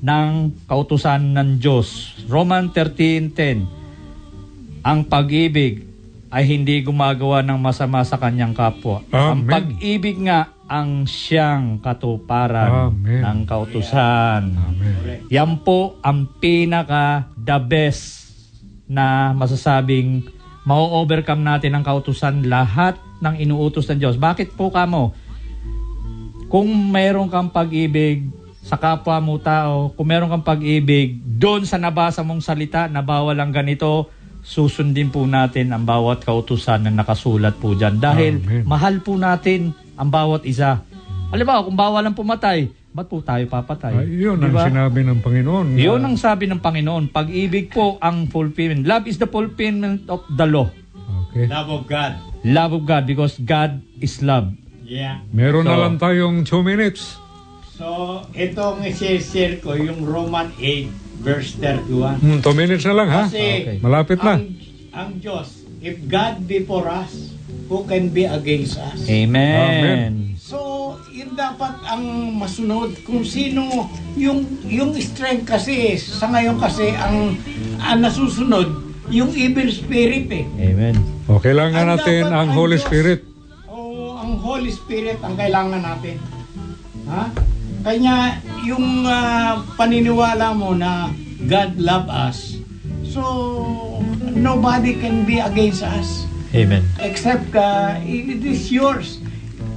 ng 0.00 0.30
kautusan 0.64 1.36
ng 1.36 1.60
Diyos. 1.60 2.16
Roman 2.24 2.72
13.10 2.72 4.80
Ang 4.80 5.04
pag-ibig 5.04 5.84
ay 6.32 6.48
hindi 6.48 6.80
gumagawa 6.80 7.44
ng 7.44 7.60
masama 7.60 8.00
sa 8.00 8.16
kanyang 8.16 8.56
kapwa. 8.56 9.04
Ang 9.12 9.44
Amen. 9.44 9.50
pag-ibig 9.50 10.16
nga 10.24 10.56
ang 10.70 11.04
siyang 11.04 11.82
katuparan 11.82 12.94
Amen. 12.94 13.20
ng 13.20 13.38
kautusan. 13.44 14.54
Amen. 14.54 15.26
Yan 15.28 15.60
po 15.60 15.98
ang 16.00 16.30
pinaka 16.38 17.26
the 17.34 17.58
best 17.60 18.30
na 18.86 19.34
masasabing 19.34 20.39
ma-overcome 20.64 21.40
natin 21.40 21.76
ang 21.76 21.84
kautusan 21.84 22.44
lahat 22.46 23.00
ng 23.20 23.34
inuutos 23.40 23.88
ng 23.88 23.98
Diyos. 24.00 24.16
Bakit 24.20 24.56
po 24.56 24.68
kamo? 24.68 25.12
Kung 26.50 26.68
mayroon 26.90 27.30
kang 27.30 27.48
pag-ibig 27.52 28.26
sa 28.60 28.76
kapwa 28.76 29.16
mo 29.22 29.40
tao, 29.40 29.94
kung 29.96 30.08
meron 30.10 30.28
kang 30.28 30.44
pag-ibig, 30.44 31.16
doon 31.24 31.64
sa 31.64 31.80
nabasa 31.80 32.20
mong 32.20 32.44
salita 32.44 32.90
na 32.90 33.00
bawal 33.00 33.38
ang 33.40 33.54
ganito, 33.54 34.12
susundin 34.44 35.08
po 35.08 35.24
natin 35.24 35.72
ang 35.72 35.84
bawat 35.84 36.24
kautusan 36.24 36.84
na 36.84 36.92
nakasulat 36.92 37.56
po 37.56 37.72
dyan. 37.72 38.00
Dahil 38.00 38.40
Amen. 38.40 38.64
mahal 38.68 39.00
po 39.00 39.16
natin 39.16 39.72
ang 39.96 40.12
bawat 40.12 40.44
isa. 40.44 40.84
Mo, 41.30 41.62
kung 41.64 41.78
bawal 41.78 42.04
ang 42.04 42.16
pumatay, 42.16 42.68
ba't 42.90 43.06
po 43.06 43.22
tayo 43.22 43.46
papatay? 43.46 43.94
Ah, 43.94 44.02
yun 44.02 44.42
Di 44.42 44.50
ang 44.50 44.66
sinabi 44.66 45.06
ng 45.06 45.18
Panginoon. 45.22 45.78
Yun 45.78 46.02
na- 46.02 46.10
ang 46.10 46.16
sabi 46.18 46.50
ng 46.50 46.58
Panginoon. 46.58 47.14
Pag-ibig 47.14 47.70
po 47.70 48.02
ang 48.02 48.26
fulfillment. 48.26 48.82
Love 48.82 49.06
is 49.06 49.16
the 49.16 49.30
fulfillment 49.30 50.10
of 50.10 50.26
the 50.34 50.46
law. 50.46 50.66
Okay. 51.30 51.46
Love 51.46 51.70
of 51.70 51.82
God. 51.86 52.18
Love 52.42 52.72
of 52.74 52.82
God 52.82 53.06
because 53.06 53.38
God 53.38 53.78
is 54.02 54.18
love. 54.18 54.50
Yeah. 54.82 55.22
Meron 55.30 55.70
na 55.70 55.78
So- 55.78 55.82
lang 55.86 55.94
tayong 56.02 56.36
2 56.42 56.66
minutes. 56.66 57.14
So, 57.80 58.20
itong 58.34 58.84
share 58.92 59.56
ko, 59.62 59.72
yung 59.72 60.04
Roman 60.04 60.52
8, 60.58 60.90
verse 61.22 61.56
31. 61.56 62.20
Hmm, 62.20 62.38
2 62.42 62.52
minutes 62.52 62.84
na 62.84 62.92
lang 62.92 63.08
ha. 63.08 63.24
Kasi, 63.24 63.40
Okay. 63.40 63.76
Malapit 63.80 64.18
na. 64.20 64.36
Ang, 64.36 64.44
ang 64.92 65.10
Diyos, 65.16 65.64
if 65.80 65.96
God 66.04 66.44
be 66.44 66.66
for 66.66 66.90
us, 66.90 67.32
who 67.70 67.86
can 67.86 68.10
be 68.10 68.26
against 68.26 68.76
us? 68.76 69.06
Amen. 69.06 70.39
So, 70.50 70.98
yun 71.14 71.38
dapat 71.38 71.78
ang 71.86 72.34
masunod 72.34 72.98
kung 73.06 73.22
sino 73.22 73.86
yung 74.18 74.42
yung 74.66 74.90
strength 74.98 75.46
kasi 75.46 75.94
sa 75.94 76.26
ngayon 76.26 76.58
kasi 76.58 76.90
ang, 76.90 77.38
ang 77.78 78.02
nasusunod 78.02 78.66
yung 79.14 79.30
evil 79.30 79.70
spirit 79.70 80.26
eh. 80.34 80.42
Amen. 80.58 80.98
O, 81.30 81.38
kailangan 81.38 81.86
Ang 81.86 81.90
natin 81.94 82.22
dapat 82.26 82.34
ang 82.34 82.50
ang 82.50 82.58
Holy 82.58 82.82
Diyos. 82.82 82.86
Spirit. 82.90 83.20
O 83.70 83.78
ang 84.18 84.42
Holy 84.42 84.74
Spirit 84.74 85.22
ang 85.22 85.38
kailangan 85.38 85.86
natin. 85.86 86.18
Ha? 87.06 87.30
Kanya 87.86 88.42
yung 88.66 89.06
ah, 89.06 89.62
paniniwala 89.78 90.50
mo 90.50 90.74
na 90.74 91.14
God 91.46 91.78
love 91.78 92.10
us. 92.10 92.58
So 93.06 93.22
nobody 94.34 94.98
can 94.98 95.22
be 95.22 95.38
against 95.38 95.86
us 95.86 96.26
Amen. 96.50 96.82
except 96.98 97.54
uh, 97.54 98.02
it 98.02 98.42
is 98.42 98.66
yours. 98.74 99.19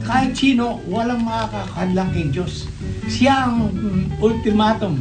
Kahit 0.04 0.36
sino, 0.36 0.84
walang 0.88 1.24
makakakadlang 1.24 2.10
kay 2.12 2.28
Diyos. 2.30 2.68
Siya 3.08 3.48
ang 3.48 3.72
mm, 3.72 4.20
ultimatum 4.20 5.00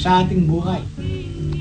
sa 0.00 0.24
ating 0.24 0.48
buhay. 0.48 0.80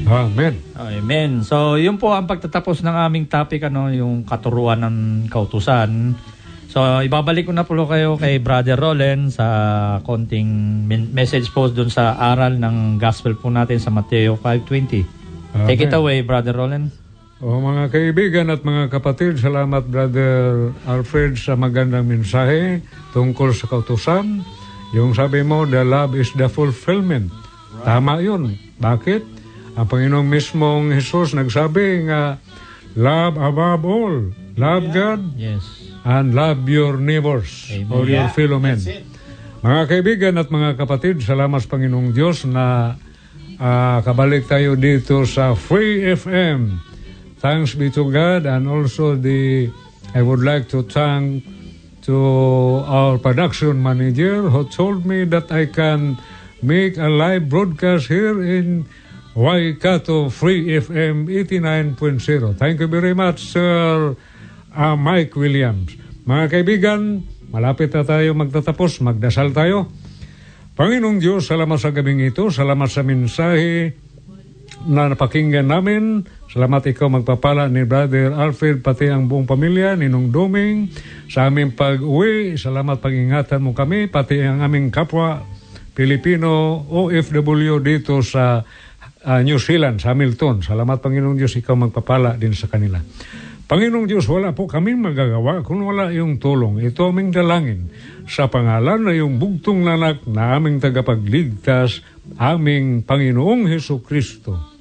Amen. 0.08 0.56
Amen. 0.80 1.44
So, 1.44 1.76
yun 1.76 2.00
po 2.00 2.16
ang 2.16 2.32
pagtatapos 2.32 2.80
ng 2.80 2.96
aming 2.96 3.28
topic, 3.28 3.68
ano, 3.68 3.92
yung 3.92 4.24
katuruan 4.24 4.80
ng 4.80 5.28
kautusan. 5.28 6.16
So, 6.72 6.80
ibabalik 7.04 7.48
ko 7.50 7.54
na 7.56 7.68
po 7.68 7.76
kayo 7.84 8.16
kay 8.16 8.40
Brother 8.40 8.80
Roland 8.80 9.36
sa 9.36 9.48
konting 10.08 10.48
min- 10.88 11.12
message 11.12 11.52
po 11.52 11.68
dun 11.68 11.92
sa 11.92 12.16
aral 12.16 12.56
ng 12.56 13.02
gospel 13.02 13.36
po 13.36 13.52
natin 13.52 13.84
sa 13.84 13.92
Mateo 13.92 14.40
5.20. 14.40 15.04
Take 15.68 15.90
it 15.90 15.96
away, 15.96 16.22
Brother 16.22 16.54
Roland. 16.56 17.07
O 17.38 17.62
mga 17.62 17.94
kaibigan 17.94 18.50
at 18.50 18.66
mga 18.66 18.90
kapatid, 18.90 19.38
salamat 19.38 19.86
Brother 19.86 20.74
Alfred 20.90 21.38
sa 21.38 21.54
magandang 21.54 22.10
mensahe 22.10 22.82
tungkol 23.14 23.54
sa 23.54 23.70
kautusan. 23.70 24.42
Yung 24.98 25.14
sabi 25.14 25.46
mo, 25.46 25.70
the 25.70 25.86
love 25.86 26.18
is 26.18 26.34
the 26.34 26.50
fulfillment. 26.50 27.30
Tama 27.86 28.26
yun. 28.26 28.58
Bakit? 28.82 29.22
Ang 29.78 29.86
Panginoong 29.86 30.26
mismong 30.26 30.90
Jesus 30.98 31.38
nagsabi 31.38 32.10
nga, 32.10 32.42
love 32.98 33.38
above 33.38 33.86
all. 33.86 34.34
Love 34.58 34.90
God 34.90 35.38
Yes. 35.38 35.62
and 36.02 36.34
love 36.34 36.66
your 36.66 36.98
neighbors 36.98 37.70
Amen. 37.70 37.94
or 37.94 38.10
your 38.10 38.26
fellow 38.34 38.58
men. 38.58 38.82
Mga 39.62 39.82
kaibigan 39.86 40.34
at 40.42 40.50
mga 40.50 40.74
kapatid, 40.74 41.22
salamat 41.22 41.62
sa 41.62 41.70
Panginoong 41.70 42.10
Diyos 42.10 42.50
na 42.50 42.98
ah, 43.62 44.02
kabalik 44.02 44.50
tayo 44.50 44.74
dito 44.74 45.22
sa 45.30 45.54
Free 45.54 46.02
FM. 46.10 46.82
Thanks 47.38 47.78
be 47.78 47.94
to 47.94 48.10
God 48.10 48.50
and 48.50 48.66
also 48.66 49.14
the 49.14 49.70
I 50.18 50.26
would 50.26 50.42
like 50.42 50.70
to 50.74 50.82
thank 50.82 51.46
to 52.08 52.18
our 52.88 53.20
production 53.20 53.84
manager 53.84 54.50
who 54.50 54.66
told 54.72 55.06
me 55.06 55.28
that 55.30 55.52
I 55.52 55.68
can 55.68 56.18
make 56.66 56.98
a 56.98 57.12
live 57.12 57.46
broadcast 57.52 58.08
here 58.08 58.42
in 58.42 58.90
Waikato 59.38 60.34
Free 60.34 60.82
FM 60.82 61.30
89.0. 61.30 62.58
Thank 62.58 62.82
you 62.82 62.90
very 62.90 63.14
much, 63.14 63.54
Sir 63.54 64.18
ah, 64.74 64.98
Mike 64.98 65.38
Williams. 65.38 65.94
Mga 66.26 66.46
kaibigan, 66.50 67.22
malapit 67.54 67.94
na 67.94 68.02
tayo 68.02 68.34
magtatapos. 68.34 69.04
Magdasal 69.06 69.54
tayo. 69.54 69.92
Panginoong 70.74 71.22
Diyos, 71.22 71.46
salamat 71.46 71.78
sa 71.78 71.94
gabing 71.94 72.24
ito. 72.26 72.50
Salamat 72.50 72.90
sa 72.90 73.06
mensahe 73.06 73.94
na 74.88 75.12
napakinggan 75.12 75.68
namin. 75.68 76.24
Salamat 76.48 76.80
ikaw 76.88 77.12
magpapala 77.12 77.68
ni 77.68 77.84
Brother 77.84 78.32
Alfred 78.32 78.80
pati 78.80 79.12
ang 79.12 79.28
buong 79.28 79.44
pamilya, 79.44 80.00
Ninong 80.00 80.32
Doming. 80.32 80.88
Sa 81.28 81.52
aming 81.52 81.76
pag-uwi, 81.76 82.56
salamat 82.56 83.04
pag-ingatan 83.04 83.60
mo 83.60 83.76
kami, 83.76 84.08
pati 84.08 84.40
ang 84.40 84.64
aming 84.64 84.88
kapwa 84.88 85.44
Pilipino 85.92 86.82
OFW 86.88 87.84
dito 87.84 88.24
sa 88.24 88.64
ah, 89.28 89.42
New 89.44 89.60
Zealand, 89.60 90.00
sa 90.00 90.16
Hamilton. 90.16 90.64
Salamat 90.64 91.04
Panginoong 91.04 91.36
Diyos, 91.36 91.60
ikaw 91.60 91.76
magpapala 91.76 92.40
din 92.40 92.56
sa 92.56 92.72
kanila. 92.72 93.04
Panginoong 93.68 94.08
Diyos, 94.08 94.24
wala 94.32 94.56
po 94.56 94.64
kaming 94.64 95.04
magagawa 95.04 95.60
kung 95.60 95.84
wala 95.84 96.08
iyong 96.08 96.40
tulong. 96.40 96.80
Ito 96.80 97.12
aming 97.12 97.36
dalangin 97.36 97.92
sa 98.24 98.48
pangalan 98.48 99.04
na 99.04 99.12
iyong 99.12 99.36
bugtong 99.36 99.84
nanak 99.84 100.24
na 100.24 100.56
aming 100.56 100.80
tagapagligtas, 100.80 102.00
aming 102.40 103.04
Panginoong 103.04 103.68
Heso 103.68 104.00
Kristo. 104.00 104.77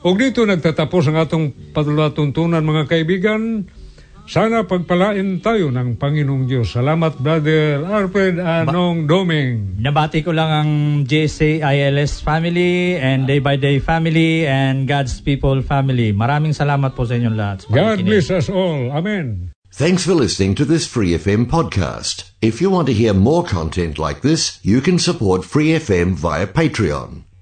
O 0.00 0.16
dito 0.16 0.48
nagtatapos 0.48 1.12
ang 1.12 1.20
atong 1.20 1.52
patulatuntunan 1.76 2.64
mga 2.64 2.88
kaibigan. 2.88 3.68
Sana 4.30 4.62
pagpalain 4.62 5.42
tayo 5.42 5.74
ng 5.74 5.98
Panginoong 5.98 6.46
Diyos. 6.46 6.72
Salamat 6.72 7.18
Brother 7.18 7.82
Alfred 7.82 8.38
Anong 8.38 9.10
Doming. 9.10 9.76
Nabati 9.82 10.22
ko 10.22 10.30
lang 10.30 10.50
ang 10.54 10.70
JCILS 11.02 12.22
family 12.22 12.94
and 12.96 13.26
Day 13.26 13.42
by 13.42 13.58
Day 13.58 13.82
family 13.82 14.46
and 14.46 14.86
God's 14.86 15.18
People 15.18 15.60
family. 15.66 16.14
Maraming 16.14 16.54
salamat 16.54 16.94
po 16.94 17.04
sa 17.04 17.18
inyong 17.18 17.36
lahat. 17.36 17.58
God 17.68 18.06
bless 18.06 18.30
us 18.30 18.46
all. 18.46 18.94
Amen. 18.94 19.52
Thanks 19.74 20.06
for 20.06 20.14
listening 20.14 20.54
to 20.56 20.64
this 20.64 20.86
Free 20.86 21.12
FM 21.12 21.50
podcast. 21.50 22.30
If 22.40 22.62
you 22.62 22.70
want 22.70 22.88
to 22.88 22.94
hear 22.94 23.12
more 23.12 23.42
content 23.42 23.98
like 23.98 24.22
this, 24.22 24.62
you 24.62 24.80
can 24.80 24.96
support 25.02 25.42
Free 25.42 25.74
FM 25.74 26.14
via 26.14 26.46
Patreon. 26.46 27.29